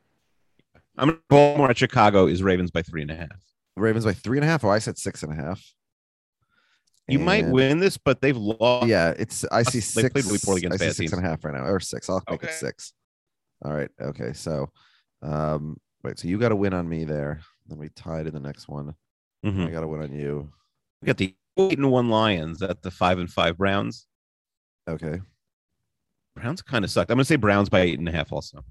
I'm 0.96 1.08
gonna 1.10 1.18
Baltimore 1.28 1.70
at 1.70 1.78
Chicago 1.78 2.26
is 2.26 2.42
Ravens 2.42 2.70
by 2.72 2.82
three 2.82 3.02
and 3.02 3.10
a 3.12 3.16
half. 3.16 3.28
Ravens 3.76 4.04
by 4.04 4.12
three 4.14 4.36
and 4.38 4.44
a 4.44 4.48
half. 4.48 4.64
Oh, 4.64 4.68
I 4.68 4.80
said 4.80 4.98
six 4.98 5.22
and 5.22 5.32
a 5.32 5.36
half. 5.36 5.62
You 7.08 7.18
might 7.18 7.46
win 7.46 7.78
this, 7.80 7.96
but 7.96 8.20
they've 8.20 8.36
lost. 8.36 8.86
Yeah, 8.86 9.14
it's 9.18 9.44
I 9.50 9.62
see 9.62 9.80
six. 9.80 9.94
They 9.94 10.08
played 10.10 10.24
really 10.26 10.38
poorly 10.44 10.58
against 10.64 10.82
I 10.82 10.88
see 10.88 10.92
six 11.06 11.12
and 11.12 11.24
a 11.24 11.28
half 11.28 11.44
right 11.44 11.54
now, 11.54 11.64
or 11.64 11.80
six. 11.80 12.08
I'll 12.10 12.22
make 12.30 12.42
it 12.42 12.46
Okay. 12.46 12.52
six. 12.52 12.92
All 13.64 13.72
right. 13.72 13.90
Okay. 14.00 14.32
So, 14.34 14.70
um, 15.22 15.78
wait. 16.04 16.18
So 16.18 16.28
you 16.28 16.38
got 16.38 16.50
to 16.50 16.56
win 16.56 16.74
on 16.74 16.88
me 16.88 17.04
there. 17.04 17.40
Then 17.66 17.78
we 17.78 17.88
tied 17.88 18.26
in 18.26 18.34
the 18.34 18.40
next 18.40 18.68
one. 18.68 18.94
Mhm. 19.44 19.66
I 19.66 19.70
got 19.70 19.80
to 19.80 19.88
win 19.88 20.02
on 20.02 20.12
you. 20.12 20.52
We 21.02 21.06
got 21.06 21.16
the 21.16 21.34
eight 21.56 21.78
and 21.78 21.90
one 21.90 22.08
Lions 22.08 22.62
at 22.62 22.82
the 22.82 22.90
five 22.90 23.18
and 23.18 23.30
five 23.30 23.56
Browns. 23.56 24.06
Okay. 24.88 25.20
Browns 26.36 26.62
kind 26.62 26.84
of 26.84 26.90
sucked. 26.90 27.10
I'm 27.10 27.16
gonna 27.16 27.24
say 27.24 27.36
Browns 27.36 27.68
by 27.68 27.80
eight 27.80 27.98
and 27.98 28.08
a 28.08 28.12
half. 28.12 28.32
Also, 28.32 28.64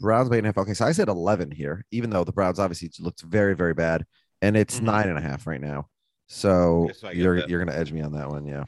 Browns 0.00 0.28
by 0.28 0.36
eight 0.36 0.38
and 0.40 0.46
a 0.46 0.48
half. 0.50 0.58
Okay. 0.58 0.74
So 0.74 0.84
I 0.84 0.92
said 0.92 1.08
eleven 1.08 1.50
here, 1.50 1.84
even 1.90 2.10
though 2.10 2.24
the 2.24 2.32
Browns 2.32 2.58
obviously 2.58 2.90
looked 3.00 3.22
very, 3.22 3.56
very 3.56 3.74
bad, 3.74 4.06
and 4.42 4.56
it's 4.56 4.78
Mhm. 4.78 4.84
nine 4.84 5.08
and 5.08 5.18
a 5.18 5.20
half 5.22 5.46
right 5.46 5.60
now. 5.60 5.88
So 6.28 6.90
so 6.94 7.10
you're 7.10 7.40
that. 7.40 7.48
you're 7.48 7.64
gonna 7.64 7.76
edge 7.76 7.90
me 7.92 8.00
on 8.02 8.12
that 8.12 8.28
one. 8.28 8.46
Yeah. 8.46 8.64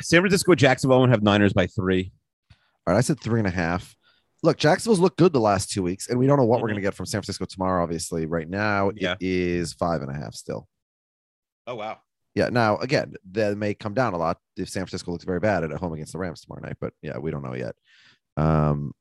San 0.00 0.20
Francisco, 0.20 0.54
Jacksonville 0.54 1.00
would 1.00 1.10
have 1.10 1.22
Niners 1.22 1.52
by 1.52 1.66
three. 1.66 2.12
All 2.86 2.92
right, 2.94 2.98
I 2.98 3.00
said 3.00 3.20
three 3.20 3.40
and 3.40 3.46
a 3.46 3.50
half. 3.50 3.94
Look, 4.42 4.56
Jacksonville's 4.58 5.00
looked 5.00 5.18
good 5.18 5.32
the 5.32 5.40
last 5.40 5.70
two 5.70 5.82
weeks, 5.82 6.08
and 6.08 6.18
we 6.18 6.26
don't 6.26 6.36
know 6.38 6.44
what 6.44 6.60
we're 6.60 6.68
Mhm. 6.68 6.72
going 6.72 6.82
to 6.82 6.86
get 6.86 6.94
from 6.94 7.06
San 7.06 7.20
Francisco 7.20 7.44
tomorrow. 7.44 7.82
Obviously, 7.82 8.26
right 8.26 8.48
now 8.48 8.90
Yeah. 8.94 9.12
it 9.14 9.22
is 9.22 9.72
five 9.72 10.00
and 10.02 10.10
a 10.10 10.14
half 10.14 10.34
still. 10.34 10.68
Oh 11.66 11.74
wow. 11.74 11.98
Yeah. 12.34 12.48
Now 12.50 12.76
again, 12.78 13.14
that 13.32 13.56
may 13.56 13.74
come 13.74 13.94
down 13.94 14.14
a 14.14 14.18
lot 14.18 14.38
if 14.56 14.68
San 14.68 14.82
Francisco 14.82 15.10
looks 15.12 15.24
very 15.24 15.40
bad 15.40 15.64
at 15.64 15.70
home 15.72 15.92
against 15.92 16.12
the 16.12 16.18
Rams 16.18 16.40
tomorrow 16.42 16.62
night. 16.62 16.76
But 16.80 16.92
yeah, 17.02 17.18
we 17.18 17.30
don't 17.30 17.42
know 17.42 17.54
yet. 17.54 17.74
Um. 18.36 18.92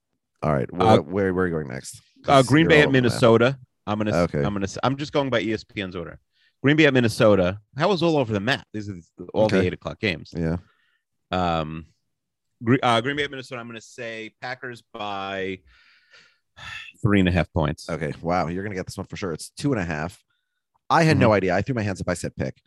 All 0.41 0.53
right. 0.53 0.71
Where 0.71 0.88
Uh, 0.88 0.97
where, 1.01 1.34
where 1.34 1.45
are 1.45 1.47
you 1.47 1.53
going 1.53 1.67
next? 1.67 2.01
Uh, 2.23 2.25
'Cause 2.25 2.47
Green 2.47 2.67
Bay 2.67 2.82
at 2.82 2.88
over 2.88 2.88
the 2.88 3.01
map. 3.01 3.03
Minnesota. 3.03 3.60
I'm 3.86 3.97
gonna. 3.99 4.15
Okay. 4.15 4.43
I'm 4.43 4.53
gonna. 4.53 4.67
I'm 4.84 4.97
just 4.97 5.12
going 5.13 5.30
by 5.30 5.41
ESPN's 5.41 5.95
order. 5.95 6.19
Green 6.67 6.75
Bay 6.75 6.86
at 6.86 6.93
Minnesota. 6.93 7.62
That 7.75 7.88
was 7.88 8.03
all 8.03 8.17
over 8.17 8.34
the 8.34 8.41
map. 8.41 8.67
These 8.73 8.89
are 8.89 8.95
all 9.34 9.47
the 9.47 9.62
eight 9.62 9.71
o'clock 9.71 10.01
games. 10.01 10.34
Yeah. 10.36 10.58
Um, 11.32 11.86
uh, 12.84 12.99
Green 12.99 13.15
Bay 13.15 13.23
at 13.23 13.32
Minnesota. 13.32 13.62
I'm 13.62 13.67
gonna 13.67 13.80
say 13.80 14.34
Packers 14.41 14.84
by 14.93 15.60
three 17.01 17.21
and 17.21 17.30
a 17.30 17.32
half 17.32 17.49
points. 17.53 17.89
Okay. 17.89 18.13
Wow. 18.21 18.47
You're 18.49 18.63
going 18.63 18.73
to 18.73 18.75
get 18.75 18.86
this 18.86 18.97
one 18.97 19.08
for 19.08 19.15
sure. 19.15 19.32
It's 19.32 19.49
two 19.51 19.71
and 19.71 19.82
a 19.82 19.86
half. 19.86 20.21
I 20.89 21.03
had 21.03 21.17
no 21.17 21.32
idea. 21.32 21.56
I 21.56 21.62
threw 21.62 21.73
my 21.73 21.84
hands 21.84 22.01
up. 22.01 22.10
I 22.10 22.15
said 22.15 22.36
pick. 22.36 22.58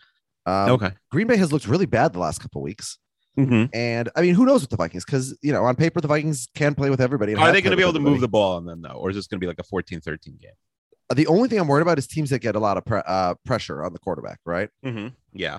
Um, 0.47 0.55
Mm-hmm. 0.55 0.71
okay. 0.85 0.95
Green 1.11 1.27
Bay 1.27 1.37
has 1.37 1.53
looked 1.53 1.69
really 1.69 1.85
bad 1.85 2.15
the 2.15 2.21
last 2.21 2.41
couple 2.41 2.63
weeks. 2.63 2.97
hmm 3.37 3.65
And 3.75 4.09
I 4.17 4.23
mean, 4.23 4.35
who 4.35 4.47
knows 4.47 4.63
with 4.63 4.71
the 4.71 4.77
Vikings? 4.79 5.05
Because 5.05 5.37
you 5.43 5.53
know, 5.53 5.63
on 5.65 5.77
paper, 5.77 6.01
the 6.01 6.09
Vikings 6.09 6.49
can 6.55 6.75
play 6.75 6.89
with 6.89 7.03
everybody. 7.03 7.35
Are 7.35 7.53
they 7.53 7.61
going 7.61 7.73
to 7.73 7.77
be 7.77 7.83
able 7.83 7.93
to 7.93 8.01
move 8.01 8.23
the 8.23 8.29
ball 8.29 8.57
on 8.57 8.65
them 8.65 8.81
though, 8.81 8.95
or 8.95 9.11
is 9.11 9.17
this 9.17 9.27
going 9.27 9.39
to 9.39 9.45
be 9.45 9.47
like 9.49 9.59
a 9.59 9.63
14-13 9.63 10.41
game? 10.41 10.53
The 11.15 11.27
only 11.27 11.49
thing 11.49 11.59
I'm 11.59 11.67
worried 11.69 11.83
about 11.83 11.99
is 11.99 12.07
teams 12.07 12.31
that 12.31 12.39
get 12.39 12.55
a 12.55 12.61
lot 12.61 12.77
of 12.77 12.85
pre- 12.85 13.03
uh, 13.05 13.35
pressure 13.45 13.83
on 13.83 13.93
the 13.93 13.99
quarterback, 13.99 14.39
right? 14.45 14.69
Mm-hmm. 14.85 15.09
Yeah. 15.33 15.59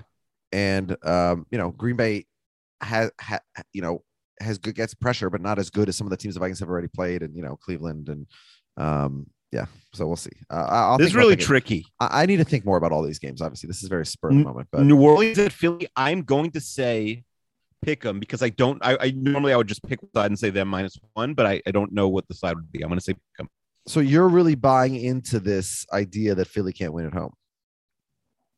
And 0.50 0.96
um, 1.04 1.46
you 1.50 1.58
know, 1.58 1.70
Green 1.70 1.96
Bay 1.96 2.26
has, 2.80 3.10
ha, 3.20 3.38
you 3.72 3.82
know, 3.82 4.02
has 4.40 4.58
good 4.58 4.74
gets 4.74 4.94
pressure, 4.94 5.30
but 5.30 5.40
not 5.40 5.58
as 5.58 5.70
good 5.70 5.88
as 5.88 5.96
some 5.96 6.06
of 6.06 6.10
the 6.10 6.16
teams 6.16 6.34
the 6.34 6.40
Vikings 6.40 6.60
have 6.60 6.68
already 6.68 6.88
played, 6.88 7.22
and 7.22 7.36
you 7.36 7.42
know, 7.42 7.56
Cleveland 7.56 8.08
and 8.08 8.26
um, 8.76 9.26
yeah. 9.50 9.66
So 9.92 10.06
we'll 10.06 10.16
see. 10.16 10.30
Uh, 10.50 10.66
I'll 10.68 10.98
this 10.98 11.08
is 11.08 11.14
really 11.14 11.36
tricky. 11.36 11.86
I, 12.00 12.22
I 12.22 12.26
need 12.26 12.38
to 12.38 12.44
think 12.44 12.64
more 12.64 12.76
about 12.76 12.92
all 12.92 13.02
these 13.02 13.18
games. 13.18 13.40
Obviously, 13.42 13.66
this 13.68 13.82
is 13.82 13.88
very 13.88 14.06
spur 14.06 14.28
of 14.28 14.36
the 14.36 14.44
moment, 14.44 14.68
but 14.72 14.82
New 14.82 15.00
Orleans 15.00 15.38
at 15.38 15.52
Philly. 15.52 15.88
I'm 15.96 16.22
going 16.22 16.50
to 16.52 16.60
say 16.60 17.24
pick 17.82 18.02
them 18.02 18.20
because 18.20 18.42
I 18.42 18.48
don't. 18.48 18.78
I, 18.84 18.96
I 19.00 19.10
normally 19.14 19.52
I 19.52 19.56
would 19.56 19.68
just 19.68 19.82
pick 19.82 20.00
side 20.14 20.26
and 20.30 20.38
say 20.38 20.50
them 20.50 20.68
minus 20.68 20.98
one, 21.12 21.34
but 21.34 21.46
I, 21.46 21.60
I 21.66 21.70
don't 21.70 21.92
know 21.92 22.08
what 22.08 22.26
the 22.28 22.34
side 22.34 22.56
would 22.56 22.72
be. 22.72 22.82
I'm 22.82 22.88
going 22.88 22.98
to 22.98 23.04
say 23.04 23.12
pick 23.12 23.40
'em. 23.40 23.48
So 23.86 24.00
you're 24.00 24.28
really 24.28 24.54
buying 24.54 24.94
into 24.94 25.40
this 25.40 25.86
idea 25.92 26.34
that 26.34 26.46
Philly 26.48 26.72
can't 26.72 26.92
win 26.92 27.06
at 27.06 27.12
home. 27.14 27.32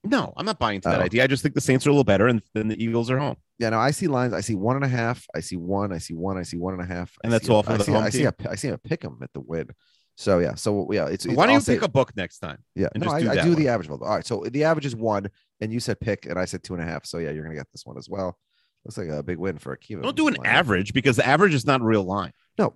No, 0.06 0.34
I'm 0.36 0.44
not 0.44 0.58
buying 0.58 0.76
into 0.76 0.88
that 0.90 1.00
Oh. 1.00 1.04
idea. 1.04 1.24
I 1.24 1.26
just 1.26 1.42
think 1.42 1.54
the 1.54 1.62
Saints 1.62 1.86
are 1.86 1.90
a 1.90 1.92
little 1.92 2.04
better, 2.04 2.26
and 2.28 2.42
then 2.52 2.68
the 2.68 2.82
Eagles 2.82 3.10
are 3.10 3.18
home. 3.18 3.36
Yeah, 3.58 3.70
no, 3.70 3.78
I 3.78 3.90
see 3.90 4.06
lines. 4.06 4.34
I 4.34 4.40
see 4.42 4.54
one 4.54 4.76
and 4.76 4.84
a 4.84 4.88
half. 4.88 5.26
I 5.34 5.40
see 5.40 5.56
one. 5.56 5.92
I 5.92 5.98
see 5.98 6.12
one. 6.12 6.36
I 6.36 6.42
see 6.42 6.58
one 6.58 6.74
and 6.74 6.82
a 6.82 6.86
half. 6.86 7.10
I 7.22 7.26
And 7.28 7.32
that's 7.32 7.46
see 7.46 7.52
a- 7.52 7.56
all 7.56 7.62
for 7.62 7.72
I 7.72 7.76
the 7.78 7.84
see, 7.84 7.92
home 7.92 8.04
I 8.04 8.10
see 8.10 8.24
a, 8.24 8.34
I 8.50 8.54
see 8.56 8.68
a 8.68 8.76
pick 8.76 9.02
'em 9.04 9.18
at 9.22 9.32
the 9.32 9.40
win. 9.40 9.70
So 10.16 10.40
yeah, 10.40 10.54
so 10.56 10.86
yeah, 10.92 11.06
it's. 11.06 11.24
it's 11.24 11.34
Why 11.34 11.44
don't 11.46 11.54
I'll 11.54 11.60
you 11.60 11.60
say- 11.64 11.74
pick 11.76 11.82
a 11.84 11.88
book 11.88 12.14
next 12.16 12.40
time? 12.40 12.58
Yeah, 12.74 12.88
and 12.94 13.02
no, 13.02 13.06
just 13.06 13.16
I, 13.16 13.20
do 13.34 13.40
I 13.40 13.44
do 13.44 13.54
the 13.54 13.68
average. 13.68 13.88
All 13.88 13.96
right, 13.98 14.26
so 14.26 14.44
the 14.50 14.64
average 14.64 14.84
is 14.86 14.94
one, 14.94 15.28
and 15.60 15.72
you 15.72 15.80
said 15.80 15.98
pick, 16.00 16.26
and 16.26 16.38
I 16.38 16.44
said 16.44 16.62
two 16.62 16.74
and 16.74 16.82
a 16.82 16.86
half. 16.86 17.06
So 17.06 17.16
yeah, 17.18 17.30
you're 17.30 17.42
gonna 17.42 17.54
get 17.56 17.66
this 17.72 17.86
one 17.86 17.96
as 17.96 18.08
well. 18.08 18.36
Looks 18.84 18.98
like 18.98 19.08
a 19.08 19.22
big 19.22 19.38
win 19.38 19.56
for 19.56 19.74
Akiva. 19.74 20.02
Don't 20.02 20.14
do 20.16 20.28
an 20.28 20.34
Line. 20.34 20.46
average 20.46 20.92
because 20.92 21.16
the 21.16 21.26
average 21.26 21.54
is 21.54 21.64
not 21.64 21.80
a 21.80 21.84
real 21.84 22.04
line. 22.04 22.32
No, 22.58 22.74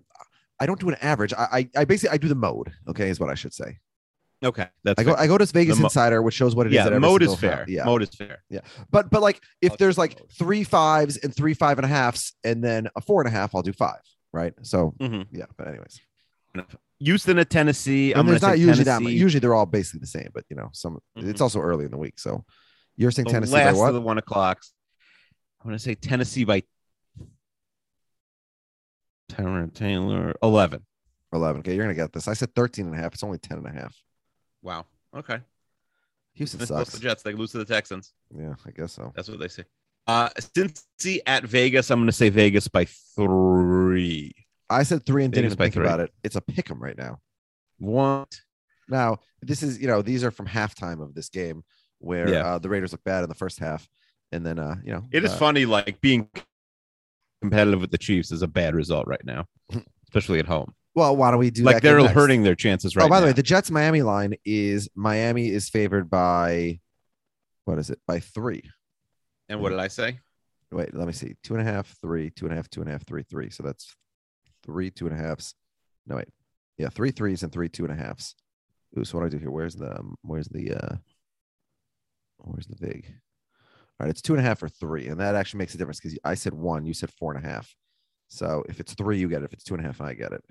I 0.61 0.66
don't 0.66 0.81
do 0.81 0.88
an 0.88 0.97
average. 1.01 1.33
I, 1.33 1.49
I, 1.53 1.71
I 1.81 1.85
basically 1.85 2.14
I 2.14 2.18
do 2.18 2.29
the 2.29 2.35
mode. 2.35 2.73
Okay, 2.88 3.09
is 3.11 3.21
what 3.21 3.31
I 3.31 3.35
should 3.35 3.55
say. 3.55 3.79
Okay, 4.44 4.66
that's 4.85 5.01
I 5.01 5.03
go 5.05 5.14
fair. 5.14 5.21
I 5.21 5.27
go 5.27 5.37
to 5.38 5.47
Vegas 5.47 5.79
mo- 5.79 5.87
Insider, 5.87 6.23
which 6.23 6.35
shows 6.35 6.55
what 6.55 6.66
it 6.66 6.73
is. 6.73 6.77
yeah, 6.77 6.99
mode 6.99 7.23
is 7.23 7.35
fair. 7.35 7.64
Yeah, 7.68 7.85
mode 7.85 8.03
is 8.03 8.11
fair. 8.11 8.42
Yeah, 8.51 8.61
but 8.90 9.11
but 9.11 9.21
like 9.23 9.40
if 9.61 9.73
I'll 9.73 9.77
there's 9.79 9.99
like 9.99 10.18
mode. 10.18 10.31
three 10.33 10.64
fives 10.64 11.16
and 11.16 11.35
three 11.35 11.55
five 11.55 11.79
and 11.79 11.85
a 11.85 11.88
halves, 11.88 12.35
and 12.44 12.62
then 12.62 12.88
a 12.97 13.01
four 13.01 13.21
and 13.21 13.29
a 13.29 13.33
half, 13.33 13.55
I'll 13.55 13.62
do 13.62 13.73
five. 13.73 14.01
Right. 14.33 14.55
So 14.62 14.94
Mhm. 15.01 15.27
yeah, 15.33 15.47
but 15.57 15.66
anyways. 15.68 16.01
Houston 17.01 17.38
at 17.38 17.51
Tennessee. 17.51 18.12
I'm 18.12 18.21
and 18.21 18.29
there's 18.29 18.40
gonna 18.40 18.53
not 18.53 18.57
say 18.59 18.64
usually 18.64 18.85
that 18.85 18.94
much. 19.03 19.09
Tennessee. 19.11 19.18
Usually 19.23 19.40
they're 19.40 19.55
all 19.55 19.66
basically 19.66 20.01
the 20.01 20.07
same, 20.07 20.29
but 20.35 20.44
you 20.51 20.57
know, 20.57 20.68
some 20.73 20.99
it's 21.16 21.38
Mhm. 21.38 21.40
also 21.40 21.61
early 21.61 21.85
in 21.85 21.90
the 21.90 21.97
week. 21.97 22.18
So 22.18 22.44
you're 22.97 23.11
saying 23.11 23.27
the 23.27 23.33
Tennessee 23.33 23.53
by 23.53 23.73
what? 23.73 23.88
of 23.88 23.94
the 23.94 24.01
one 24.01 24.18
o'clocks. 24.18 24.73
I'm 25.61 25.68
going 25.68 25.77
to 25.79 25.83
say 25.83 25.94
Tennessee 25.94 26.44
by 26.44 26.62
Taylor 29.38 29.66
Taylor 29.68 30.35
eleven. 30.42 30.85
11. 31.33 31.61
Okay, 31.61 31.74
you're 31.74 31.85
gonna 31.85 31.94
get 31.94 32.11
this. 32.12 32.27
I 32.27 32.33
said 32.33 32.55
13 32.55 32.87
and 32.87 32.94
a 32.94 32.98
half. 32.98 33.12
It's 33.12 33.22
only 33.22 33.37
10 33.38 33.59
and 33.59 33.66
a 33.66 33.70
half. 33.70 33.94
Wow. 34.62 34.87
Okay. 35.14 35.40
Houston 36.35 36.61
sucks. 36.64 36.92
the 36.92 36.98
Jets. 37.01 37.22
They 37.22 37.35
lose 37.35 37.51
to 37.53 37.59
the 37.59 37.66
Texans. 37.66 38.14
Yeah, 38.35 38.55
I 38.66 38.70
guess 38.70 38.92
so. 38.92 39.12
That's 39.14 39.29
what 39.29 39.38
they 39.38 39.48
say. 39.48 39.64
Uh, 40.07 40.31
Cincy 40.40 41.18
at 41.27 41.44
Vegas. 41.44 41.90
I'm 41.90 41.98
going 41.98 42.07
to 42.07 42.12
say 42.12 42.31
Vegas 42.31 42.66
by 42.68 42.87
three. 42.87 44.33
I 44.70 44.85
said 44.85 45.05
three 45.05 45.24
and 45.24 45.33
didn't 45.33 45.46
even 45.46 45.59
think 45.59 45.74
three. 45.74 45.85
about 45.85 46.01
it. 46.01 46.12
It's 46.24 46.37
a 46.37 46.40
pick 46.40 46.70
'em 46.70 46.83
right 46.83 46.96
now. 46.96 47.18
What? 47.79 48.40
Now, 48.88 49.18
this 49.42 49.62
is 49.62 49.79
you 49.79 49.87
know, 49.87 50.01
these 50.01 50.24
are 50.24 50.31
from 50.31 50.46
halftime 50.46 51.03
of 51.03 51.14
this 51.14 51.29
game 51.29 51.62
where 51.98 52.29
Yeah. 52.29 52.55
uh, 52.55 52.59
the 52.59 52.68
Raiders 52.70 52.92
look 52.92 53.05
bad 53.05 53.22
in 53.22 53.29
the 53.29 53.35
first 53.35 53.59
half, 53.59 53.87
and 54.33 54.46
then 54.46 54.59
uh, 54.59 54.77
you 54.83 54.92
know, 54.92 55.05
It 55.12 55.24
is 55.24 55.33
uh, 55.33 55.37
funny, 55.37 55.66
like 55.66 56.01
being 56.01 56.31
competitive 57.40 57.81
with 57.81 57.90
the 57.90 57.98
Chiefs 57.98 58.33
is 58.33 58.42
a 58.42 58.48
bad 58.48 58.74
result 58.74 59.07
right 59.07 59.24
now, 59.24 59.46
especially 60.05 60.38
at 60.38 60.46
home. 60.46 60.74
Well, 60.94 61.16
why 61.16 61.31
don't 61.31 61.38
we 61.38 61.51
do 61.51 61.62
like 61.62 61.77
that 61.77 61.83
they're 61.83 62.01
next? 62.01 62.12
hurting 62.12 62.42
their 62.42 62.57
chances 62.57 62.96
right 62.96 63.05
oh, 63.05 63.09
by 63.09 63.20
the 63.20 63.27
way, 63.27 63.33
the 63.33 63.42
Jets 63.42 63.70
Miami 63.70 64.03
line 64.03 64.35
is 64.44 64.88
Miami 64.94 65.48
is 65.48 65.68
favored 65.68 66.11
by 66.11 66.81
what 67.66 67.79
is 67.79 67.90
it? 67.90 68.01
By 68.07 68.18
three. 68.20 68.62
and 69.48 69.61
what 69.61 69.70
did 69.70 69.79
I 69.79 69.88
say? 69.88 70.18
Wait, 70.70 70.94
let 70.94 71.07
me 71.07 71.12
see. 71.12 71.35
Two 71.42 71.55
and 71.55 71.66
a 71.66 71.70
half, 71.70 71.94
three, 72.03 72.31
two 72.31 72.46
and 72.46 72.53
a 72.53 72.57
half, 72.57 72.68
two 72.68 72.81
and 72.81 72.88
a 72.88 72.92
half, 72.92 73.07
three, 73.07 73.22
three. 73.22 73.51
So 73.51 73.62
that's 73.62 73.94
three 74.64 74.90
two 74.90 75.07
and 75.07 75.18
a 75.18 75.18
halves. 75.18 75.55
No, 76.07 76.16
wait. 76.16 76.29
Yeah, 76.79 76.88
three 76.88 77.11
threes 77.11 77.42
and 77.42 77.53
three 77.53 77.68
two 77.68 77.85
and 77.85 77.92
a 77.92 77.96
halves. 77.96 78.35
Ooh, 78.98 79.05
so 79.05 79.18
what 79.18 79.22
do 79.22 79.27
I 79.27 79.31
do 79.31 79.38
here? 79.38 79.51
Where's 79.51 79.74
the 79.74 79.98
um, 79.98 80.16
where's 80.22 80.48
the 80.48 80.74
uh 80.74 80.96
where's 82.38 82.66
the 82.66 82.77
vig? 82.77 83.14
All 84.01 84.05
right, 84.07 84.11
it's 84.11 84.23
two 84.23 84.35
and 84.35 84.41
a 84.41 84.45
half 84.49 84.63
or 84.63 84.69
three, 84.69 85.09
and 85.09 85.19
that 85.21 85.35
actually 85.35 85.59
makes 85.59 85.75
a 85.75 85.79
difference 85.79 85.99
because 86.01 86.17
I 86.25 86.35
said 86.35 86.55
one, 86.55 86.87
you 86.87 86.95
said 86.95 87.11
four 87.11 87.35
and 87.35 87.45
a 87.45 87.49
half. 87.49 87.75
So 88.29 88.63
if 88.69 88.79
it's 88.81 88.95
three, 88.95 89.19
you 89.19 89.29
get 89.29 89.43
it. 89.43 89.47
If 89.47 89.53
it's 89.55 89.65
two 89.65 89.75
and 89.75 89.83
a 89.83 89.87
half, 89.87 90.01
I 90.01 90.15
get 90.15 90.33
it. 90.33 90.45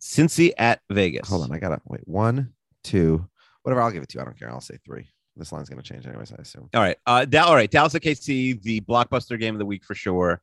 Cincy 0.00 0.52
at 0.56 0.80
Vegas. 0.90 1.28
Hold 1.28 1.42
on, 1.44 1.52
I 1.52 1.58
gotta 1.58 1.80
wait. 1.86 2.06
One, 2.06 2.52
two, 2.84 3.26
whatever. 3.62 3.82
I'll 3.82 3.90
give 3.90 4.02
it 4.02 4.08
to 4.10 4.18
you. 4.18 4.22
I 4.22 4.24
don't 4.24 4.38
care. 4.38 4.50
I'll 4.50 4.60
say 4.60 4.78
three. 4.84 5.06
This 5.36 5.52
line's 5.52 5.68
gonna 5.68 5.82
change 5.82 6.06
anyways. 6.06 6.32
I 6.32 6.36
assume. 6.36 6.68
All 6.72 6.80
right. 6.80 6.96
Uh, 7.06 7.24
Dal- 7.26 7.46
all 7.48 7.54
right. 7.54 7.70
Dallas 7.70 7.94
at 7.94 8.02
KC, 8.02 8.62
the 8.62 8.80
blockbuster 8.82 9.38
game 9.38 9.54
of 9.54 9.58
the 9.58 9.66
week 9.66 9.84
for 9.84 9.94
sure. 9.94 10.40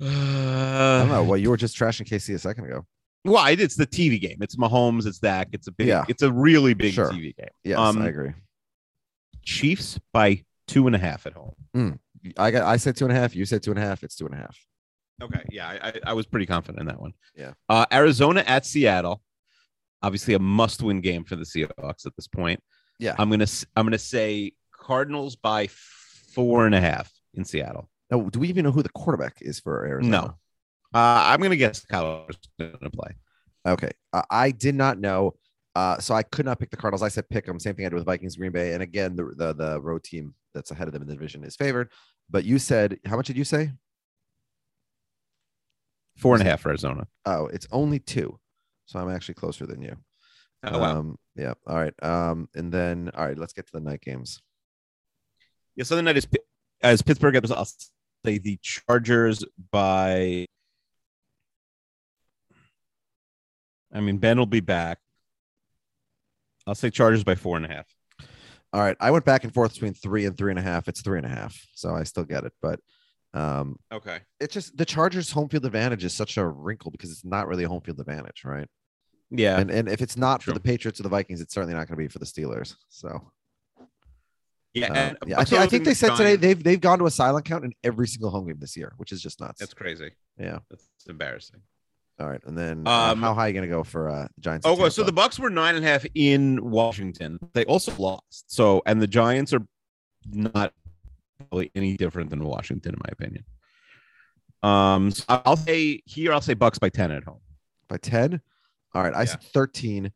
I 0.00 0.04
don't 0.04 1.08
know. 1.08 1.20
Uh, 1.20 1.24
Well, 1.24 1.36
you 1.38 1.50
were 1.50 1.56
just 1.56 1.76
trashing 1.76 2.06
KC 2.08 2.34
a 2.34 2.38
second 2.38 2.64
ago. 2.66 2.86
why? 3.22 3.50
It's 3.52 3.76
the 3.76 3.86
TV 3.86 4.20
game. 4.20 4.38
It's 4.40 4.56
Mahomes. 4.56 5.06
It's 5.06 5.18
Dak. 5.18 5.48
It's 5.52 5.66
a 5.66 5.72
big. 5.72 5.88
Yeah. 5.88 6.04
It's 6.08 6.22
a 6.22 6.32
really 6.32 6.74
big 6.74 6.92
Sure. 6.94 7.10
TV 7.10 7.34
game. 7.36 7.48
Yes, 7.64 7.78
Um, 7.78 8.00
I 8.02 8.08
agree. 8.08 8.32
Chiefs 9.46 9.98
by 10.12 10.44
two 10.68 10.86
and 10.86 10.94
a 10.94 10.98
half 10.98 11.26
at 11.26 11.32
home. 11.32 11.54
I 12.36 12.50
got. 12.50 12.66
I 12.66 12.76
said 12.76 12.96
two 12.96 13.06
and 13.06 13.16
a 13.16 13.18
half. 13.18 13.34
You 13.34 13.46
said 13.46 13.62
two 13.62 13.70
and 13.70 13.78
a 13.78 13.82
half. 13.82 14.02
It's 14.02 14.16
two 14.16 14.26
and 14.26 14.34
a 14.34 14.38
half. 14.38 14.58
Okay, 15.22 15.42
yeah, 15.50 15.66
I, 15.68 15.88
I, 15.88 15.92
I 16.08 16.12
was 16.12 16.26
pretty 16.26 16.44
confident 16.44 16.80
in 16.80 16.86
that 16.88 17.00
one. 17.00 17.14
Yeah. 17.34 17.52
Uh, 17.70 17.86
Arizona 17.90 18.44
at 18.46 18.66
Seattle, 18.66 19.22
obviously 20.02 20.34
a 20.34 20.38
must-win 20.38 21.00
game 21.00 21.24
for 21.24 21.36
the 21.36 21.44
Seahawks 21.44 22.04
at 22.04 22.14
this 22.16 22.26
point. 22.26 22.60
Yeah. 22.98 23.14
I'm 23.18 23.30
gonna 23.30 23.46
I'm 23.76 23.86
gonna 23.86 23.98
say 23.98 24.52
Cardinals 24.72 25.36
by 25.36 25.68
four 25.68 26.66
and 26.66 26.74
a 26.74 26.80
half 26.80 27.10
in 27.32 27.44
Seattle. 27.44 27.88
No, 28.10 28.28
do 28.28 28.40
we 28.40 28.48
even 28.48 28.64
know 28.64 28.72
who 28.72 28.82
the 28.82 28.90
quarterback 28.90 29.38
is 29.40 29.58
for 29.58 29.86
Arizona? 29.86 30.10
No, 30.10 30.24
uh, 30.94 31.24
I'm 31.26 31.40
gonna 31.40 31.56
guess 31.56 31.84
Kyler 31.84 32.28
is 32.28 32.36
gonna 32.58 32.90
play. 32.90 33.16
Okay. 33.66 33.92
Uh, 34.12 34.22
I 34.30 34.50
did 34.50 34.74
not 34.74 34.98
know. 34.98 35.34
Uh, 35.76 35.98
so 35.98 36.14
I 36.14 36.22
could 36.22 36.46
not 36.46 36.58
pick 36.58 36.70
the 36.70 36.76
Cardinals. 36.78 37.02
I 37.02 37.08
said 37.08 37.28
pick 37.28 37.44
them. 37.44 37.60
Same 37.60 37.74
thing 37.74 37.84
I 37.84 37.90
did 37.90 37.96
with 37.96 38.06
Vikings, 38.06 38.36
Green 38.36 38.50
Bay. 38.50 38.72
And 38.72 38.82
again, 38.82 39.14
the, 39.14 39.24
the 39.36 39.52
the 39.52 39.78
road 39.78 40.02
team 40.02 40.32
that's 40.54 40.70
ahead 40.70 40.88
of 40.88 40.94
them 40.94 41.02
in 41.02 41.08
the 41.08 41.12
division 41.12 41.44
is 41.44 41.54
favored. 41.54 41.90
But 42.30 42.44
you 42.44 42.58
said 42.58 42.98
how 43.04 43.16
much 43.16 43.26
did 43.26 43.36
you 43.36 43.44
say? 43.44 43.72
Four 46.16 46.32
and 46.34 46.40
a 46.42 46.46
half 46.46 46.62
for 46.62 46.70
Arizona. 46.70 47.06
Oh, 47.26 47.48
it's 47.48 47.68
only 47.72 47.98
two. 47.98 48.38
So 48.86 48.98
I'm 48.98 49.10
actually 49.10 49.34
closer 49.34 49.66
than 49.66 49.82
you. 49.82 49.94
Oh, 50.64 50.78
wow. 50.78 50.98
Um, 50.98 51.18
yeah. 51.34 51.52
All 51.66 51.76
right. 51.76 51.92
Um, 52.02 52.48
and 52.54 52.72
then 52.72 53.10
all 53.14 53.26
right, 53.26 53.36
let's 53.36 53.52
get 53.52 53.66
to 53.66 53.72
the 53.74 53.80
night 53.80 54.00
games. 54.00 54.40
Yeah, 55.74 55.84
Southern 55.84 56.06
Night 56.06 56.16
is 56.16 56.26
as 56.80 57.02
Pittsburgh. 57.02 57.36
I'll 57.36 57.68
say 58.24 58.38
the 58.38 58.58
Chargers 58.62 59.44
by. 59.70 60.46
I 63.92 64.00
mean, 64.00 64.16
Ben 64.16 64.38
will 64.38 64.46
be 64.46 64.60
back. 64.60 65.00
I'll 66.66 66.74
say 66.74 66.90
Chargers 66.90 67.24
by 67.24 67.34
four 67.34 67.56
and 67.56 67.64
a 67.66 67.68
half. 67.68 67.86
All 68.72 68.80
right. 68.80 68.96
I 69.00 69.10
went 69.10 69.24
back 69.24 69.44
and 69.44 69.54
forth 69.54 69.72
between 69.74 69.94
three 69.94 70.26
and 70.26 70.36
three 70.36 70.50
and 70.50 70.58
a 70.58 70.62
half. 70.62 70.88
It's 70.88 71.00
three 71.00 71.18
and 71.18 71.26
a 71.26 71.30
half. 71.30 71.56
So 71.74 71.94
I 71.94 72.02
still 72.02 72.24
get 72.24 72.44
it. 72.44 72.52
But 72.60 72.80
um 73.34 73.76
Okay. 73.92 74.20
it's 74.40 74.54
just 74.54 74.76
the 74.76 74.84
Chargers 74.84 75.30
home 75.30 75.48
field 75.48 75.64
advantage 75.66 76.04
is 76.04 76.12
such 76.14 76.36
a 76.36 76.46
wrinkle 76.46 76.90
because 76.90 77.10
it's 77.10 77.24
not 77.24 77.48
really 77.48 77.64
a 77.64 77.68
home 77.68 77.80
field 77.82 78.00
advantage, 78.00 78.42
right? 78.44 78.68
Yeah. 79.30 79.58
And 79.58 79.70
and 79.70 79.88
if 79.88 80.00
it's 80.02 80.16
not 80.16 80.42
for 80.42 80.52
the 80.52 80.60
Patriots 80.60 81.00
or 81.00 81.04
the 81.04 81.08
Vikings, 81.08 81.40
it's 81.40 81.54
certainly 81.54 81.74
not 81.74 81.88
going 81.88 81.96
to 81.98 82.04
be 82.04 82.08
for 82.08 82.18
the 82.18 82.24
Steelers. 82.26 82.74
So 82.88 83.30
yeah. 84.74 84.92
and 84.92 85.18
yeah, 85.26 85.40
I, 85.40 85.44
think 85.44 85.60
I 85.62 85.66
think 85.66 85.84
they 85.84 85.94
said 85.94 86.16
today 86.16 86.36
they've 86.36 86.62
they've 86.62 86.80
gone 86.80 86.98
to 86.98 87.06
a 87.06 87.10
silent 87.10 87.46
count 87.46 87.64
in 87.64 87.72
every 87.82 88.06
single 88.06 88.30
home 88.30 88.46
game 88.46 88.58
this 88.58 88.76
year, 88.76 88.92
which 88.98 89.10
is 89.10 89.22
just 89.22 89.40
nuts. 89.40 89.58
That's 89.58 89.72
crazy. 89.74 90.10
yeah. 90.38 90.58
That's 90.70 90.84
embarrassing. 91.08 91.60
All 92.18 92.28
right, 92.28 92.40
and 92.46 92.56
then 92.56 92.86
uh, 92.86 93.12
Um, 93.12 93.20
how 93.20 93.34
high 93.34 93.44
are 93.44 93.48
you 93.48 93.54
going 93.54 93.68
to 93.68 93.74
go 93.74 93.84
for 93.84 94.08
uh, 94.08 94.26
the 94.36 94.40
Giants? 94.40 94.66
Oh, 94.66 94.74
well, 94.74 94.90
so 94.90 95.02
the 95.02 95.12
Bucs 95.12 95.38
were 95.38 95.50
nine 95.50 95.74
and 95.76 95.84
a 95.84 95.88
half 95.88 96.06
in 96.14 96.70
Washington. 96.70 97.38
They 97.52 97.64
also 97.66 97.94
lost. 97.98 98.50
So, 98.50 98.82
and 98.86 99.02
the 99.02 99.06
Giants 99.06 99.52
are 99.52 99.60
not 100.32 100.72
probably 101.38 101.70
any 101.74 101.96
different 101.98 102.30
than 102.30 102.42
Washington, 102.42 102.94
in 102.94 103.00
my 103.04 103.10
opinion. 103.12 103.44
Um, 104.62 105.10
so 105.10 105.24
I'll 105.28 105.56
say 105.58 106.00
here, 106.06 106.32
I'll 106.32 106.40
say 106.40 106.54
Bucs 106.54 106.80
by 106.80 106.88
ten 106.88 107.10
at 107.10 107.24
home. 107.24 107.40
by 107.88 107.98
10. 107.98 108.40
All 108.94 109.02
right, 109.02 109.14
I 109.14 109.20
Yeah. 109.20 109.24
said 109.26 109.42
13, 109.52 110.10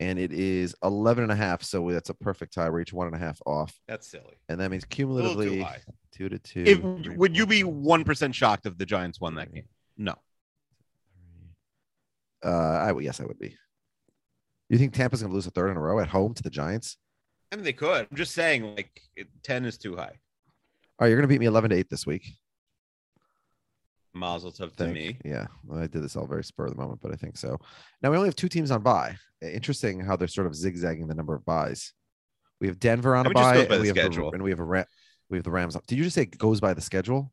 and 0.00 0.18
it 0.18 0.32
is 0.32 0.74
11 0.82 1.22
and 1.22 1.32
a 1.32 1.36
half. 1.36 1.62
So 1.62 1.90
that's 1.92 2.10
a 2.10 2.14
perfect 2.14 2.52
tie. 2.54 2.68
We're 2.68 2.80
each 2.80 2.92
one 2.92 3.06
and 3.06 3.14
a 3.16 3.18
half 3.18 3.40
off. 3.46 3.78
That's 3.86 4.06
silly. 4.06 4.34
And 4.48 4.60
that 4.60 4.70
means 4.70 4.84
cumulatively 4.84 5.64
two 6.12 6.28
to 6.28 6.38
two. 6.40 6.64
If, 6.66 6.80
three, 7.04 7.16
would 7.16 7.36
you 7.36 7.46
be 7.46 7.62
one 7.62 8.02
percent 8.04 8.34
shocked 8.34 8.66
if 8.66 8.76
the 8.76 8.84
Giants 8.84 9.20
won 9.20 9.36
that 9.36 9.54
game? 9.54 9.68
No. 9.96 10.16
Uh, 12.46 12.78
I 12.80 12.92
would. 12.92 13.04
Yes, 13.04 13.20
I 13.20 13.24
would 13.24 13.38
be. 13.38 13.56
You 14.68 14.78
think 14.78 14.94
Tampa's 14.94 15.20
going 15.20 15.30
to 15.30 15.34
lose 15.34 15.46
a 15.46 15.50
third 15.50 15.70
in 15.70 15.76
a 15.76 15.80
row 15.80 15.98
at 16.00 16.08
home 16.08 16.32
to 16.34 16.42
the 16.42 16.50
Giants? 16.50 16.96
I 17.52 17.56
mean, 17.56 17.64
they 17.64 17.72
could. 17.72 18.06
I'm 18.10 18.16
just 18.16 18.32
saying, 18.34 18.74
like 18.76 19.00
it, 19.16 19.28
ten 19.42 19.64
is 19.64 19.78
too 19.78 19.96
high. 19.96 20.18
All 20.98 21.04
right, 21.04 21.08
you're 21.08 21.18
going 21.18 21.28
to 21.28 21.32
beat 21.32 21.40
me 21.40 21.46
11 21.46 21.70
to 21.70 21.76
eight 21.76 21.90
this 21.90 22.06
week. 22.06 22.26
Mazel 24.14 24.50
tov 24.50 24.74
to 24.76 24.86
me. 24.88 25.18
Yeah, 25.24 25.46
well, 25.64 25.80
I 25.80 25.86
did 25.86 26.02
this 26.02 26.16
all 26.16 26.26
very 26.26 26.42
spur 26.42 26.64
of 26.66 26.70
the 26.72 26.80
moment, 26.80 27.00
but 27.02 27.12
I 27.12 27.16
think 27.16 27.36
so. 27.36 27.58
Now 28.02 28.10
we 28.10 28.16
only 28.16 28.28
have 28.28 28.36
two 28.36 28.48
teams 28.48 28.70
on 28.70 28.82
bye. 28.82 29.16
Interesting 29.42 30.00
how 30.00 30.16
they're 30.16 30.26
sort 30.26 30.46
of 30.46 30.54
zigzagging 30.54 31.06
the 31.06 31.14
number 31.14 31.34
of 31.34 31.44
byes. 31.44 31.92
We 32.60 32.68
have 32.68 32.78
Denver 32.80 33.14
on 33.14 33.26
I 33.26 33.28
a 33.28 33.30
would 33.30 33.36
just 33.36 33.44
bye, 33.44 33.54
go 33.54 33.68
by 33.68 33.74
and 33.74 33.82
we 33.82 33.92
the, 33.92 34.30
and 34.32 34.42
we 34.42 34.50
have 34.50 34.60
a 34.60 34.64
Ra- 34.64 34.84
we 35.28 35.36
have 35.36 35.44
the 35.44 35.50
Rams. 35.50 35.76
Did 35.86 35.98
you 35.98 36.04
just 36.04 36.14
say 36.14 36.22
it 36.22 36.38
goes 36.38 36.60
by 36.60 36.72
the 36.72 36.80
schedule? 36.80 37.30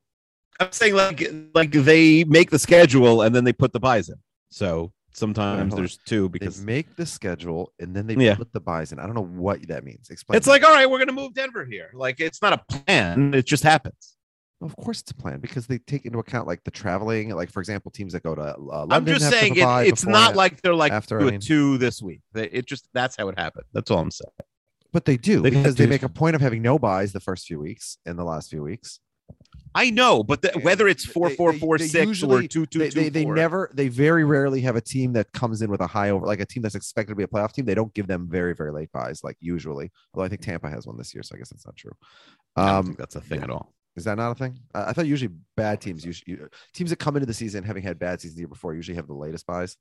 I'm 0.59 0.71
saying 0.71 0.93
like 0.95 1.23
like 1.55 1.71
they 1.71 2.25
make 2.25 2.51
the 2.51 2.59
schedule 2.59 3.21
and 3.21 3.33
then 3.33 3.45
they 3.45 3.53
put 3.53 3.71
the 3.71 3.79
byes 3.79 4.09
in. 4.09 4.15
So 4.51 4.91
sometimes 5.13 5.75
there's 5.75 5.97
two 6.05 6.29
because 6.29 6.59
They 6.59 6.65
make 6.65 6.95
the 6.95 7.05
schedule 7.05 7.71
and 7.79 7.95
then 7.95 8.07
they 8.07 8.15
Yeah. 8.15 8.35
put 8.35 8.51
the 8.53 8.59
byes 8.59 8.91
in. 8.91 8.99
I 8.99 9.05
don't 9.05 9.15
know 9.15 9.25
what 9.25 9.67
that 9.67 9.83
means. 9.83 10.09
Explain. 10.09 10.37
it's 10.37 10.47
like 10.47 10.63
all 10.63 10.73
right, 10.73 10.89
we're 10.89 10.99
gonna 10.99 11.11
move 11.11 11.33
Denver 11.33 11.65
here. 11.65 11.91
Like 11.93 12.19
it's 12.19 12.41
not 12.41 12.53
a 12.53 12.61
plan; 12.77 13.33
it 13.33 13.45
just 13.45 13.63
happens. 13.63 14.15
of 14.61 14.75
course 14.77 15.01
it's 15.01 15.11
a 15.11 15.15
plan 15.15 15.39
because 15.41 15.67
they 15.67 15.77
take 15.77 16.05
into 16.05 16.19
account 16.19 16.47
like 16.47 16.63
the 16.63 16.71
traveling. 16.71 17.29
Like 17.29 17.51
for 17.51 17.59
example, 17.59 17.91
teams 17.91 18.13
that 18.13 18.23
go 18.23 18.33
to 18.35 18.41
uh, 18.41 18.55
London. 18.57 18.91
I'm 18.93 19.05
just 19.05 19.29
saying 19.29 19.55
it, 19.57 19.67
it's 19.87 20.05
not 20.05 20.35
like 20.35 20.61
they're 20.61 20.73
like 20.75 20.91
after, 20.93 21.19
do 21.19 21.25
I 21.25 21.29
a 21.29 21.31
mean. 21.31 21.41
two 21.41 21.77
this 21.77 22.01
week. 22.01 22.21
They- 22.33 22.49
It 22.49 22.65
just 22.65 22.87
that's 22.93 23.15
how 23.17 23.27
it 23.29 23.37
happened. 23.37 23.65
That's 23.73 23.91
all 23.91 23.99
I'm 23.99 24.11
saying. 24.11 24.31
but 24.93 25.05
they 25.05 25.17
do 25.17 25.41
they 25.41 25.49
because 25.49 25.75
they 25.75 25.85
make 25.87 26.03
a 26.03 26.09
point 26.09 26.35
of 26.35 26.41
having 26.41 26.61
no 26.61 26.77
byes 26.79 27.11
the 27.13 27.19
first 27.19 27.45
few 27.47 27.59
weeks 27.59 27.97
and 28.05 28.17
the 28.17 28.23
last 28.23 28.49
few 28.51 28.63
weeks. 28.63 28.99
I 29.75 29.89
know, 29.89 30.23
but 30.23 30.41
the, 30.41 30.51
whether 30.61 30.87
it's 30.87 31.03
four 31.05 31.29
They- 31.29 31.35
four 31.35 31.53
four 31.53 31.77
they 31.77 31.87
six 31.87 32.03
or 32.05 32.07
usually- 32.09 32.47
two 32.47 32.65
two 32.65 32.79
they, 32.79 32.89
two 32.89 32.99
they, 33.01 33.09
they 33.09 33.25
never 33.25 33.69
they 33.73 33.87
very 33.87 34.23
rarely 34.23 34.61
have 34.61 34.75
a 34.75 34.81
team 34.81 35.13
that 35.13 35.31
comes 35.33 35.61
in 35.61 35.69
with 35.71 35.81
a 35.81 35.87
high 35.87 36.09
over 36.11 36.25
like 36.25 36.39
a 36.39 36.45
team 36.45 36.61
that's 36.61 36.75
expected 36.75 37.11
to 37.11 37.15
be 37.15 37.23
a 37.23 37.27
playoff 37.27 37.51
team. 37.53 37.65
They 37.65 37.75
don't 37.75 37.93
give 37.93 38.07
them 38.07 38.27
very 38.29 38.53
very 38.53 38.71
late 38.71 38.91
byes 38.91 39.23
like 39.23 39.37
usually. 39.39 39.91
Although 40.13 40.25
i 40.25 40.29
think 40.29 40.41
tampa 40.41 40.69
has 40.69 40.85
one 40.85 40.97
this 40.97 41.13
year 41.13 41.23
so 41.23 41.35
i 41.35 41.37
guess 41.39 41.49
that's 41.49 41.65
not 41.65 41.75
true. 41.75 41.93
I 42.55 42.65
don't 42.67 42.75
um 42.75 42.85
think 42.85 42.97
that's 42.97 43.15
a 43.15 43.21
thing 43.21 43.39
yeah. 43.39 43.45
at 43.45 43.49
all. 43.49 43.73
is 43.95 44.03
that 44.03 44.17
not 44.17 44.31
a 44.31 44.35
thing? 44.35 44.59
I, 44.75 44.89
I 44.89 44.93
thought 44.93 45.07
usually 45.07 45.33
bad 45.57 45.81
teams 45.81 46.05
usually 46.05 46.33
you, 46.37 46.49
teams 46.73 46.89
that 46.91 46.97
come 46.99 47.15
into 47.15 47.25
the 47.25 47.33
season 47.33 47.63
having 47.63 47.83
had 47.83 47.97
bad 47.97 48.21
seasons 48.21 48.35
the 48.35 48.41
year 48.41 48.47
before 48.47 48.73
usually 48.75 48.95
have 48.95 49.07
the 49.07 49.13
latest 49.13 49.45
byes. 49.47 49.75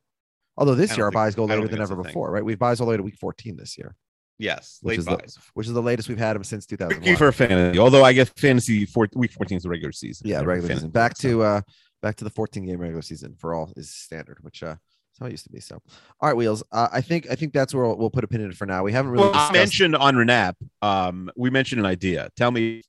Although 0.56 0.74
this 0.74 0.96
year 0.96 1.06
our 1.06 1.10
think- 1.10 1.14
byes 1.16 1.34
go 1.34 1.44
I 1.44 1.54
later 1.54 1.68
than 1.68 1.80
ever 1.80 1.94
a 1.94 1.96
thing. 1.96 2.04
before 2.04 2.30
right? 2.30 2.44
We've 2.44 2.58
byes 2.58 2.80
all 2.80 2.86
the 2.86 2.90
way 2.92 2.96
to 2.96 3.02
week 3.02 3.16
14 3.16 3.56
this 3.56 3.76
year 3.78 3.94
Yes, 4.42 4.78
which 4.82 4.98
late 4.98 4.98
is 4.98 5.04
the- 5.06 5.40
which 5.54 5.66
is 5.68 5.72
the 5.72 5.82
latest 5.82 6.08
we've 6.08 6.18
had 6.18 6.34
them 6.34 6.44
since 6.44 6.66
Tricky 6.66 6.84
2001 6.84 7.16
for 7.16 7.32
fantasy, 7.32 7.78
although 7.78 8.04
I 8.04 8.12
guess 8.12 8.28
fantasy 8.36 8.84
for 8.86 9.08
week 9.14 9.32
14 9.32 9.56
is 9.58 9.62
the 9.62 9.68
regular 9.68 9.92
season. 9.92 10.26
yeah 10.28 10.38
regular 10.38 10.62
fantasy 10.68 10.74
season 10.74 10.90
back 10.90 11.14
to 11.18 11.42
uh 11.42 11.60
back 12.02 12.16
to 12.16 12.24
the 12.24 12.30
14 12.30 12.66
game 12.66 12.78
regular 12.80 13.02
season 13.02 13.34
for 13.38 13.54
all 13.54 13.72
is 13.76 13.88
standard 13.90 14.38
which 14.42 14.62
uh 14.62 14.74
that's 14.74 15.18
how 15.20 15.26
it 15.26 15.30
used 15.30 15.44
to 15.44 15.50
be 15.50 15.60
so 15.60 15.80
all 16.20 16.28
right 16.28 16.36
wheels 16.36 16.62
uh, 16.72 16.88
i 16.92 17.00
think 17.00 17.28
i 17.30 17.34
think 17.36 17.52
that's 17.52 17.72
where 17.74 17.84
we'll, 17.84 17.96
we'll 17.98 18.10
put 18.10 18.24
a 18.24 18.26
pin 18.26 18.40
in 18.40 18.50
it 18.50 18.56
for 18.56 18.66
now 18.66 18.82
we 18.82 18.90
haven't 18.92 19.12
really 19.12 19.24
well, 19.24 19.34
I 19.34 19.38
discussed- 19.52 19.54
mentioned 19.54 19.96
on 19.96 20.14
Renap, 20.16 20.54
um, 20.82 21.30
we 21.36 21.48
mentioned 21.50 21.78
an 21.80 21.86
idea. 21.86 22.28
Tell 22.36 22.50
me, 22.50 22.82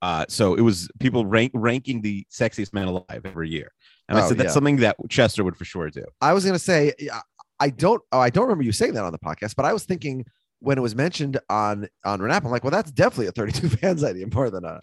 uh, 0.00 0.24
so 0.28 0.54
it 0.54 0.60
was 0.62 0.88
people 0.98 1.24
rank, 1.26 1.52
ranking 1.54 2.00
the 2.00 2.26
sexiest 2.30 2.72
man 2.72 2.88
alive 2.88 3.22
every 3.24 3.48
year, 3.50 3.70
and 4.08 4.18
I 4.18 4.24
Oh, 4.24 4.28
said 4.28 4.38
that's 4.38 4.48
yeah. 4.48 4.52
something 4.54 4.76
that 4.78 4.96
Chester 5.08 5.44
would 5.44 5.56
for 5.56 5.64
sure 5.64 5.90
do. 5.90 6.04
i 6.20 6.32
was 6.32 6.44
gonna 6.44 6.58
say 6.58 6.92
I- 7.62 7.70
don't 7.70 8.02
oh 8.12 8.18
i 8.20 8.30
don't 8.30 8.44
remember 8.44 8.64
you 8.64 8.72
saying 8.72 8.94
that 8.94 9.04
on 9.04 9.12
the 9.12 9.18
podcast 9.18 9.54
but 9.56 9.64
i 9.64 9.72
was 9.72 9.84
thinking 9.84 10.24
when 10.60 10.78
it 10.78 10.80
was 10.80 10.94
mentioned 10.94 11.38
on 11.48 11.88
on 12.04 12.20
renap 12.20 12.44
i'm 12.44 12.50
like 12.50 12.64
well 12.64 12.70
that's 12.70 12.90
definitely 12.90 13.26
a 13.26 13.32
32 13.32 13.68
fans 13.80 14.04
idea 14.04 14.26
more 14.32 14.50
than 14.50 14.64
a 14.64 14.80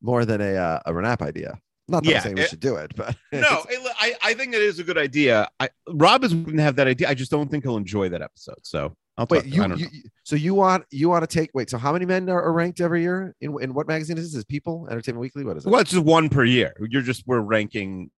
more 0.00 0.24
than 0.24 0.40
a 0.40 0.54
uh, 0.54 0.80
a 0.86 0.92
renap 0.92 1.22
idea 1.22 1.58
not 1.88 2.02
that 2.04 2.10
Yeah, 2.10 2.16
i'm 2.18 2.22
saying 2.22 2.36
we 2.36 2.42
it- 2.42 2.50
should 2.50 2.60
do 2.60 2.76
it 2.76 2.92
but 2.96 3.16
No, 3.32 3.64
it- 3.68 3.96
I, 3.98 4.14
I 4.22 4.34
think 4.34 4.54
it 4.54 4.62
is 4.62 4.78
a 4.78 4.84
good 4.84 4.98
idea. 4.98 5.48
I, 5.60 5.68
Rob 5.88 6.24
is 6.24 6.32
going 6.34 6.56
to 6.56 6.62
have 6.62 6.76
that 6.76 6.86
idea. 6.88 7.08
I 7.08 7.14
just 7.14 7.30
don't 7.30 7.50
think 7.50 7.64
he'll 7.64 7.76
enjoy 7.76 8.08
that 8.10 8.20
episode. 8.22 8.58
So 8.62 8.94
I'll 9.16 9.26
wait 9.30 9.44
you, 9.46 9.62
you 9.62 9.76
you- 9.76 9.88
so 10.24 10.36
you 10.36 10.54
want 10.54 10.84
you 10.90 11.08
want 11.08 11.22
to 11.22 11.26
take 11.38 11.50
wait 11.54 11.68
so 11.70 11.78
how 11.78 11.92
many 11.92 12.04
men 12.06 12.28
are, 12.28 12.42
are 12.42 12.52
ranked 12.52 12.80
every 12.80 13.02
year 13.02 13.34
in 13.40 13.56
in 13.62 13.74
what 13.74 13.86
magazine 13.86 14.18
is 14.18 14.32
this 14.32 14.38
is 14.38 14.44
people 14.44 14.86
entertainment 14.90 15.20
weekly 15.20 15.44
what 15.44 15.56
is 15.56 15.66
it 15.66 15.70
Well, 15.70 15.80
it's 15.80 15.90
just 15.92 16.04
one 16.04 16.28
per 16.28 16.44
year. 16.44 16.72
You're 16.88 17.02
just 17.02 17.24
we're 17.26 17.40
ranking 17.40 18.10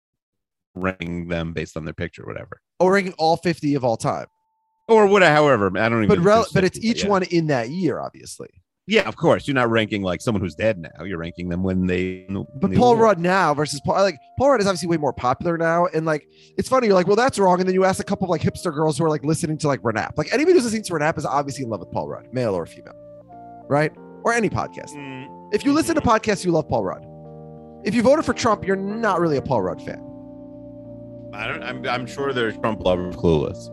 ranking 0.74 1.28
them 1.28 1.52
based 1.52 1.76
on 1.76 1.84
their 1.84 1.94
picture, 1.94 2.22
or 2.22 2.26
whatever, 2.26 2.60
oh 2.80 2.86
we're 2.86 2.94
ranking 2.94 3.14
all 3.18 3.36
50 3.36 3.74
of 3.74 3.84
all 3.84 3.96
time 3.96 4.26
or 4.88 5.06
whatever. 5.06 5.34
However, 5.34 5.66
I 5.78 5.88
don't 5.88 6.04
even. 6.04 6.08
but 6.08 6.18
rel- 6.18 6.46
but 6.52 6.64
it's 6.64 6.78
each 6.78 7.04
yeah. 7.04 7.10
one 7.10 7.22
in 7.24 7.46
that 7.48 7.70
year 7.70 8.00
obviously 8.00 8.48
Yeah, 8.86 9.08
of 9.08 9.16
course. 9.16 9.48
You're 9.48 9.54
not 9.54 9.70
ranking 9.70 10.02
like 10.02 10.20
someone 10.20 10.42
who's 10.42 10.54
dead 10.54 10.78
now. 10.78 11.04
You're 11.04 11.16
ranking 11.16 11.48
them 11.48 11.62
when 11.62 11.86
they. 11.86 12.26
But 12.60 12.74
Paul 12.74 12.96
Rudd 12.96 13.18
now 13.18 13.54
versus 13.54 13.80
Paul, 13.84 14.02
like 14.02 14.18
Paul 14.38 14.50
Rudd 14.50 14.60
is 14.60 14.66
obviously 14.66 14.88
way 14.88 14.98
more 14.98 15.14
popular 15.14 15.56
now, 15.56 15.86
and 15.86 16.04
like 16.04 16.28
it's 16.58 16.68
funny. 16.68 16.88
You're 16.88 16.94
like, 16.94 17.06
well, 17.06 17.16
that's 17.16 17.38
wrong, 17.38 17.60
and 17.60 17.68
then 17.68 17.74
you 17.74 17.84
ask 17.84 17.98
a 18.00 18.04
couple 18.04 18.26
of 18.26 18.30
like 18.30 18.42
hipster 18.42 18.74
girls 18.74 18.98
who 18.98 19.04
are 19.04 19.08
like 19.08 19.24
listening 19.24 19.56
to 19.58 19.68
like 19.68 19.80
Renap. 19.80 20.18
Like 20.18 20.32
anybody 20.34 20.54
who's 20.54 20.64
listening 20.64 20.82
to 20.82 20.92
Renap 20.92 21.16
is 21.16 21.24
obviously 21.24 21.64
in 21.64 21.70
love 21.70 21.80
with 21.80 21.90
Paul 21.92 22.08
Rudd, 22.08 22.28
male 22.34 22.54
or 22.54 22.66
female, 22.66 22.92
right? 23.70 23.90
Or 24.22 24.34
any 24.34 24.50
podcast. 24.50 24.94
Mm, 24.94 25.54
If 25.54 25.64
you 25.64 25.72
listen 25.72 25.94
to 25.94 26.02
podcasts, 26.02 26.44
you 26.44 26.52
love 26.52 26.68
Paul 26.68 26.84
Rudd. 26.84 27.06
If 27.86 27.94
you 27.94 28.02
voted 28.02 28.26
for 28.26 28.34
Trump, 28.34 28.66
you're 28.66 28.76
not 28.76 29.18
really 29.18 29.38
a 29.38 29.42
Paul 29.42 29.62
Rudd 29.62 29.80
fan. 29.80 30.00
I 31.34 31.46
don't. 31.48 31.62
I'm, 31.62 31.86
I'm 31.88 32.06
sure 32.06 32.32
there's 32.32 32.56
Trump 32.58 32.80
lovers 32.80 33.14
clueless. 33.16 33.70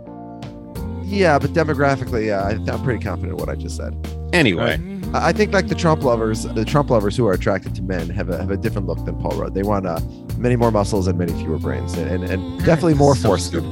Yeah, 1.06 1.38
but 1.40 1.52
demographically, 1.52 2.28
yeah, 2.28 2.42
I, 2.44 2.52
I'm 2.72 2.84
pretty 2.84 3.04
confident 3.04 3.34
in 3.34 3.38
what 3.38 3.50
I 3.50 3.56
just 3.56 3.76
said. 3.76 3.94
Anyway, 4.34 4.80
I 5.14 5.30
I 5.30 5.34
think 5.34 5.52
like 5.54 5.68
the 5.68 5.76
Trump 5.76 6.04
lovers, 6.04 6.44
the 6.44 6.64
Trump 6.66 6.90
lovers 6.90 7.16
who 7.18 7.28
are 7.28 7.34
attracted 7.34 7.76
to 7.76 7.82
men 7.82 8.10
have 8.10 8.30
a, 8.30 8.38
have 8.38 8.50
a 8.50 8.58
different 8.58 8.88
look 8.88 9.04
than 9.06 9.16
Paul 9.20 9.36
Rudd. 9.38 9.54
They 9.54 9.64
want 9.64 9.86
uh, 9.86 10.00
many 10.38 10.56
more 10.56 10.72
muscles 10.72 11.08
and 11.08 11.18
many 11.20 11.34
fewer 11.34 11.60
brains, 11.60 11.94
and 11.94 12.10
and, 12.10 12.24
and 12.24 12.60
definitely 12.66 12.94
more 12.96 13.16
So 13.16 13.28
foreskin. 13.30 13.64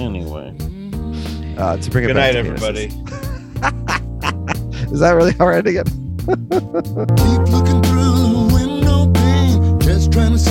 anyway. 0.00 0.54
Uh, 1.58 1.76
to 1.76 1.90
bring 1.90 2.04
it 2.04 2.08
Good 2.08 2.14
back 2.16 2.34
night, 2.34 2.42
to 2.42 2.48
everybody. 2.48 2.86
Is 4.92 5.00
that 5.00 5.12
really 5.12 5.32
how 5.32 5.44
we're 5.44 5.52
ending 5.54 5.76
it? 5.76 5.86
Keep 6.28 6.40
looking 7.52 7.82
through 7.82 8.14
the 8.14 8.50
window 8.54 9.10
pane, 9.12 9.78
just 9.80 10.12
trying 10.12 10.32
to 10.32 10.38
see 10.38 10.50